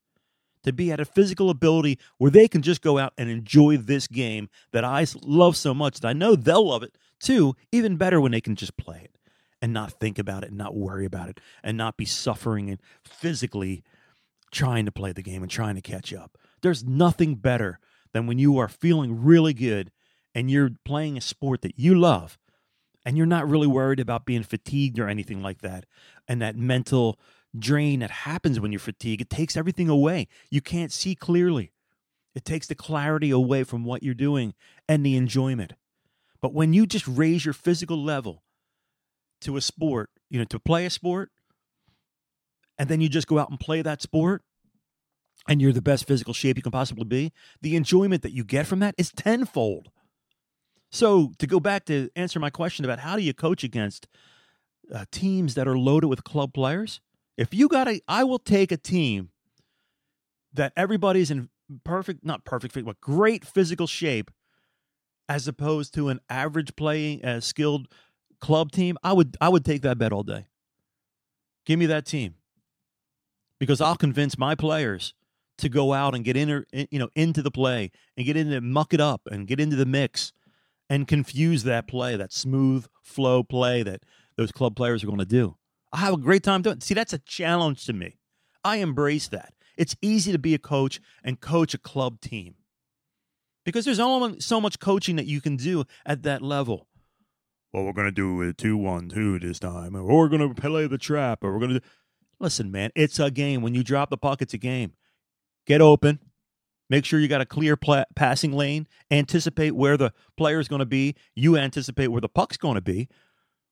To 0.65 0.73
be 0.73 0.93
at 0.93 1.01
a 1.01 1.05
physical 1.05 1.51
ability 1.51 1.99
where 2.19 2.31
they 2.31 2.47
can 2.47 2.63
just 2.63 2.83
go 2.83 2.99
out 2.99 3.13
and 3.19 3.29
enjoy 3.29 3.77
this 3.77 4.07
game 4.07 4.49
that 4.73 4.85
I 4.85 5.07
love 5.23 5.57
so 5.57 5.75
much 5.75 6.01
that 6.01 6.09
I 6.09 6.13
know 6.13 6.37
they'll 6.37 6.69
love 6.69 6.83
it 6.83 6.97
too, 7.19 7.57
even 7.73 7.97
better 7.97 8.21
when 8.21 8.33
they 8.33 8.41
can 8.41 8.55
just 8.55 8.77
play 8.77 9.01
it 9.03 9.17
and 9.61 9.73
not 9.73 9.93
think 9.93 10.19
about 10.19 10.43
it 10.43 10.51
and 10.51 10.59
not 10.59 10.77
worry 10.77 11.05
about 11.05 11.29
it 11.29 11.41
and 11.63 11.77
not 11.77 11.97
be 11.97 12.05
suffering 12.05 12.69
and 12.69 12.81
physically 13.05 13.83
trying 14.51 14.85
to 14.85 14.93
play 14.93 15.13
the 15.13 15.23
game 15.23 15.43
and 15.43 15.51
trying 15.51 15.77
to 15.77 15.81
catch 15.81 16.13
up. 16.13 16.37
There's 16.61 16.85
nothing 16.85 17.37
better 17.37 17.79
than 18.13 18.27
when 18.27 18.39
you 18.39 18.59
are 18.59 18.69
feeling 18.69 19.23
really 19.25 19.55
good 19.55 19.91
and 20.35 20.51
you're 20.51 20.71
playing 20.85 21.17
a 21.17 21.21
sport 21.21 21.63
that 21.63 21.79
you 21.79 21.99
love 21.99 22.39
and 23.05 23.17
you're 23.17 23.27
not 23.27 23.49
really 23.49 23.67
worried 23.67 24.01
about 24.01 24.27
being 24.27 24.43
fatigued 24.43 24.99
or 24.99 25.09
anything 25.09 25.43
like 25.43 25.63
that. 25.63 25.87
And 26.29 26.41
that 26.43 26.57
mental 26.57 27.19
drain 27.59 28.01
that 28.01 28.11
happens 28.11 28.59
when 28.59 28.73
you're 28.73 28.79
fatigued, 28.79 29.23
it 29.23 29.31
takes 29.31 29.57
everything 29.57 29.89
away. 29.89 30.29
You 30.51 30.61
can't 30.61 30.93
see 30.93 31.15
clearly. 31.15 31.73
It 32.35 32.45
takes 32.45 32.67
the 32.67 32.75
clarity 32.75 33.31
away 33.31 33.65
from 33.65 33.85
what 33.85 34.03
you're 34.03 34.15
doing 34.15 34.55
and 34.89 35.05
the 35.05 35.17
enjoyment. 35.17 35.75
But 36.41 36.55
when 36.55 36.73
you 36.73 36.87
just 36.87 37.07
raise 37.07 37.45
your 37.45 37.55
physical 37.55 38.03
level 38.03 38.43
to 39.43 39.57
a 39.57 39.61
sport, 39.61 40.11
you 40.31 40.39
know, 40.39 40.45
to 40.47 40.59
play 40.59 40.87
a 40.87 40.91
sport, 40.91 41.31
and 42.79 42.89
then 42.89 43.01
you 43.01 43.09
just 43.09 43.27
go 43.27 43.39
out 43.39 43.51
and 43.51 43.61
play 43.61 43.83
that 43.83 44.03
sport, 44.03 44.43
and 45.49 45.61
you're 45.61 45.73
the 45.73 45.83
best 45.83 46.07
physical 46.07 46.33
shape 46.33 46.57
you 46.57 46.63
can 46.63 46.73
possibly 46.73 47.05
be, 47.05 47.33
the 47.61 47.77
enjoyment 47.77 48.23
that 48.23 48.33
you 48.33 48.45
get 48.45 48.67
from 48.67 48.79
that 48.79 48.95
is 48.97 49.11
tenfold. 49.11 49.91
So, 50.91 51.33
to 51.39 51.47
go 51.47 51.59
back 51.59 51.87
to 51.87 52.11
answer 52.15 52.39
my 52.39 52.51
question 52.51 52.85
about 52.85 52.99
how 52.99 53.17
do 53.17 53.23
you 53.23 53.33
coach 53.33 53.65
against 53.65 54.09
uh, 54.93 55.07
teams 55.11 55.55
that 55.55 55.67
are 55.67 55.79
loaded 55.79 56.09
with 56.09 56.23
club 56.23 56.53
players, 56.53 57.01
if 57.37 57.55
you 57.55 57.69
got 57.69 57.89
a, 57.89 58.01
I 58.07 58.25
will 58.25 58.39
take 58.39 58.73
a 58.73 58.77
team 58.77 59.31
that 60.53 60.73
everybody's 60.77 61.31
in 61.31 61.49
perfect, 61.85 62.25
not 62.25 62.45
perfect, 62.45 62.75
but 62.85 63.01
great 63.01 63.45
physical 63.45 63.87
shape, 63.87 64.31
as 65.29 65.49
opposed 65.49 65.95
to 65.95 66.09
an 66.09 66.21
average 66.29 66.77
playing, 66.77 67.25
uh, 67.25 67.41
skilled 67.41 67.89
club 68.41 68.71
team. 68.71 68.99
I 69.03 69.13
would, 69.13 69.37
I 69.41 69.49
would 69.49 69.65
take 69.65 69.83
that 69.83 69.99
bet 69.99 70.13
all 70.13 70.23
day. 70.23 70.47
Give 71.65 71.79
me 71.79 71.87
that 71.87 72.05
team 72.05 72.35
because 73.59 73.81
I'll 73.81 73.97
convince 73.97 74.37
my 74.37 74.55
players 74.55 75.15
to 75.59 75.69
go 75.69 75.93
out 75.93 76.15
and 76.15 76.25
get 76.25 76.37
in, 76.37 76.65
you 76.73 76.99
know, 76.99 77.09
into 77.15 77.41
the 77.41 77.51
play 77.51 77.93
and 78.17 78.27
get 78.27 78.37
into 78.37 78.61
muck 78.61 78.93
it 78.93 79.01
up 79.01 79.23
and 79.31 79.47
get 79.47 79.61
into 79.61 79.77
the 79.77 79.87
mix 79.87 80.33
and 80.91 81.07
confuse 81.07 81.63
that 81.63 81.87
play, 81.87 82.17
that 82.17 82.33
smooth 82.33 82.87
flow 83.03 83.43
play 83.43 83.83
that 83.83 84.03
those 84.37 84.51
club 84.51 84.75
players 84.75 85.03
are 85.03 85.07
going 85.07 85.19
to 85.19 85.25
do. 85.25 85.57
I 85.93 85.99
have 85.99 86.15
a 86.15 86.19
great 86.19 86.43
time 86.43 86.63
doing. 86.63 86.79
It. 86.79 86.83
See, 86.83 86.95
that's 86.95 87.13
a 87.13 87.19
challenge 87.19 87.87
to 87.87 87.93
me. 87.93 88.19
I 88.65 88.77
embrace 88.77 89.29
that. 89.29 89.55
It's 89.77 89.97
easy 90.03 90.33
to 90.33 90.39
be 90.39 90.55
a 90.55 90.59
coach 90.59 91.01
and 91.25 91.41
coach 91.41 91.75
a 91.75 91.79
club 91.79 92.21
team 92.21 92.55
because 93.65 93.85
there's 93.85 94.01
only 94.01 94.41
so 94.41 94.61
much 94.61 94.79
coaching 94.79 95.17
that 95.17 95.27
you 95.27 95.41
can 95.41 95.57
do 95.57 95.85
at 96.07 96.23
that 96.23 96.43
level. 96.43 96.87
Well, 97.73 97.85
we're 97.85 97.93
going 97.93 98.07
to 98.07 98.13
do 98.13 98.43
a 98.43 98.53
2 98.53 98.77
1 98.77 99.09
2 99.09 99.39
this 99.39 99.59
time, 99.59 99.97
or 99.97 100.05
we're 100.05 100.29
going 100.29 100.55
to 100.55 100.61
play 100.61 100.87
the 100.87 100.99
trap, 100.99 101.43
or 101.43 101.53
we're 101.53 101.61
going 101.61 101.75
to. 101.75 101.83
Listen, 102.39 102.71
man, 102.71 102.91
it's 102.95 103.19
a 103.19 103.31
game. 103.31 103.63
When 103.63 103.75
you 103.75 103.83
drop 103.83 104.11
the 104.11 104.17
puck, 104.17 104.43
it's 104.43 104.53
a 104.53 104.59
game. 104.59 104.93
Get 105.65 105.81
open, 105.81 106.19
Make 106.93 107.07
sure 107.07 107.19
you 107.19 107.27
got 107.27 107.41
a 107.41 107.47
clear 107.47 107.75
passing 108.15 108.53
lane. 108.53 108.87
Anticipate 109.11 109.75
where 109.75 109.97
the 109.97 110.13
player 110.37 110.61
is 110.61 110.69
going 110.69 110.81
to 110.81 110.85
be. 110.85 111.15
You 111.35 111.57
anticipate 111.57 112.09
where 112.09 112.21
the 112.21 112.29
puck's 112.29 112.59
going 112.59 112.75
to 112.75 112.83
be. 112.83 113.09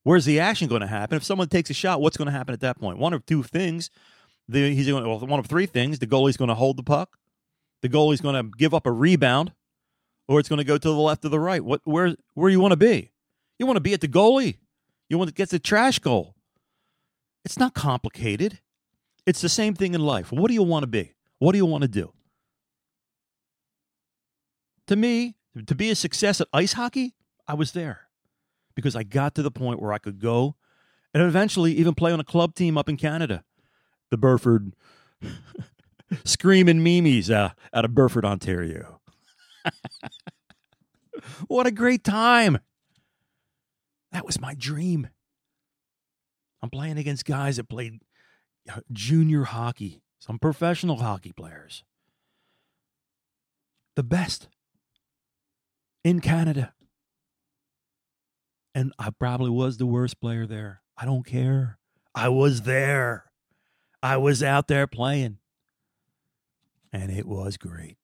Where's 0.02 0.24
the 0.24 0.40
action 0.40 0.68
going 0.68 0.80
to 0.80 0.86
happen? 0.86 1.16
If 1.16 1.24
someone 1.24 1.48
takes 1.48 1.70
a 1.70 1.74
shot, 1.74 2.00
what's 2.00 2.16
going 2.16 2.26
to 2.26 2.32
happen 2.32 2.54
at 2.54 2.60
that 2.60 2.78
point? 2.78 2.98
One 2.98 3.12
of 3.12 3.26
two 3.26 3.42
things. 3.42 3.90
The, 4.48 4.74
he's 4.74 4.88
going 4.88 5.04
to, 5.04 5.08
well, 5.08 5.18
one 5.20 5.38
of 5.38 5.46
three 5.46 5.66
things. 5.66 5.98
The 5.98 6.06
goalie's 6.06 6.36
going 6.36 6.48
to 6.48 6.54
hold 6.54 6.76
the 6.76 6.82
puck. 6.82 7.18
The 7.82 7.88
goalie's 7.88 8.20
going 8.20 8.34
to 8.34 8.50
give 8.56 8.74
up 8.74 8.86
a 8.86 8.92
rebound, 8.92 9.52
or 10.28 10.40
it's 10.40 10.48
going 10.48 10.58
to 10.58 10.64
go 10.64 10.78
to 10.78 10.88
the 10.88 10.94
left 10.94 11.24
or 11.24 11.28
the 11.28 11.40
right. 11.40 11.64
What 11.64 11.80
where 11.84 12.14
where 12.34 12.50
you 12.50 12.60
want 12.60 12.72
to 12.72 12.76
be? 12.76 13.10
You 13.58 13.66
want 13.66 13.76
to 13.76 13.82
be 13.82 13.94
at 13.94 14.00
the 14.00 14.08
goalie. 14.08 14.58
You 15.08 15.18
want 15.18 15.28
to 15.28 15.34
get 15.34 15.50
the 15.50 15.58
trash 15.58 15.98
goal. 15.98 16.34
It's 17.44 17.58
not 17.58 17.74
complicated. 17.74 18.60
It's 19.26 19.40
the 19.40 19.48
same 19.48 19.74
thing 19.74 19.94
in 19.94 20.00
life. 20.00 20.30
What 20.30 20.48
do 20.48 20.54
you 20.54 20.62
want 20.62 20.82
to 20.82 20.86
be? 20.88 21.14
What 21.38 21.52
do 21.52 21.58
you 21.58 21.66
want 21.66 21.82
to 21.82 21.88
do? 21.88 22.12
to 24.90 24.96
me, 24.96 25.36
to 25.68 25.74
be 25.76 25.88
a 25.90 25.94
success 25.94 26.40
at 26.40 26.48
ice 26.52 26.72
hockey, 26.72 27.14
I 27.46 27.54
was 27.54 27.70
there 27.72 28.08
because 28.80 28.96
I 28.96 29.02
got 29.02 29.34
to 29.36 29.42
the 29.42 29.50
point 29.50 29.80
where 29.80 29.92
I 29.92 29.98
could 29.98 30.20
go 30.20 30.56
and 31.12 31.22
eventually 31.22 31.72
even 31.74 31.94
play 31.94 32.12
on 32.12 32.20
a 32.20 32.24
club 32.24 32.54
team 32.54 32.78
up 32.78 32.88
in 32.88 32.96
Canada. 32.96 33.44
The 34.10 34.16
Burford 34.16 34.74
Screaming 36.24 36.82
Mimes 36.82 37.30
uh, 37.30 37.50
out 37.72 37.84
of 37.84 37.94
Burford, 37.94 38.24
Ontario. 38.24 39.00
what 41.46 41.66
a 41.66 41.70
great 41.70 42.02
time. 42.02 42.58
That 44.12 44.26
was 44.26 44.40
my 44.40 44.54
dream. 44.54 45.08
I'm 46.62 46.70
playing 46.70 46.98
against 46.98 47.24
guys 47.24 47.56
that 47.56 47.68
played 47.68 48.00
uh, 48.68 48.80
junior 48.92 49.44
hockey, 49.44 50.02
some 50.18 50.38
professional 50.38 50.96
hockey 50.96 51.32
players. 51.32 51.84
The 53.94 54.02
best 54.02 54.48
in 56.04 56.20
Canada. 56.20 56.74
And 58.74 58.92
I 58.98 59.10
probably 59.10 59.50
was 59.50 59.76
the 59.76 59.86
worst 59.86 60.20
player 60.20 60.46
there. 60.46 60.82
I 60.96 61.04
don't 61.04 61.26
care. 61.26 61.78
I 62.14 62.28
was 62.28 62.62
there. 62.62 63.24
I 64.02 64.16
was 64.16 64.42
out 64.42 64.68
there 64.68 64.86
playing. 64.86 65.38
And 66.92 67.10
it 67.10 67.26
was 67.26 67.56
great. 67.56 67.96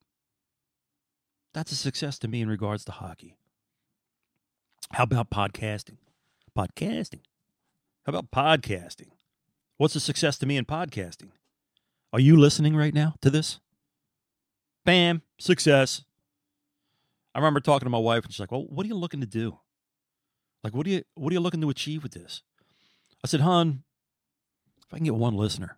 That's 1.55 1.73
a 1.73 1.77
success 1.77 2.19
to 2.21 2.29
me 2.29 2.43
in 2.43 2.49
regards 2.49 2.85
to 2.85 2.93
hockey. 2.93 3.37
How 4.93 5.05
about 5.05 5.31
podcasting? 5.31 5.97
Podcasting. 6.57 7.21
How 8.05 8.11
about 8.11 8.31
podcasting? 8.31 9.11
What's 9.79 9.97
a 9.97 10.01
success 10.01 10.39
to 10.39 10.47
me 10.47 10.57
in 10.57 10.65
podcasting? 10.65 11.31
Are 12.13 12.21
you 12.21 12.37
listening 12.37 12.77
right 12.77 12.95
now 12.95 13.15
to 13.21 13.31
this? 13.31 13.59
Bam, 14.85 15.23
success. 15.39 16.05
I 17.35 17.39
remember 17.39 17.61
talking 17.61 17.87
to 17.87 17.91
my 17.91 17.99
wife, 17.99 18.25
and 18.25 18.33
she's 18.33 18.41
like, 18.41 18.53
"Well, 18.53 18.65
what 18.69 18.85
are 18.85 18.89
you 18.89 18.95
looking 18.95 19.21
to 19.21 19.27
do? 19.27 19.59
Like, 20.67 20.75
what 20.75 20.85
are 20.89 20.91
you 20.91 21.03
what 21.15 21.31
are 21.31 21.35
you 21.35 21.41
looking 21.41 21.61
to 21.61 21.71
achieve 21.71 22.03
with 22.03 22.11
this?" 22.11 22.43
I 23.23 23.29
said, 23.29 23.41
Hon, 23.41 23.85
if 24.85 24.93
I 24.93 24.97
can 24.97 25.05
get 25.05 25.15
one 25.15 25.37
listener, 25.37 25.77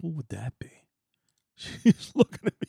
what 0.00 0.14
would 0.14 0.28
that 0.30 0.54
be?" 0.58 0.70
She's 1.56 2.12
looking 2.14 2.46
at 2.46 2.54
me. 2.62 2.68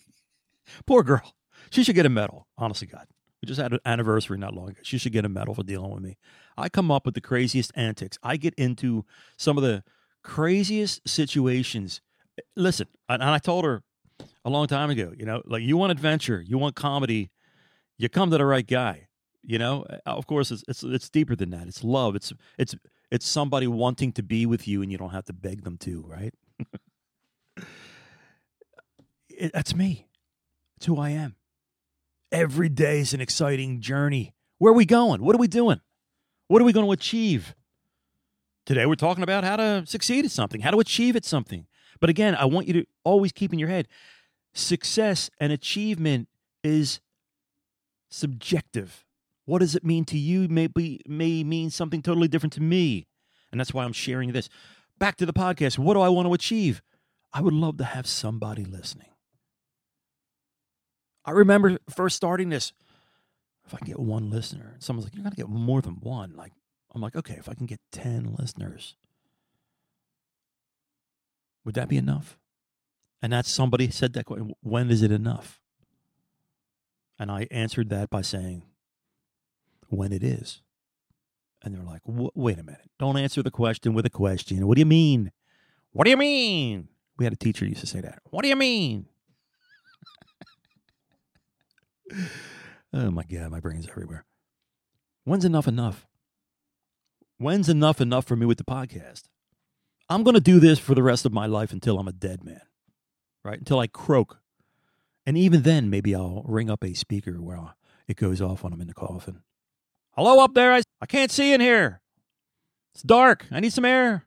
Poor 0.85 1.01
girl. 1.03 1.35
She 1.69 1.85
should 1.85 1.95
get 1.95 2.05
a 2.05 2.09
medal. 2.09 2.47
Honestly, 2.57 2.85
God, 2.85 3.07
we 3.41 3.47
just 3.47 3.61
had 3.61 3.71
an 3.71 3.79
anniversary 3.85 4.37
not 4.37 4.53
long 4.53 4.71
ago. 4.71 4.81
She 4.83 4.97
should 4.97 5.13
get 5.13 5.23
a 5.23 5.29
medal 5.29 5.55
for 5.55 5.63
dealing 5.63 5.89
with 5.89 6.03
me. 6.03 6.17
I 6.57 6.67
come 6.67 6.91
up 6.91 7.05
with 7.05 7.15
the 7.15 7.21
craziest 7.21 7.71
antics. 7.75 8.17
I 8.21 8.35
get 8.35 8.53
into 8.55 9.05
some 9.37 9.57
of 9.57 9.63
the 9.63 9.85
craziest 10.21 11.07
situations. 11.07 12.01
Listen, 12.57 12.87
and 13.07 13.23
I 13.23 13.37
told 13.37 13.63
her 13.63 13.83
a 14.43 14.49
long 14.49 14.67
time 14.67 14.89
ago, 14.89 15.13
you 15.17 15.25
know, 15.25 15.41
like 15.45 15.63
you 15.63 15.77
want 15.77 15.93
adventure, 15.93 16.43
you 16.45 16.57
want 16.57 16.75
comedy, 16.75 17.31
you 17.97 18.09
come 18.09 18.31
to 18.31 18.37
the 18.37 18.45
right 18.45 18.67
guy. 18.67 19.07
You 19.45 19.59
know, 19.59 19.85
uh, 19.89 19.97
of 20.05 20.25
course, 20.25 20.51
it's 20.51 20.63
it's 20.67 20.83
it's 20.83 21.09
deeper 21.09 21.35
than 21.35 21.49
that. 21.51 21.67
It's 21.67 21.83
love. 21.83 22.15
It's 22.15 22.33
it's 22.57 22.75
it's 23.11 23.27
somebody 23.27 23.67
wanting 23.67 24.13
to 24.13 24.23
be 24.23 24.45
with 24.45 24.67
you, 24.67 24.81
and 24.81 24.91
you 24.91 24.97
don't 24.97 25.11
have 25.11 25.25
to 25.25 25.33
beg 25.33 25.63
them 25.63 25.77
to. 25.79 26.05
Right? 26.07 26.33
it, 29.29 29.51
that's 29.53 29.75
me. 29.75 30.07
It's 30.77 30.85
who 30.85 30.97
I 30.97 31.09
am. 31.09 31.35
Every 32.31 32.69
day 32.69 32.99
is 32.99 33.13
an 33.13 33.21
exciting 33.21 33.81
journey. 33.81 34.33
Where 34.57 34.71
are 34.71 34.75
we 34.75 34.85
going? 34.85 35.23
What 35.23 35.35
are 35.35 35.39
we 35.39 35.47
doing? 35.47 35.81
What 36.47 36.61
are 36.61 36.65
we 36.65 36.73
going 36.73 36.85
to 36.85 36.91
achieve? 36.91 37.53
Today, 38.65 38.85
we're 38.85 38.95
talking 38.95 39.23
about 39.23 39.43
how 39.43 39.57
to 39.57 39.83
succeed 39.85 40.23
at 40.23 40.31
something, 40.31 40.61
how 40.61 40.71
to 40.71 40.79
achieve 40.79 41.17
at 41.17 41.25
something. 41.25 41.67
But 41.99 42.09
again, 42.09 42.35
I 42.35 42.45
want 42.45 42.67
you 42.67 42.73
to 42.73 42.85
always 43.03 43.31
keep 43.33 43.51
in 43.51 43.59
your 43.59 43.69
head 43.69 43.87
success 44.53 45.29
and 45.39 45.51
achievement 45.51 46.29
is 46.63 46.99
subjective. 48.09 49.03
What 49.45 49.59
does 49.59 49.75
it 49.75 49.83
mean 49.83 50.05
to 50.05 50.17
you 50.17 50.47
may, 50.47 50.67
be, 50.67 51.01
may 51.07 51.43
mean 51.43 51.69
something 51.69 52.01
totally 52.01 52.27
different 52.27 52.53
to 52.53 52.61
me. 52.61 53.07
And 53.51 53.59
that's 53.59 53.73
why 53.73 53.83
I'm 53.83 53.93
sharing 53.93 54.31
this. 54.31 54.49
Back 54.97 55.17
to 55.17 55.25
the 55.25 55.33
podcast. 55.33 55.77
What 55.77 55.95
do 55.95 56.01
I 56.01 56.09
want 56.09 56.27
to 56.27 56.33
achieve? 56.33 56.81
I 57.33 57.41
would 57.41 57.53
love 57.53 57.77
to 57.77 57.83
have 57.83 58.07
somebody 58.07 58.63
listening. 58.63 59.07
I 61.25 61.31
remember 61.31 61.77
first 61.89 62.15
starting 62.15 62.49
this. 62.49 62.73
If 63.65 63.73
I 63.73 63.77
get 63.85 63.99
one 63.99 64.29
listener, 64.29 64.75
someone's 64.79 65.05
like, 65.05 65.15
"You're 65.15 65.23
gonna 65.23 65.37
get 65.37 65.47
more 65.47 65.81
than 65.81 65.93
one." 66.01 66.35
Like, 66.35 66.51
I'm 66.93 67.01
like, 67.01 67.15
okay, 67.15 67.35
if 67.35 67.47
I 67.47 67.53
can 67.53 67.65
get 67.65 67.79
ten 67.91 68.35
listeners, 68.37 68.95
would 71.63 71.75
that 71.75 71.87
be 71.87 71.97
enough? 71.97 72.37
And 73.21 73.31
that's 73.31 73.49
somebody 73.49 73.89
said 73.89 74.13
that 74.13 74.25
question. 74.25 74.53
When 74.61 74.89
is 74.91 75.01
it 75.01 75.11
enough? 75.11 75.61
And 77.17 77.31
I 77.31 77.47
answered 77.51 77.89
that 77.89 78.09
by 78.09 78.21
saying, 78.21 78.63
when 79.93 80.11
it 80.11 80.23
is. 80.23 80.61
And 81.63 81.73
they're 81.73 81.83
like, 81.83 82.01
wait 82.05 82.59
a 82.59 82.63
minute. 82.63 82.89
Don't 82.99 83.17
answer 83.17 83.41
the 83.41 83.51
question 83.51 83.93
with 83.93 84.05
a 84.05 84.09
question. 84.09 84.67
What 84.67 84.75
do 84.75 84.81
you 84.81 84.85
mean? 84.85 85.31
What 85.91 86.03
do 86.03 86.09
you 86.09 86.17
mean? 86.17 86.89
We 87.17 87.25
had 87.25 87.33
a 87.33 87.37
teacher 87.37 87.65
used 87.65 87.81
to 87.81 87.87
say 87.87 88.01
that. 88.01 88.19
What 88.29 88.41
do 88.41 88.49
you 88.49 88.55
mean? 88.55 89.05
oh 92.93 93.11
my 93.11 93.23
God, 93.23 93.51
my 93.51 93.59
brain's 93.59 93.87
everywhere. 93.87 94.25
When's 95.23 95.45
enough 95.45 95.67
enough? 95.67 96.05
When's 97.37 97.69
enough 97.69 98.01
enough 98.01 98.25
for 98.25 98.35
me 98.35 98.45
with 98.45 98.57
the 98.57 98.65
podcast? 98.65 99.23
I'm 100.09 100.23
going 100.23 100.35
to 100.35 100.41
do 100.41 100.59
this 100.59 100.79
for 100.79 100.95
the 100.95 101.03
rest 101.03 101.25
of 101.25 101.31
my 101.31 101.45
life 101.45 101.71
until 101.71 101.97
I'm 101.97 102.09
a 102.09 102.13
dead 102.13 102.43
man, 102.43 102.61
right? 103.43 103.57
Until 103.57 103.79
I 103.79 103.87
croak. 103.87 104.39
And 105.25 105.37
even 105.37 105.61
then, 105.61 105.89
maybe 105.89 106.13
I'll 106.13 106.43
ring 106.45 106.69
up 106.69 106.83
a 106.83 106.93
speaker 106.93 107.41
where 107.41 107.73
it 108.07 108.17
goes 108.17 108.41
off 108.41 108.63
when 108.63 108.73
I'm 108.73 108.81
in 108.81 108.87
the 108.87 108.93
coffin. 108.93 109.43
Hello 110.15 110.43
up 110.43 110.53
there. 110.53 110.73
I, 110.73 110.81
I 111.01 111.07
can't 111.07 111.31
see 111.31 111.53
in 111.53 111.61
here. 111.61 111.99
It's 112.93 113.01
dark. 113.01 113.47
I 113.51 113.59
need 113.59 113.73
some 113.73 113.85
air. 113.85 114.25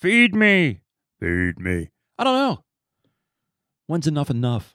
Feed 0.00 0.34
me. 0.34 0.80
Feed 1.20 1.60
me. 1.60 1.90
I 2.18 2.24
don't 2.24 2.34
know. 2.34 2.64
When's 3.86 4.08
enough 4.08 4.28
enough? 4.28 4.74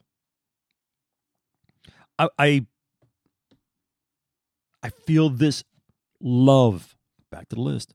I, 2.17 2.29
I 2.39 2.65
I 4.81 4.89
feel 4.89 5.29
this 5.29 5.63
love, 6.21 6.95
back 7.31 7.49
to 7.49 7.55
the 7.55 7.61
list, 7.61 7.93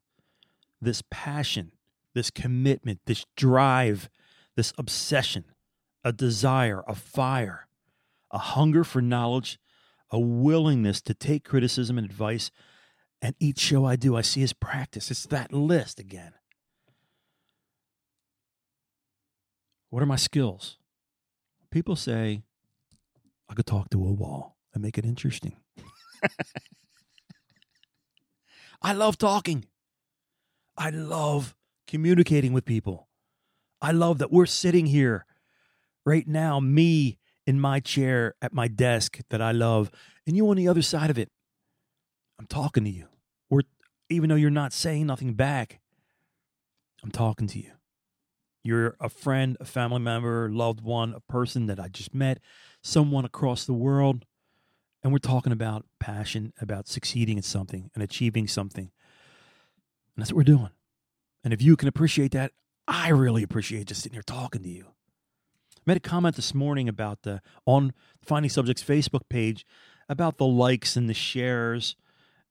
this 0.82 1.02
passion, 1.10 1.72
this 2.14 2.30
commitment, 2.30 3.00
this 3.06 3.24
drive, 3.36 4.10
this 4.56 4.74
obsession, 4.76 5.44
a 6.04 6.12
desire, 6.12 6.82
a 6.86 6.94
fire, 6.94 7.68
a 8.30 8.38
hunger 8.38 8.82
for 8.82 9.00
knowledge, 9.00 9.58
a 10.10 10.18
willingness 10.18 11.00
to 11.02 11.14
take 11.14 11.44
criticism 11.44 11.98
and 11.98 12.04
advice. 12.04 12.50
And 13.22 13.34
each 13.38 13.58
show 13.58 13.84
I 13.84 13.96
do, 13.96 14.16
I 14.16 14.22
see 14.22 14.40
his 14.40 14.52
practice. 14.52 15.10
It's 15.10 15.26
that 15.26 15.52
list 15.52 16.00
again. 16.00 16.32
What 19.90 20.02
are 20.02 20.06
my 20.06 20.16
skills? 20.16 20.78
People 21.70 21.96
say, 21.96 22.42
I 23.48 23.54
could 23.54 23.66
talk 23.66 23.90
to 23.90 23.98
a 23.98 24.12
wall 24.12 24.56
and 24.72 24.82
make 24.82 24.96
it 24.98 25.04
interesting. 25.04 25.56
I 28.82 28.92
love 28.92 29.18
talking. 29.18 29.66
I 30.76 30.90
love 30.90 31.54
communicating 31.86 32.52
with 32.52 32.64
people. 32.64 33.08
I 33.82 33.92
love 33.92 34.18
that 34.18 34.32
we're 34.32 34.46
sitting 34.46 34.86
here 34.86 35.26
right 36.04 36.26
now, 36.26 36.60
me 36.60 37.19
in 37.46 37.60
my 37.60 37.80
chair 37.80 38.34
at 38.42 38.52
my 38.52 38.68
desk 38.68 39.20
that 39.30 39.40
I 39.42 39.52
love, 39.52 39.90
and 40.26 40.36
you 40.36 40.48
on 40.48 40.56
the 40.56 40.68
other 40.68 40.82
side 40.82 41.10
of 41.10 41.18
it. 41.18 41.30
I'm 42.38 42.46
talking 42.46 42.84
to 42.84 42.90
you. 42.90 43.06
Or 43.48 43.62
even 44.08 44.28
though 44.28 44.36
you're 44.36 44.50
not 44.50 44.72
saying 44.72 45.06
nothing 45.06 45.34
back, 45.34 45.80
I'm 47.02 47.10
talking 47.10 47.46
to 47.48 47.58
you. 47.58 47.72
You're 48.62 48.96
a 49.00 49.08
friend, 49.08 49.56
a 49.58 49.64
family 49.64 50.00
member, 50.00 50.50
loved 50.50 50.82
one, 50.82 51.14
a 51.14 51.20
person 51.20 51.66
that 51.66 51.80
I 51.80 51.88
just 51.88 52.14
met, 52.14 52.38
someone 52.82 53.24
across 53.24 53.64
the 53.64 53.72
world. 53.72 54.26
And 55.02 55.12
we're 55.12 55.18
talking 55.18 55.52
about 55.52 55.86
passion, 55.98 56.52
about 56.60 56.86
succeeding 56.86 57.38
at 57.38 57.44
something 57.44 57.90
and 57.94 58.02
achieving 58.02 58.46
something. 58.46 58.90
And 60.14 60.22
that's 60.22 60.30
what 60.30 60.36
we're 60.36 60.44
doing. 60.44 60.70
And 61.42 61.54
if 61.54 61.62
you 61.62 61.74
can 61.76 61.88
appreciate 61.88 62.32
that, 62.32 62.52
I 62.86 63.08
really 63.08 63.42
appreciate 63.42 63.86
just 63.86 64.02
sitting 64.02 64.14
here 64.14 64.22
talking 64.22 64.62
to 64.62 64.68
you. 64.68 64.88
Made 65.90 65.96
a 65.96 66.08
comment 66.08 66.36
this 66.36 66.54
morning 66.54 66.88
about 66.88 67.22
the 67.22 67.42
on 67.66 67.92
Finding 68.22 68.48
Subjects 68.48 68.80
Facebook 68.80 69.28
page 69.28 69.66
about 70.08 70.38
the 70.38 70.46
likes 70.46 70.94
and 70.94 71.08
the 71.08 71.14
shares 71.14 71.96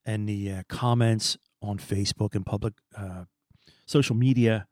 and 0.05 0.27
the 0.27 0.51
uh, 0.51 0.63
comments 0.67 1.37
on 1.61 1.77
Facebook 1.77 2.35
and 2.35 2.45
public 2.45 2.73
uh, 2.97 3.23
social 3.85 4.13
media 4.13 4.67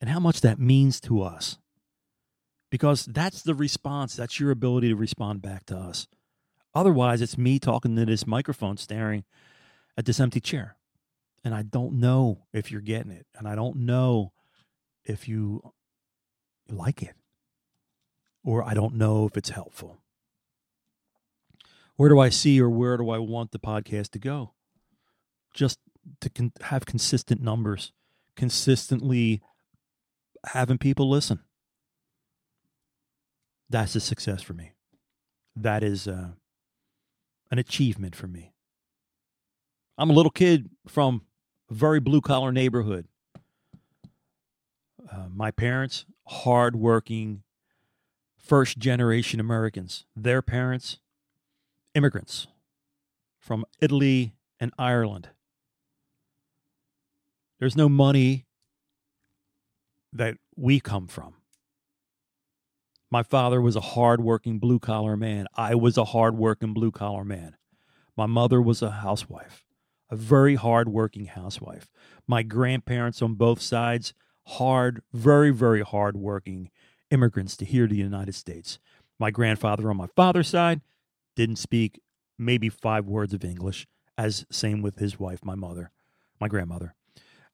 and 0.00 0.10
how 0.10 0.18
much 0.18 0.40
that 0.40 0.58
means 0.58 1.00
to 1.02 1.22
us. 1.22 1.58
Because 2.68 3.04
that's 3.06 3.42
the 3.42 3.54
response, 3.54 4.16
that's 4.16 4.40
your 4.40 4.50
ability 4.50 4.88
to 4.88 4.96
respond 4.96 5.40
back 5.40 5.64
to 5.66 5.76
us. 5.76 6.08
Otherwise, 6.74 7.22
it's 7.22 7.38
me 7.38 7.60
talking 7.60 7.94
to 7.94 8.04
this 8.04 8.26
microphone, 8.26 8.76
staring 8.76 9.22
at 9.96 10.04
this 10.04 10.18
empty 10.18 10.40
chair. 10.40 10.74
And 11.44 11.54
I 11.54 11.62
don't 11.62 12.00
know 12.00 12.40
if 12.52 12.72
you're 12.72 12.80
getting 12.80 13.12
it. 13.12 13.28
And 13.38 13.46
I 13.46 13.54
don't 13.54 13.76
know 13.76 14.32
if 15.04 15.28
you 15.28 15.72
like 16.68 17.04
it. 17.04 17.14
Or 18.44 18.64
I 18.64 18.74
don't 18.74 18.94
know 18.94 19.26
if 19.26 19.36
it's 19.36 19.50
helpful. 19.50 19.98
Where 21.96 22.08
do 22.08 22.18
I 22.18 22.30
see 22.30 22.60
or 22.60 22.68
where 22.68 22.96
do 22.96 23.10
I 23.10 23.18
want 23.18 23.52
the 23.52 23.58
podcast 23.58 24.10
to 24.10 24.18
go? 24.18 24.52
Just 25.54 25.78
to 26.20 26.30
con- 26.30 26.52
have 26.62 26.84
consistent 26.86 27.40
numbers, 27.40 27.92
consistently 28.36 29.40
having 30.46 30.78
people 30.78 31.08
listen. 31.08 31.40
That's 33.70 33.94
a 33.94 34.00
success 34.00 34.42
for 34.42 34.54
me. 34.54 34.72
That 35.54 35.84
is 35.84 36.08
uh, 36.08 36.30
an 37.50 37.58
achievement 37.58 38.16
for 38.16 38.26
me. 38.26 38.52
I'm 39.96 40.10
a 40.10 40.14
little 40.14 40.30
kid 40.30 40.70
from 40.88 41.22
a 41.70 41.74
very 41.74 42.00
blue 42.00 42.20
collar 42.20 42.50
neighborhood. 42.50 43.06
Uh, 45.10 45.26
my 45.32 45.50
parents, 45.50 46.06
hardworking, 46.26 47.42
first 48.42 48.78
generation 48.78 49.40
Americans. 49.40 50.04
Their 50.16 50.42
parents, 50.42 50.98
immigrants 51.94 52.48
from 53.38 53.64
Italy 53.80 54.34
and 54.60 54.72
Ireland. 54.78 55.30
There's 57.58 57.76
no 57.76 57.88
money 57.88 58.46
that 60.12 60.36
we 60.56 60.80
come 60.80 61.06
from. 61.06 61.34
My 63.10 63.22
father 63.22 63.60
was 63.60 63.76
a 63.76 63.80
hardworking 63.80 64.58
blue 64.58 64.78
collar 64.78 65.16
man. 65.16 65.46
I 65.54 65.74
was 65.74 65.96
a 65.96 66.04
hardworking 66.06 66.72
blue 66.72 66.90
collar 66.90 67.24
man. 67.24 67.56
My 68.16 68.26
mother 68.26 68.60
was 68.60 68.82
a 68.82 68.90
housewife, 68.90 69.64
a 70.10 70.16
very 70.16 70.54
hardworking 70.54 71.26
housewife. 71.26 71.88
My 72.26 72.42
grandparents 72.42 73.22
on 73.22 73.34
both 73.34 73.60
sides, 73.60 74.14
hard, 74.46 75.02
very, 75.12 75.50
very 75.50 75.82
hardworking 75.82 76.70
immigrants 77.12 77.56
to 77.58 77.64
here 77.64 77.86
to 77.86 77.94
the 77.94 78.00
United 78.00 78.34
States. 78.34 78.78
My 79.18 79.30
grandfather 79.30 79.88
on 79.90 79.96
my 79.96 80.08
father's 80.16 80.48
side 80.48 80.80
didn't 81.36 81.56
speak 81.56 82.00
maybe 82.38 82.68
five 82.68 83.06
words 83.06 83.32
of 83.32 83.44
English, 83.44 83.86
as 84.18 84.46
same 84.50 84.82
with 84.82 84.98
his 84.98 85.18
wife, 85.18 85.44
my 85.44 85.54
mother, 85.54 85.90
my 86.40 86.48
grandmother. 86.48 86.94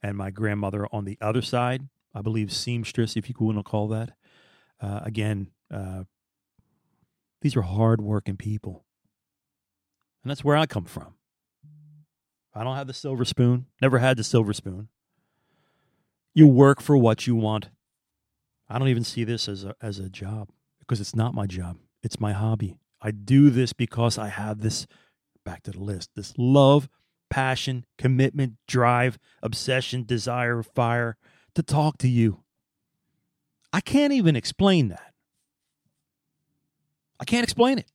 And 0.03 0.17
my 0.17 0.31
grandmother 0.31 0.87
on 0.93 1.05
the 1.05 1.19
other 1.21 1.43
side 1.43 1.89
I 2.15 2.21
believe 2.23 2.53
seamstress, 2.53 3.17
if 3.17 3.29
you 3.29 3.35
want 3.39 3.59
to 3.59 3.63
call 3.63 3.89
that. 3.89 4.11
Uh, 4.81 5.01
again, 5.05 5.51
uh, 5.73 6.05
these 7.43 7.57
are 7.57 7.63
hardworking 7.63 8.37
people, 8.37 8.85
and 10.23 10.31
that's 10.31 10.45
where 10.45 10.57
I 10.57 10.67
come 10.67 10.85
from. 10.85 11.15
I 12.55 12.65
don't 12.65 12.77
have 12.77 12.87
the 12.87 12.95
silver 12.95 13.25
spoon. 13.25 13.67
Never 13.81 13.99
had 13.99 14.17
the 14.17 14.25
silver 14.25 14.53
spoon. 14.53 14.89
You 16.35 16.49
work 16.49 16.81
for 16.81 16.97
what 16.97 17.27
you 17.27 17.37
want. 17.37 17.71
I 18.69 18.79
don't 18.79 18.89
even 18.89 19.05
see 19.05 19.25
this 19.25 19.49
as 19.49 19.65
a 19.65 19.75
as 19.81 19.99
a 19.99 20.09
job 20.09 20.51
because 20.81 21.01
it's 21.01 21.17
not 21.17 21.35
my 21.35 21.47
job. 21.47 21.79
It's 22.03 22.21
my 22.21 22.33
hobby. 22.33 22.77
I 23.01 23.11
do 23.11 23.51
this 23.51 23.73
because 23.73 24.19
I 24.19 24.29
have 24.29 24.61
this 24.61 24.87
back 25.45 25.63
to 25.65 25.71
the 25.71 25.81
list. 25.81 26.11
This 26.15 26.35
love, 26.37 26.89
passion, 27.31 27.85
commitment, 27.97 28.55
drive, 28.67 29.19
obsession, 29.43 30.05
desire, 30.05 30.63
fire 30.63 31.17
to 31.55 31.63
talk 31.63 31.99
to 31.99 32.09
you. 32.09 32.43
I 33.73 33.81
can't 33.81 34.13
even 34.13 34.37
explain 34.37 34.89
that. 34.89 35.13
I 37.21 37.25
can't 37.25 37.45
explain 37.45 37.79
it. 37.79 37.91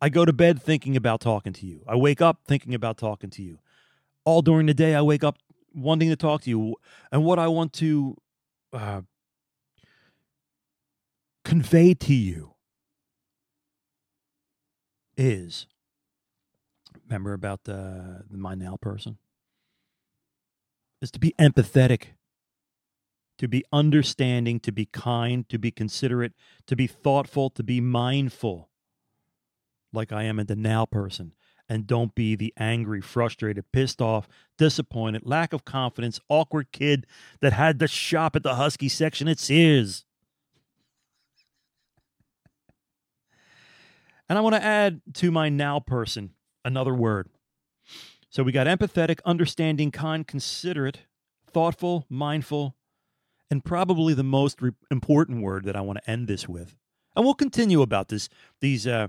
I 0.00 0.08
go 0.08 0.24
to 0.24 0.32
bed 0.32 0.62
thinking 0.62 0.96
about 0.96 1.20
talking 1.20 1.52
to 1.54 1.66
you. 1.66 1.82
I 1.88 1.96
wake 1.96 2.20
up 2.20 2.40
thinking 2.46 2.74
about 2.74 2.98
talking 2.98 3.30
to 3.30 3.42
you. 3.42 3.58
All 4.24 4.42
during 4.42 4.66
the 4.66 4.74
day, 4.74 4.94
I 4.94 5.02
wake 5.02 5.24
up 5.24 5.38
wanting 5.74 6.10
to 6.10 6.16
talk 6.16 6.42
to 6.42 6.50
you. 6.50 6.76
And 7.10 7.24
what 7.24 7.38
I 7.38 7.48
want 7.48 7.72
to 7.74 8.16
uh, 8.72 9.02
convey 11.44 11.94
to 11.94 12.14
you 12.14 12.54
is 15.16 15.66
remember 17.06 17.32
about 17.32 17.64
the, 17.64 18.24
the 18.30 18.38
my 18.38 18.54
now 18.54 18.76
person? 18.80 19.18
Is 21.00 21.10
to 21.10 21.18
be 21.18 21.34
empathetic 21.38 22.14
to 23.38 23.48
be 23.48 23.64
understanding, 23.72 24.60
to 24.60 24.72
be 24.72 24.86
kind, 24.86 25.48
to 25.48 25.58
be 25.58 25.70
considerate, 25.70 26.32
to 26.66 26.76
be 26.76 26.86
thoughtful, 26.86 27.50
to 27.50 27.62
be 27.62 27.80
mindful, 27.80 28.70
like 29.92 30.12
I 30.12 30.24
am 30.24 30.38
a 30.38 30.44
the 30.44 30.56
now 30.56 30.86
person. 30.86 31.32
And 31.66 31.86
don't 31.86 32.14
be 32.14 32.36
the 32.36 32.52
angry, 32.58 33.00
frustrated, 33.00 33.64
pissed 33.72 34.02
off, 34.02 34.28
disappointed, 34.58 35.22
lack 35.24 35.54
of 35.54 35.64
confidence, 35.64 36.20
awkward 36.28 36.72
kid 36.72 37.06
that 37.40 37.54
had 37.54 37.78
to 37.80 37.88
shop 37.88 38.36
at 38.36 38.42
the 38.42 38.56
Husky 38.56 38.88
section 38.88 39.28
It's 39.28 39.44
Sears. 39.44 40.04
And 44.28 44.38
I 44.38 44.40
want 44.40 44.54
to 44.54 44.64
add 44.64 45.02
to 45.14 45.30
my 45.30 45.48
now 45.48 45.80
person 45.80 46.30
another 46.64 46.94
word. 46.94 47.28
So 48.30 48.42
we 48.42 48.52
got 48.52 48.66
empathetic, 48.66 49.20
understanding, 49.24 49.90
kind, 49.90 50.26
considerate, 50.26 51.00
thoughtful, 51.46 52.06
mindful, 52.08 52.74
and 53.50 53.64
probably 53.64 54.14
the 54.14 54.24
most 54.24 54.60
re- 54.60 54.72
important 54.90 55.42
word 55.42 55.64
that 55.66 55.76
I 55.76 55.82
want 55.82 55.98
to 56.02 56.10
end 56.10 56.26
this 56.26 56.48
with. 56.48 56.74
And 57.14 57.24
we'll 57.24 57.34
continue 57.34 57.82
about 57.82 58.08
this 58.08 58.28
these 58.60 58.86
uh, 58.86 59.08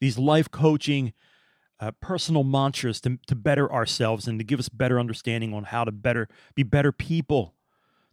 these 0.00 0.16
life 0.16 0.50
coaching 0.50 1.12
uh, 1.78 1.90
personal 2.00 2.44
mantras 2.44 3.00
to, 3.02 3.18
to 3.26 3.34
better 3.34 3.70
ourselves 3.70 4.26
and 4.26 4.38
to 4.38 4.44
give 4.44 4.58
us 4.58 4.68
better 4.68 4.98
understanding 4.98 5.52
on 5.52 5.64
how 5.64 5.84
to 5.84 5.92
better 5.92 6.28
be 6.54 6.62
better 6.62 6.92
people. 6.92 7.54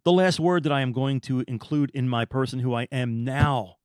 The 0.04 0.12
last 0.12 0.40
word 0.40 0.64
that 0.64 0.74
I 0.74 0.82
am 0.82 0.92
going 0.92 1.22
to 1.22 1.46
include 1.48 1.90
in 1.92 2.10
my 2.10 2.26
person 2.26 2.60
who 2.60 2.74
I 2.74 2.90
am 2.92 3.24
now 3.24 3.78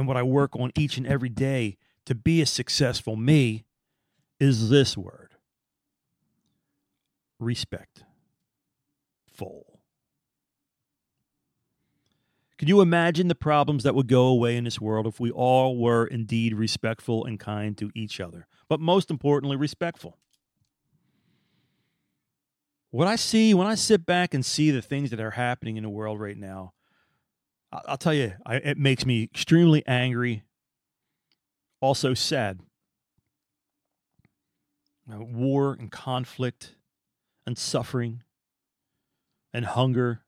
and 0.00 0.08
what 0.08 0.16
I 0.16 0.22
work 0.22 0.56
on 0.56 0.72
each 0.76 0.96
and 0.96 1.06
every 1.06 1.28
day 1.28 1.76
to 2.06 2.14
be 2.14 2.40
a 2.40 2.46
successful 2.46 3.16
me 3.16 3.66
is 4.40 4.70
this 4.70 4.96
word 4.96 5.34
respect. 7.38 8.04
Full. 9.34 9.80
Can 12.58 12.68
you 12.68 12.80
imagine 12.80 13.28
the 13.28 13.34
problems 13.34 13.84
that 13.84 13.94
would 13.94 14.08
go 14.08 14.26
away 14.26 14.56
in 14.56 14.64
this 14.64 14.80
world 14.80 15.06
if 15.06 15.20
we 15.20 15.30
all 15.30 15.76
were 15.76 16.06
indeed 16.06 16.54
respectful 16.54 17.24
and 17.24 17.38
kind 17.38 17.76
to 17.78 17.90
each 17.94 18.20
other? 18.20 18.46
But 18.68 18.80
most 18.80 19.10
importantly, 19.10 19.56
respectful. 19.56 20.18
What 22.90 23.06
I 23.06 23.16
see 23.16 23.54
when 23.54 23.66
I 23.66 23.74
sit 23.74 24.04
back 24.04 24.34
and 24.34 24.44
see 24.44 24.70
the 24.70 24.82
things 24.82 25.10
that 25.10 25.20
are 25.20 25.32
happening 25.32 25.76
in 25.76 25.82
the 25.82 25.90
world 25.90 26.20
right 26.20 26.36
now, 26.36 26.72
I'll 27.72 27.96
tell 27.96 28.14
you, 28.14 28.32
I, 28.44 28.56
it 28.56 28.78
makes 28.78 29.06
me 29.06 29.22
extremely 29.22 29.86
angry, 29.86 30.42
also 31.80 32.14
sad. 32.14 32.60
War 35.06 35.76
and 35.78 35.90
conflict 35.90 36.74
and 37.46 37.56
suffering 37.56 38.22
and 39.52 39.64
hunger. 39.64 40.22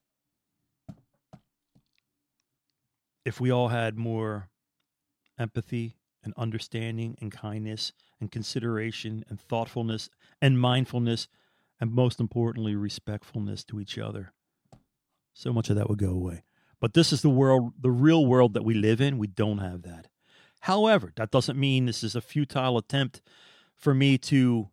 If 3.24 3.40
we 3.40 3.50
all 3.50 3.68
had 3.68 3.96
more 3.96 4.48
empathy 5.38 5.96
and 6.24 6.34
understanding 6.36 7.16
and 7.20 7.30
kindness 7.30 7.92
and 8.20 8.30
consideration 8.30 9.24
and 9.28 9.40
thoughtfulness 9.40 10.10
and 10.40 10.60
mindfulness, 10.60 11.28
and 11.80 11.92
most 11.92 12.20
importantly, 12.20 12.74
respectfulness 12.76 13.64
to 13.64 13.80
each 13.80 13.98
other, 13.98 14.32
so 15.34 15.52
much 15.52 15.70
of 15.70 15.76
that 15.76 15.88
would 15.88 15.98
go 15.98 16.10
away. 16.10 16.44
But 16.82 16.94
this 16.94 17.12
is 17.12 17.22
the 17.22 17.30
world, 17.30 17.74
the 17.80 17.92
real 17.92 18.26
world 18.26 18.54
that 18.54 18.64
we 18.64 18.74
live 18.74 19.00
in. 19.00 19.16
We 19.16 19.28
don't 19.28 19.58
have 19.58 19.82
that. 19.82 20.08
However, 20.62 21.12
that 21.14 21.30
doesn't 21.30 21.56
mean 21.56 21.86
this 21.86 22.02
is 22.02 22.16
a 22.16 22.20
futile 22.20 22.76
attempt 22.76 23.22
for 23.76 23.94
me 23.94 24.18
to 24.18 24.68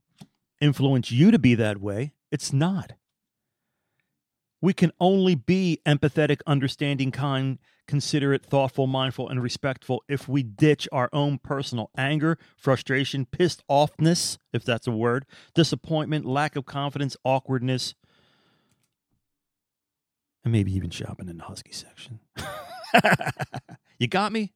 influence 0.60 1.12
you 1.12 1.30
to 1.30 1.38
be 1.38 1.54
that 1.54 1.80
way. 1.80 2.14
It's 2.32 2.52
not. 2.52 2.94
We 4.60 4.74
can 4.74 4.92
only 5.00 5.36
be 5.36 5.82
empathetic, 5.86 6.42
understanding, 6.48 7.12
kind, 7.12 7.60
considerate, 7.86 8.44
thoughtful, 8.44 8.88
mindful, 8.88 9.30
and 9.30 9.44
respectful 9.44 10.04
if 10.10 10.28
we 10.28 10.42
ditch 10.42 10.88
our 10.92 11.10
own 11.14 11.38
personal 11.38 11.92
anger, 11.96 12.40
frustration, 12.58 13.28
pissed 13.28 13.64
offness, 13.70 14.40
if 14.52 14.66
that's 14.66 14.88
a 14.88 14.92
word, 14.92 15.28
disappointment, 15.54 16.26
lack 16.26 16.56
of 16.56 16.66
confidence, 16.66 17.16
awkwardness, 17.24 17.94
and 20.44 20.52
maybe 20.52 20.74
even 20.74 20.90
shopping 20.90 21.30
in 21.30 21.38
the 21.38 21.44
husky 21.44 21.72
section. 21.72 22.20
you 24.00 24.08
got 24.08 24.32
me? 24.32 24.54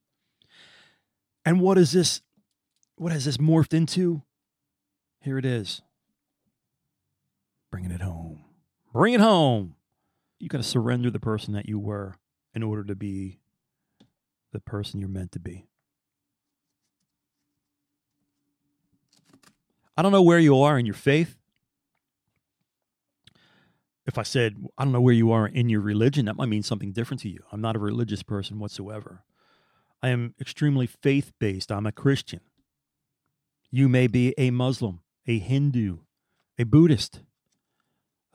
And 1.45 1.59
what 1.59 1.77
is 1.77 1.91
this? 1.91 2.21
What 2.95 3.11
has 3.11 3.25
this 3.25 3.37
morphed 3.37 3.73
into? 3.73 4.21
Here 5.21 5.37
it 5.37 5.45
is. 5.45 5.81
Bringing 7.71 7.91
it 7.91 8.01
home. 8.01 8.45
Bring 8.93 9.13
it 9.13 9.19
home. 9.19 9.75
You 10.39 10.49
got 10.49 10.59
to 10.59 10.63
surrender 10.63 11.09
the 11.09 11.19
person 11.19 11.53
that 11.53 11.67
you 11.67 11.79
were 11.79 12.15
in 12.53 12.63
order 12.63 12.83
to 12.83 12.95
be 12.95 13.39
the 14.51 14.59
person 14.59 14.99
you're 14.99 15.09
meant 15.09 15.31
to 15.31 15.39
be. 15.39 15.65
I 19.97 20.01
don't 20.01 20.11
know 20.11 20.21
where 20.21 20.39
you 20.39 20.61
are 20.61 20.77
in 20.77 20.85
your 20.85 20.95
faith 20.95 21.37
if 24.05 24.17
I 24.17 24.23
said, 24.23 24.55
I 24.77 24.83
don't 24.83 24.93
know 24.93 25.01
where 25.01 25.13
you 25.13 25.31
are 25.31 25.47
in 25.47 25.69
your 25.69 25.81
religion, 25.81 26.25
that 26.25 26.35
might 26.35 26.49
mean 26.49 26.63
something 26.63 26.91
different 26.91 27.21
to 27.21 27.29
you. 27.29 27.39
I'm 27.51 27.61
not 27.61 27.75
a 27.75 27.79
religious 27.79 28.23
person 28.23 28.59
whatsoever. 28.59 29.23
I 30.01 30.09
am 30.09 30.35
extremely 30.39 30.87
faith 30.87 31.31
based. 31.39 31.71
I'm 31.71 31.85
a 31.85 31.91
Christian. 31.91 32.41
You 33.71 33.87
may 33.87 34.07
be 34.07 34.33
a 34.37 34.51
Muslim, 34.51 34.99
a 35.25 35.39
Hindu, 35.39 35.99
a 36.59 36.65
Buddhist, 36.65 37.21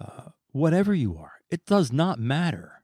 uh, 0.01 0.31
whatever 0.53 0.95
you 0.95 1.19
are. 1.19 1.33
It 1.51 1.67
does 1.67 1.93
not 1.93 2.19
matter. 2.19 2.83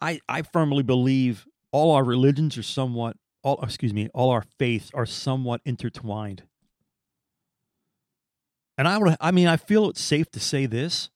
I, 0.00 0.20
I 0.28 0.42
firmly 0.42 0.82
believe 0.82 1.46
all 1.70 1.92
our 1.92 2.04
religions 2.04 2.58
are 2.58 2.62
somewhat, 2.62 3.16
all 3.42 3.58
excuse 3.62 3.94
me, 3.94 4.08
all 4.12 4.30
our 4.30 4.44
faiths 4.58 4.90
are 4.92 5.06
somewhat 5.06 5.62
intertwined. 5.64 6.42
And 8.82 8.88
I 8.88 8.98
would 8.98 9.16
I 9.20 9.30
mean 9.30 9.46
I 9.46 9.58
feel 9.58 9.90
it's 9.90 10.00
safe 10.00 10.28
to 10.32 10.40
say 10.40 10.66
this. 10.66 11.08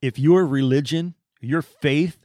If 0.00 0.18
your 0.18 0.46
religion, 0.46 1.16
your 1.38 1.60
faith 1.60 2.24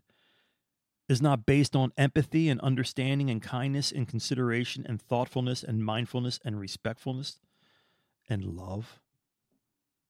is 1.09 1.21
not 1.21 1.45
based 1.45 1.75
on 1.75 1.91
empathy 1.97 2.47
and 2.47 2.61
understanding 2.61 3.29
and 3.29 3.41
kindness 3.41 3.91
and 3.91 4.07
consideration 4.07 4.85
and 4.87 5.01
thoughtfulness 5.01 5.63
and 5.63 5.83
mindfulness 5.83 6.39
and 6.45 6.57
respectfulness 6.57 7.41
and 8.29 8.45
love, 8.45 9.01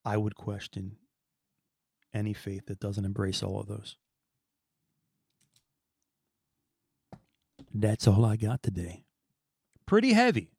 I 0.05 0.17
would 0.17 0.35
question 0.35 0.97
any 2.13 2.35
faith 2.35 2.67
that 2.67 2.79
doesn't 2.79 3.05
embrace 3.05 3.41
all 3.41 3.59
of 3.59 3.65
those. 3.65 3.95
That's 7.73 8.07
all 8.07 8.23
I 8.23 8.35
got 8.35 8.61
today. 8.61 9.03
Pretty 9.87 10.13
heavy. 10.13 10.51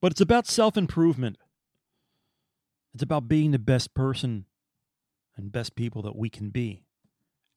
But 0.00 0.12
it's 0.12 0.22
about 0.22 0.46
self 0.46 0.78
improvement. 0.78 1.36
It's 2.94 3.02
about 3.02 3.28
being 3.28 3.50
the 3.50 3.58
best 3.58 3.94
person 3.94 4.46
and 5.36 5.52
best 5.52 5.74
people 5.74 6.02
that 6.02 6.16
we 6.16 6.28
can 6.28 6.50
be. 6.50 6.84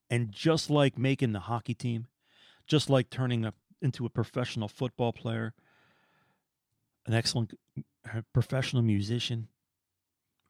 And 0.10 0.32
just 0.32 0.70
like 0.70 0.98
making 0.98 1.34
the 1.34 1.42
hockey 1.42 1.74
team, 1.74 2.08
just 2.68 2.90
like 2.90 3.10
turning 3.10 3.44
a, 3.46 3.54
into 3.82 4.06
a 4.06 4.10
professional 4.10 4.68
football 4.68 5.12
player, 5.12 5.54
an 7.06 7.14
excellent 7.14 7.54
uh, 7.78 8.22
professional 8.34 8.82
musician, 8.82 9.48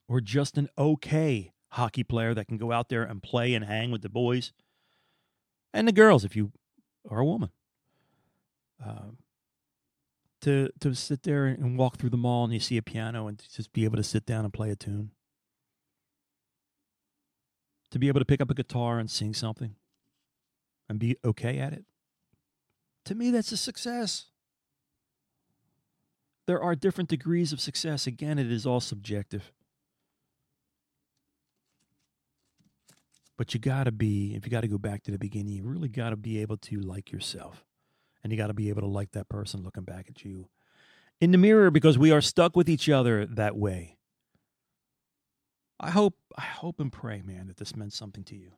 or 0.08 0.22
just 0.22 0.58
an 0.58 0.70
okay 0.78 1.54
hockey 1.70 2.04
player 2.04 2.34
that 2.34 2.48
can 2.48 2.58
go 2.58 2.72
out 2.72 2.90
there 2.90 3.04
and 3.04 3.24
play 3.24 3.54
and 3.54 3.66
hang 3.66 3.92
with 3.92 4.02
the 4.02 4.10
boys 4.10 4.54
and 5.76 5.88
the 5.88 5.92
girls 5.92 6.24
if 6.24 6.36
you 6.36 6.52
are 7.10 7.20
a 7.20 7.26
woman. 7.26 7.50
Um, 8.84 9.18
to 10.46 10.70
to 10.80 10.94
sit 10.94 11.24
there 11.24 11.48
and 11.48 11.76
walk 11.78 11.98
through 11.98 12.12
the 12.12 12.18
mall 12.18 12.44
and 12.44 12.54
you 12.54 12.60
see 12.60 12.78
a 12.78 12.82
piano 12.84 13.28
and 13.28 13.44
just 13.52 13.74
be 13.74 13.84
able 13.84 13.98
to 13.98 14.04
sit 14.04 14.26
down 14.26 14.46
and 14.46 14.54
play 14.54 14.70
a 14.70 14.76
tune. 14.76 15.10
To 17.92 18.00
be 18.00 18.08
able 18.08 18.20
to 18.20 18.26
pick 18.26 18.42
up 18.42 18.52
a 18.52 18.54
guitar 18.54 19.00
and 19.00 19.10
sing 19.10 19.34
something 19.34 19.76
and 20.88 21.00
be 21.00 21.18
okay 21.26 21.58
at 21.58 21.74
it. 21.74 21.86
To 23.06 23.16
me, 23.16 23.32
that's 23.32 23.52
a 23.52 23.58
success. 23.58 24.26
There 26.46 26.62
are 26.62 26.76
different 26.76 27.10
degrees 27.10 27.52
of 27.52 27.60
success. 27.60 28.06
Again, 28.06 28.38
it 28.38 28.52
is 28.52 28.68
all 28.68 28.80
subjective. 28.80 29.52
But 33.36 33.54
you 33.54 33.60
got 33.60 33.86
to 33.86 33.92
be, 33.92 34.36
if 34.36 34.46
you 34.46 34.52
got 34.52 34.62
to 34.62 34.68
go 34.68 34.78
back 34.78 35.04
to 35.04 35.12
the 35.12 35.18
beginning, 35.18 35.54
you 35.54 35.64
really 35.64 35.90
got 35.90 36.12
to 36.12 36.16
be 36.16 36.40
able 36.40 36.58
to 36.58 36.80
like 36.80 37.12
yourself 37.12 37.66
and 38.26 38.32
you 38.32 38.40
got 38.40 38.48
to 38.48 38.56
be 38.56 38.70
able 38.70 38.82
to 38.82 38.88
like 38.88 39.12
that 39.12 39.30
person 39.30 39.62
looking 39.62 39.84
back 39.84 40.08
at 40.10 40.26
you 40.26 40.50
in 41.22 41.30
the 41.30 41.38
mirror 41.38 41.70
because 41.70 41.96
we 41.96 42.12
are 42.12 42.22
stuck 42.22 42.56
with 42.56 42.68
each 42.68 42.90
other 42.90 43.24
that 43.28 43.56
way. 43.56 43.98
I 45.80 45.92
hope 45.92 46.16
I 46.36 46.42
hope 46.42 46.80
and 46.80 46.92
pray, 46.92 47.22
man, 47.24 47.46
that 47.46 47.58
this 47.58 47.76
meant 47.76 47.94
something 47.94 48.24
to 48.24 48.36
you. 48.36 48.54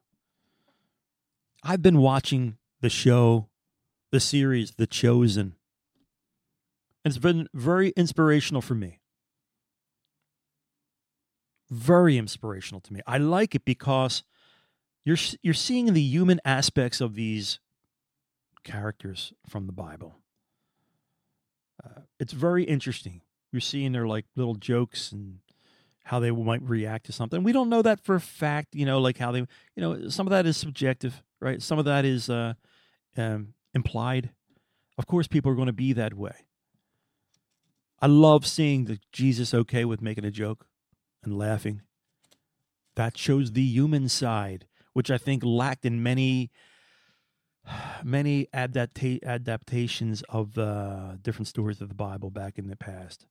I've 1.63 1.81
been 1.81 1.97
watching 1.97 2.57
the 2.79 2.87
show, 2.87 3.49
the 4.09 4.21
series 4.21 4.71
The 4.77 4.87
Chosen. 4.87 5.55
It's 7.03 7.17
been 7.17 7.49
very 7.53 7.89
inspirational 7.97 8.61
for 8.61 8.73
me. 8.75 9.01
Very 11.69 12.17
inspirational 12.17 12.79
to 12.79 12.93
me. 12.93 13.01
I 13.05 13.17
like 13.17 13.53
it 13.53 13.65
because 13.65 14.23
you're 15.03 15.17
you're 15.41 15.53
seeing 15.53 15.91
the 15.91 16.01
human 16.01 16.39
aspects 16.45 17.01
of 17.01 17.15
these 17.15 17.59
characters 18.67 19.33
from 19.47 19.65
the 19.65 19.71
Bible. 19.71 20.17
Uh, 21.83 22.01
it's 22.19 22.33
very 22.33 22.63
interesting. 22.63 23.21
You're 23.51 23.61
seeing 23.61 23.93
their 23.93 24.07
like 24.07 24.25
little 24.35 24.55
jokes 24.55 25.11
and 25.11 25.39
how 26.03 26.19
they 26.19 26.31
might 26.31 26.61
react 26.61 27.05
to 27.05 27.11
something. 27.11 27.43
We 27.43 27.53
don't 27.53 27.69
know 27.69 27.81
that 27.81 28.03
for 28.03 28.15
a 28.15 28.21
fact, 28.21 28.75
you 28.75 28.85
know, 28.85 28.99
like 28.99 29.17
how 29.17 29.31
they, 29.31 29.39
you 29.39 29.47
know, 29.77 30.09
some 30.09 30.27
of 30.27 30.31
that 30.31 30.45
is 30.45 30.57
subjective, 30.57 31.23
right? 31.39 31.61
Some 31.61 31.79
of 31.79 31.85
that 31.85 32.05
is 32.05 32.29
uh, 32.29 32.53
um, 33.15 33.53
implied. 33.73 34.31
Of 34.97 35.07
course, 35.07 35.27
people 35.27 35.51
are 35.51 35.55
going 35.55 35.67
to 35.67 35.73
be 35.73 35.93
that 35.93 36.13
way. 36.13 36.35
I 38.01 38.07
love 38.07 38.45
seeing 38.45 38.85
the 38.85 38.99
Jesus 39.11 39.53
okay 39.53 39.85
with 39.85 40.01
making 40.01 40.25
a 40.25 40.31
joke 40.31 40.67
and 41.23 41.37
laughing. 41.37 41.81
That 42.95 43.17
shows 43.17 43.51
the 43.51 43.61
human 43.61 44.09
side, 44.09 44.65
which 44.93 45.11
I 45.11 45.17
think 45.17 45.43
lacked 45.43 45.85
in 45.85 46.03
many 46.03 46.51
many 48.03 48.47
adapta- 48.53 49.23
adaptations 49.23 50.23
of 50.29 50.57
uh, 50.57 51.15
different 51.21 51.47
stories 51.47 51.81
of 51.81 51.89
the 51.89 51.95
Bible 51.95 52.29
back 52.29 52.57
in 52.57 52.67
the 52.67 52.75
past. 52.75 53.25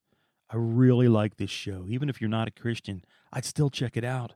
I 0.50 0.56
really 0.56 1.08
like 1.08 1.36
this 1.36 1.50
show. 1.50 1.86
Even 1.88 2.08
if 2.08 2.20
you're 2.20 2.30
not 2.30 2.48
a 2.48 2.52
Christian, 2.52 3.02
I'd 3.32 3.44
still 3.44 3.70
check 3.70 3.96
it 3.96 4.04
out. 4.04 4.34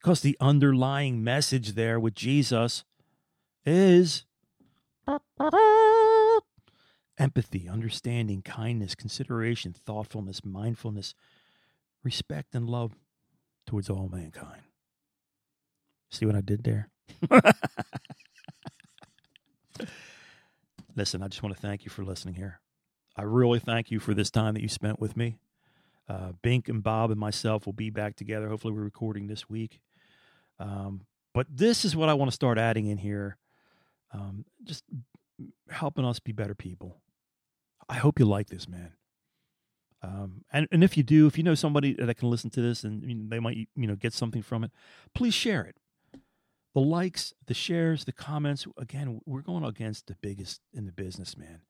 Because 0.00 0.20
the 0.20 0.36
underlying 0.40 1.24
message 1.24 1.72
there 1.72 1.98
with 1.98 2.14
Jesus 2.14 2.84
is 3.64 4.24
empathy, 7.16 7.68
understanding, 7.68 8.42
kindness, 8.42 8.94
consideration, 8.94 9.72
thoughtfulness, 9.72 10.44
mindfulness, 10.44 11.14
respect, 12.02 12.54
and 12.54 12.68
love 12.68 12.96
towards 13.66 13.88
all 13.88 14.08
mankind. 14.08 14.62
See 16.10 16.26
what 16.26 16.36
I 16.36 16.42
did 16.42 16.64
there? 16.64 16.90
Listen, 20.96 21.22
I 21.22 21.28
just 21.28 21.42
want 21.42 21.54
to 21.54 21.60
thank 21.60 21.84
you 21.84 21.90
for 21.90 22.04
listening 22.04 22.34
here. 22.34 22.60
I 23.16 23.22
really 23.22 23.58
thank 23.58 23.90
you 23.90 24.00
for 24.00 24.14
this 24.14 24.30
time 24.30 24.54
that 24.54 24.62
you 24.62 24.68
spent 24.68 25.00
with 25.00 25.16
me. 25.16 25.38
Uh, 26.08 26.32
Bink 26.42 26.68
and 26.68 26.82
Bob 26.82 27.10
and 27.10 27.18
myself 27.18 27.66
will 27.66 27.72
be 27.72 27.90
back 27.90 28.16
together. 28.16 28.48
Hopefully, 28.48 28.74
we're 28.74 28.82
recording 28.82 29.26
this 29.26 29.48
week. 29.48 29.80
Um, 30.58 31.02
but 31.32 31.46
this 31.50 31.84
is 31.84 31.96
what 31.96 32.08
I 32.08 32.14
want 32.14 32.30
to 32.30 32.34
start 32.34 32.58
adding 32.58 32.86
in 32.86 32.98
here 32.98 33.36
um, 34.14 34.44
just 34.62 34.84
helping 35.68 36.04
us 36.04 36.20
be 36.20 36.32
better 36.32 36.54
people. 36.54 36.98
I 37.88 37.94
hope 37.94 38.18
you 38.18 38.24
like 38.24 38.48
this, 38.48 38.68
man. 38.68 38.92
Um, 40.02 40.44
and, 40.52 40.68
and 40.70 40.84
if 40.84 40.96
you 40.96 41.02
do, 41.02 41.26
if 41.26 41.36
you 41.36 41.42
know 41.44 41.54
somebody 41.54 41.94
that 41.94 42.16
can 42.16 42.30
listen 42.30 42.50
to 42.50 42.60
this 42.60 42.84
and 42.84 43.30
they 43.30 43.40
might 43.40 43.56
you 43.56 43.86
know 43.86 43.96
get 43.96 44.12
something 44.12 44.42
from 44.42 44.64
it, 44.64 44.70
please 45.14 45.34
share 45.34 45.62
it. 45.62 45.76
The 46.74 46.80
likes, 46.80 47.32
the 47.46 47.54
shares, 47.54 48.04
the 48.04 48.12
comments. 48.12 48.66
Again, 48.76 49.20
we're 49.24 49.42
going 49.42 49.64
against 49.64 50.08
the 50.08 50.16
biggest 50.20 50.60
in 50.72 50.86
the 50.86 50.92
business, 50.92 51.36
man. 51.36 51.60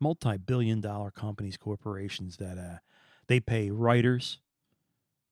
Multi-billion 0.00 0.80
dollar 0.80 1.10
companies, 1.10 1.56
corporations 1.56 2.38
that 2.38 2.56
uh, 2.56 2.78
they 3.26 3.40
pay 3.40 3.70
writers, 3.70 4.38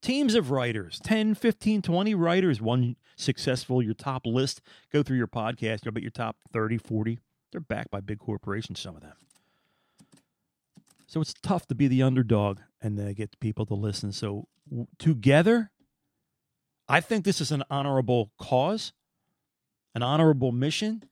teams 0.03 0.35
of 0.35 0.51
writers 0.51 1.01
10 1.03 1.35
15 1.35 1.83
20 1.83 2.15
writers 2.15 2.61
one 2.61 2.97
successful 3.17 3.83
your 3.83 3.95
top 3.95 4.25
list 4.25 4.61
go 4.93 5.03
through 5.03 5.17
your 5.17 5.27
podcast 5.27 5.85
you'll 5.85 5.93
bet 5.93 6.03
your 6.03 6.11
top 6.11 6.37
30 6.53 6.79
40 6.79 7.19
they're 7.51 7.61
backed 7.61 7.91
by 7.91 8.01
big 8.01 8.19
corporations 8.19 8.79
some 8.79 8.95
of 8.95 9.03
them 9.03 9.15
so 11.07 11.21
it's 11.21 11.35
tough 11.43 11.67
to 11.67 11.75
be 11.75 11.89
the 11.89 12.03
underdog 12.03 12.61
and 12.81 13.01
uh, 13.01 13.13
get 13.15 13.39
people 13.41 13.67
to 13.67 13.75
listen 13.75 14.13
so 14.13 14.47
w- 14.69 14.87
together 14.99 15.71
i 16.89 17.01
think 17.01 17.25
this 17.25 17.41
is 17.41 17.51
an 17.51 17.65
honorable 17.71 18.31
cause 18.39 18.93
an 19.97 20.03
honorable 20.03 20.53
mission 20.53 21.03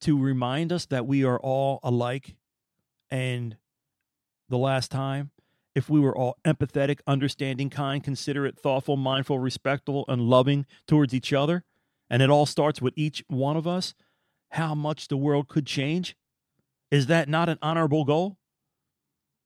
to 0.00 0.20
remind 0.20 0.72
us 0.72 0.86
that 0.86 1.06
we 1.06 1.22
are 1.22 1.38
all 1.38 1.78
alike 1.84 2.34
and 3.12 3.56
the 4.48 4.58
last 4.58 4.90
time 4.90 5.30
if 5.76 5.88
we 5.88 6.00
were 6.00 6.16
all 6.18 6.36
empathetic, 6.44 6.98
understanding, 7.06 7.70
kind, 7.70 8.02
considerate, 8.02 8.58
thoughtful, 8.58 8.96
mindful, 8.96 9.38
respectful, 9.38 10.04
and 10.08 10.22
loving 10.22 10.66
towards 10.88 11.14
each 11.14 11.32
other, 11.32 11.62
and 12.10 12.20
it 12.20 12.28
all 12.28 12.44
starts 12.44 12.82
with 12.82 12.92
each 12.96 13.22
one 13.28 13.56
of 13.56 13.68
us, 13.68 13.94
how 14.50 14.74
much 14.74 15.06
the 15.06 15.16
world 15.16 15.46
could 15.46 15.64
change? 15.64 16.16
Is 16.90 17.06
that 17.06 17.28
not 17.28 17.48
an 17.48 17.58
honorable 17.62 18.04
goal? 18.04 18.36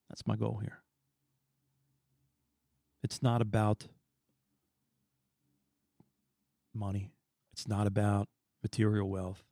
That's 0.08 0.26
my 0.26 0.36
goal 0.36 0.60
here. 0.62 0.78
It's 3.02 3.22
not 3.22 3.42
about 3.42 3.88
money, 6.74 7.12
it's 7.52 7.68
not 7.68 7.86
about 7.86 8.28
material 8.62 9.08
wealth. 9.08 9.42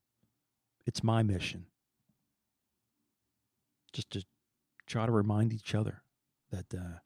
It's 0.87 1.03
my 1.03 1.23
mission. 1.23 1.67
Just 3.93 4.11
to 4.11 4.25
try 4.87 5.07
to 5.07 5.13
remind 5.13 5.53
each 5.53 5.75
other 5.75 6.03
that 6.51 6.75
uh, 6.75 6.99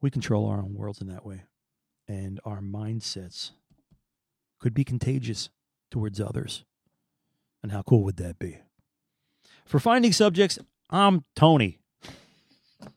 we 0.00 0.10
control 0.10 0.46
our 0.46 0.58
own 0.58 0.74
worlds 0.74 1.00
in 1.00 1.08
that 1.08 1.24
way. 1.24 1.44
And 2.06 2.40
our 2.44 2.60
mindsets 2.60 3.52
could 4.58 4.74
be 4.74 4.84
contagious 4.84 5.48
towards 5.90 6.20
others. 6.20 6.64
And 7.62 7.72
how 7.72 7.82
cool 7.82 8.02
would 8.04 8.16
that 8.16 8.38
be? 8.38 8.58
For 9.64 9.78
finding 9.78 10.12
subjects, 10.12 10.58
I'm 10.90 11.24
Tony. 11.34 11.78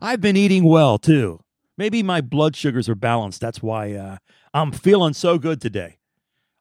I've 0.00 0.20
been 0.20 0.36
eating 0.36 0.64
well 0.64 0.98
too. 0.98 1.40
Maybe 1.76 2.02
my 2.02 2.20
blood 2.20 2.56
sugars 2.56 2.88
are 2.88 2.94
balanced. 2.94 3.40
That's 3.40 3.62
why 3.62 3.92
uh, 3.92 4.16
I'm 4.54 4.72
feeling 4.72 5.12
so 5.12 5.38
good 5.38 5.60
today. 5.60 5.98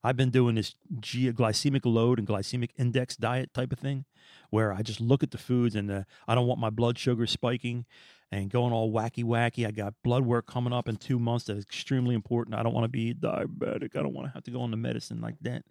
I've 0.04 0.18
been 0.18 0.30
doing 0.30 0.56
this 0.56 0.76
glycemic 1.02 1.82
load 1.86 2.20
and 2.20 2.28
glycemic 2.28 2.72
index 2.78 3.16
diet 3.16 3.54
type 3.54 3.72
of 3.72 3.80
thing 3.80 4.06
where 4.50 4.74
I 4.74 4.82
just 4.82 5.02
look 5.02 5.24
at 5.24 5.32
the 5.32 5.38
foods 5.38 5.76
and 5.76 5.90
uh, 5.90 6.04
I 6.28 6.36
don't 6.36 6.48
want 6.48 6.60
my 6.60 6.70
blood 6.70 6.98
sugar 6.98 7.26
spiking 7.26 7.86
and 8.32 8.50
going 8.50 8.74
all 8.74 8.92
wacky 8.92 9.24
wacky. 9.24 9.66
I 9.66 9.72
got 9.72 9.94
blood 10.04 10.26
work 10.26 10.48
coming 10.48 10.74
up 10.74 10.88
in 10.88 10.98
two 10.98 11.20
months 11.20 11.46
that's 11.46 11.62
extremely 11.62 12.16
important. 12.16 12.56
I 12.56 12.64
don't 12.64 12.74
want 12.74 12.86
to 12.86 12.90
be 12.90 13.14
diabetic. 13.14 13.96
I 13.96 14.02
don't 14.02 14.14
want 14.14 14.28
to 14.28 14.34
have 14.34 14.44
to 14.44 14.52
go 14.52 14.62
on 14.62 14.72
the 14.72 14.78
medicine 14.78 15.22
like 15.22 15.36
that. 15.42 15.64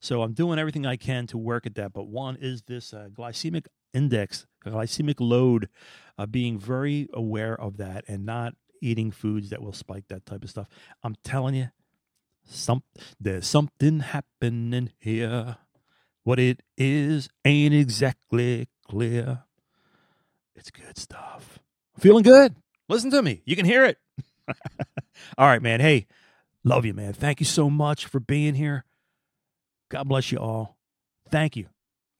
So 0.00 0.22
I'm 0.22 0.32
doing 0.32 0.58
everything 0.58 0.86
I 0.86 0.96
can 0.96 1.26
to 1.28 1.38
work 1.38 1.66
at 1.66 1.74
that. 1.74 1.92
But 1.92 2.06
one 2.06 2.36
is 2.40 2.62
this 2.62 2.94
uh, 2.94 3.08
glycemic 3.12 3.66
index, 3.92 4.46
glycemic 4.64 5.16
load, 5.18 5.68
uh, 6.16 6.26
being 6.26 6.58
very 6.58 7.08
aware 7.12 7.60
of 7.60 7.76
that 7.78 8.04
and 8.08 8.24
not 8.24 8.54
eating 8.80 9.10
foods 9.10 9.50
that 9.50 9.62
will 9.62 9.72
spike 9.72 10.04
that 10.08 10.26
type 10.26 10.44
of 10.44 10.50
stuff. 10.50 10.68
I'm 11.02 11.16
telling 11.24 11.54
you, 11.54 11.68
some 12.44 12.82
there's 13.20 13.46
something 13.46 14.00
happening 14.00 14.90
here. 14.98 15.56
What 16.22 16.38
it 16.38 16.62
is 16.76 17.28
ain't 17.44 17.74
exactly 17.74 18.68
clear. 18.86 19.42
It's 20.56 20.70
good 20.70 20.98
stuff. 20.98 21.58
Feeling 21.98 22.22
good. 22.22 22.54
Listen 22.88 23.10
to 23.10 23.22
me. 23.22 23.42
You 23.44 23.56
can 23.56 23.66
hear 23.66 23.84
it. 23.84 23.98
all 25.38 25.46
right, 25.46 25.62
man. 25.62 25.80
Hey, 25.80 26.06
love 26.62 26.84
you, 26.84 26.94
man. 26.94 27.12
Thank 27.12 27.40
you 27.40 27.46
so 27.46 27.68
much 27.68 28.06
for 28.06 28.20
being 28.20 28.54
here. 28.54 28.84
God 29.90 30.08
bless 30.08 30.32
you 30.32 30.38
all. 30.38 30.76
Thank 31.30 31.56
you. 31.56 31.66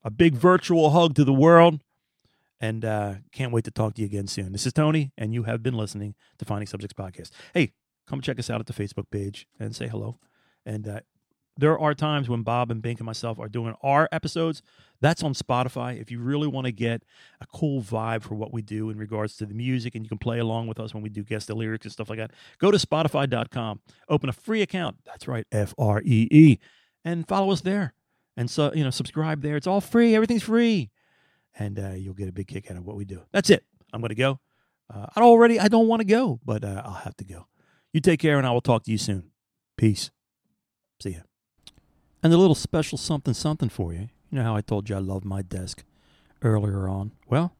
A 0.03 0.11
big 0.11 0.33
virtual 0.33 0.91
hug 0.91 1.15
to 1.15 1.23
the 1.23 1.33
world. 1.33 1.81
And 2.61 2.85
uh, 2.85 3.15
can't 3.31 3.51
wait 3.51 3.65
to 3.65 3.71
talk 3.71 3.95
to 3.95 4.01
you 4.01 4.05
again 4.05 4.27
soon. 4.27 4.53
This 4.53 4.65
is 4.65 4.73
Tony, 4.73 5.11
and 5.17 5.33
you 5.33 5.43
have 5.43 5.61
been 5.61 5.75
listening 5.75 6.15
to 6.39 6.45
Finding 6.45 6.67
Subjects 6.67 6.93
Podcast. 6.93 7.31
Hey, 7.53 7.73
come 8.07 8.21
check 8.21 8.39
us 8.39 8.49
out 8.49 8.59
at 8.59 8.67
the 8.67 8.73
Facebook 8.73 9.09
page 9.11 9.47
and 9.59 9.75
say 9.75 9.87
hello. 9.87 10.19
And 10.65 10.87
uh, 10.87 10.99
there 11.57 11.79
are 11.79 11.93
times 11.93 12.27
when 12.27 12.43
Bob 12.43 12.69
and 12.69 12.81
Bink 12.81 12.99
and 12.99 13.05
myself 13.05 13.39
are 13.39 13.47
doing 13.47 13.75
our 13.81 14.09
episodes. 14.11 14.61
That's 15.01 15.23
on 15.23 15.33
Spotify. 15.33 15.99
If 15.99 16.11
you 16.11 16.19
really 16.19 16.47
want 16.47 16.65
to 16.65 16.71
get 16.71 17.03
a 17.39 17.45
cool 17.47 17.81
vibe 17.81 18.23
for 18.23 18.35
what 18.35 18.51
we 18.53 18.61
do 18.61 18.89
in 18.89 18.97
regards 18.97 19.37
to 19.37 19.45
the 19.45 19.53
music 19.53 19.95
and 19.95 20.03
you 20.03 20.09
can 20.09 20.17
play 20.17 20.39
along 20.39 20.67
with 20.67 20.79
us 20.79 20.93
when 20.93 21.03
we 21.03 21.09
do 21.09 21.23
guest 21.23 21.47
the 21.47 21.55
lyrics 21.55 21.85
and 21.85 21.93
stuff 21.93 22.09
like 22.09 22.19
that, 22.19 22.31
go 22.59 22.71
to 22.71 22.77
Spotify.com, 22.77 23.81
open 24.09 24.29
a 24.29 24.33
free 24.33 24.61
account. 24.61 24.97
That's 25.05 25.27
right, 25.27 25.45
F 25.51 25.73
R 25.77 26.01
E 26.03 26.27
E, 26.31 26.59
and 27.03 27.27
follow 27.27 27.51
us 27.51 27.61
there. 27.61 27.93
And 28.37 28.49
so, 28.49 28.73
you 28.73 28.83
know, 28.83 28.89
subscribe 28.89 29.41
there. 29.41 29.55
It's 29.55 29.67
all 29.67 29.81
free. 29.81 30.13
Everything's 30.13 30.43
free. 30.43 30.91
And 31.57 31.79
uh, 31.79 31.91
you'll 31.91 32.15
get 32.15 32.27
a 32.27 32.33
big 32.33 32.47
kick 32.47 32.69
out 32.69 32.75
of 32.75 32.85
what 32.85 32.97
we 32.97 33.05
do. 33.05 33.21
That's 33.31 33.49
it. 33.49 33.63
I'm 33.93 34.01
going 34.01 34.09
to 34.09 34.15
go. 34.15 34.39
Uh, 34.93 35.05
I 35.15 35.21
already, 35.21 35.57
I 35.57 35.69
don't 35.69 35.87
want 35.87 36.01
to 36.01 36.05
go, 36.05 36.39
but 36.43 36.65
uh, 36.65 36.81
I'll 36.83 36.91
have 36.91 37.15
to 37.17 37.23
go. 37.23 37.47
You 37.95 38.01
take 38.01 38.19
care, 38.19 38.37
and 38.37 38.45
I 38.45 38.51
will 38.51 38.59
talk 38.59 38.83
to 38.83 38.91
you 38.91 38.97
soon. 38.97 39.31
Peace. 39.77 40.11
See 41.01 41.11
ya. 41.11 41.19
And 42.21 42.33
a 42.33 42.37
little 42.37 42.53
special 42.53 42.97
something 42.97 43.33
something 43.33 43.69
for 43.69 43.93
you. 43.93 44.09
You 44.29 44.37
know 44.39 44.43
how 44.43 44.53
I 44.53 44.59
told 44.59 44.89
you 44.89 44.97
I 44.97 44.99
love 44.99 45.23
my 45.23 45.41
desk 45.41 45.85
earlier 46.41 46.89
on? 46.89 47.13
Well, 47.29 47.55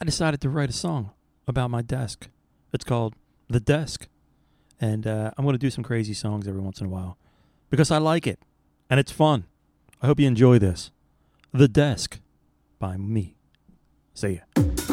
I 0.00 0.06
decided 0.06 0.40
to 0.40 0.48
write 0.48 0.70
a 0.70 0.72
song 0.72 1.10
about 1.46 1.68
my 1.68 1.82
desk. 1.82 2.30
It's 2.72 2.86
called 2.86 3.14
The 3.50 3.60
Desk. 3.60 4.08
And 4.80 5.06
uh, 5.06 5.32
I'm 5.36 5.44
going 5.44 5.52
to 5.52 5.58
do 5.58 5.68
some 5.68 5.84
crazy 5.84 6.14
songs 6.14 6.48
every 6.48 6.62
once 6.62 6.80
in 6.80 6.86
a 6.86 6.90
while 6.90 7.18
because 7.68 7.90
I 7.90 7.98
like 7.98 8.26
it 8.26 8.40
and 8.88 8.98
it's 8.98 9.12
fun. 9.12 9.44
I 10.00 10.06
hope 10.06 10.18
you 10.18 10.28
enjoy 10.28 10.60
this. 10.60 10.90
The 11.52 11.68
Desk 11.68 12.20
by 12.78 12.96
me. 12.96 13.36
See 14.14 14.40
ya. 14.56 14.91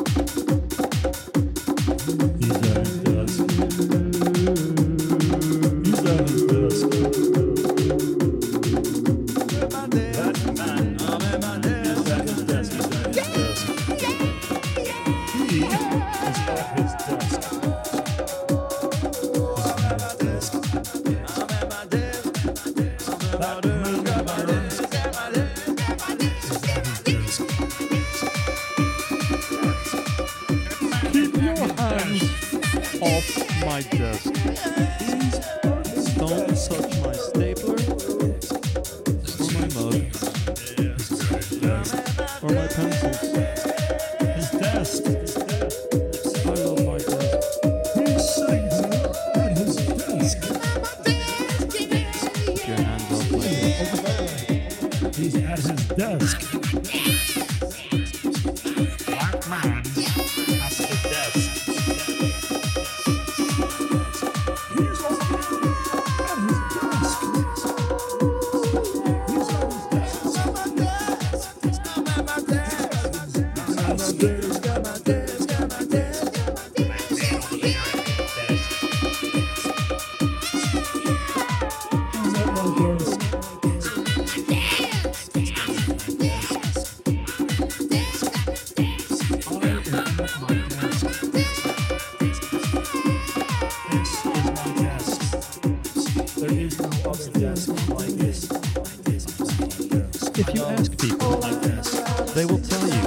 They 102.39 102.45
will 102.45 102.59
tell 102.59 102.87
you. 102.87 103.01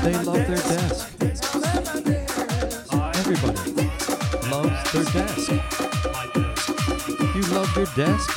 They 0.00 0.14
love 0.24 0.46
their 0.46 0.56
desk. 0.56 1.04
Everybody 3.14 3.60
loves 4.48 4.92
their 4.92 5.04
desk. 5.12 5.50
You 7.34 7.42
love 7.52 7.70
your 7.76 7.84
desk? 7.94 8.28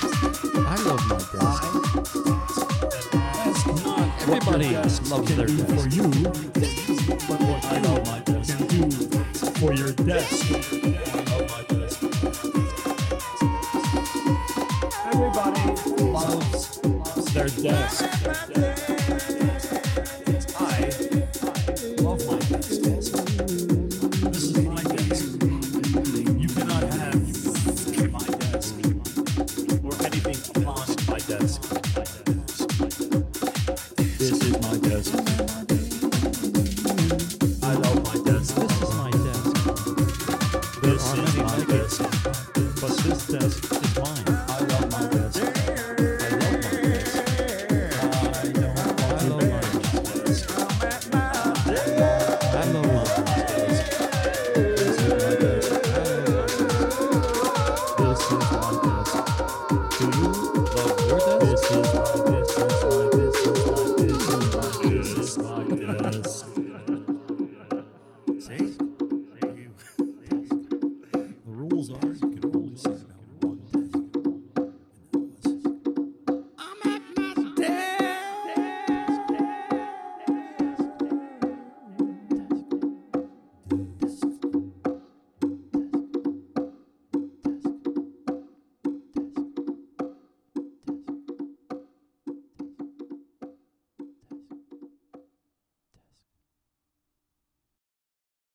I 0.54 0.76
love 0.84 1.04
my 1.08 1.16
desk. 1.32 1.64
Everybody 4.28 4.70
loves 4.76 5.34
their 5.34 5.48
desk. 5.48 5.68
For 5.70 5.88
you, 5.88 6.08
but 7.30 7.40
what 7.40 7.62
I 7.64 7.80
love 7.80 8.04
my 8.08 8.20
desk 8.20 8.58
can 8.58 8.68
do 8.68 8.84
for 9.62 9.72
your 9.74 9.94
desk. 9.94 11.31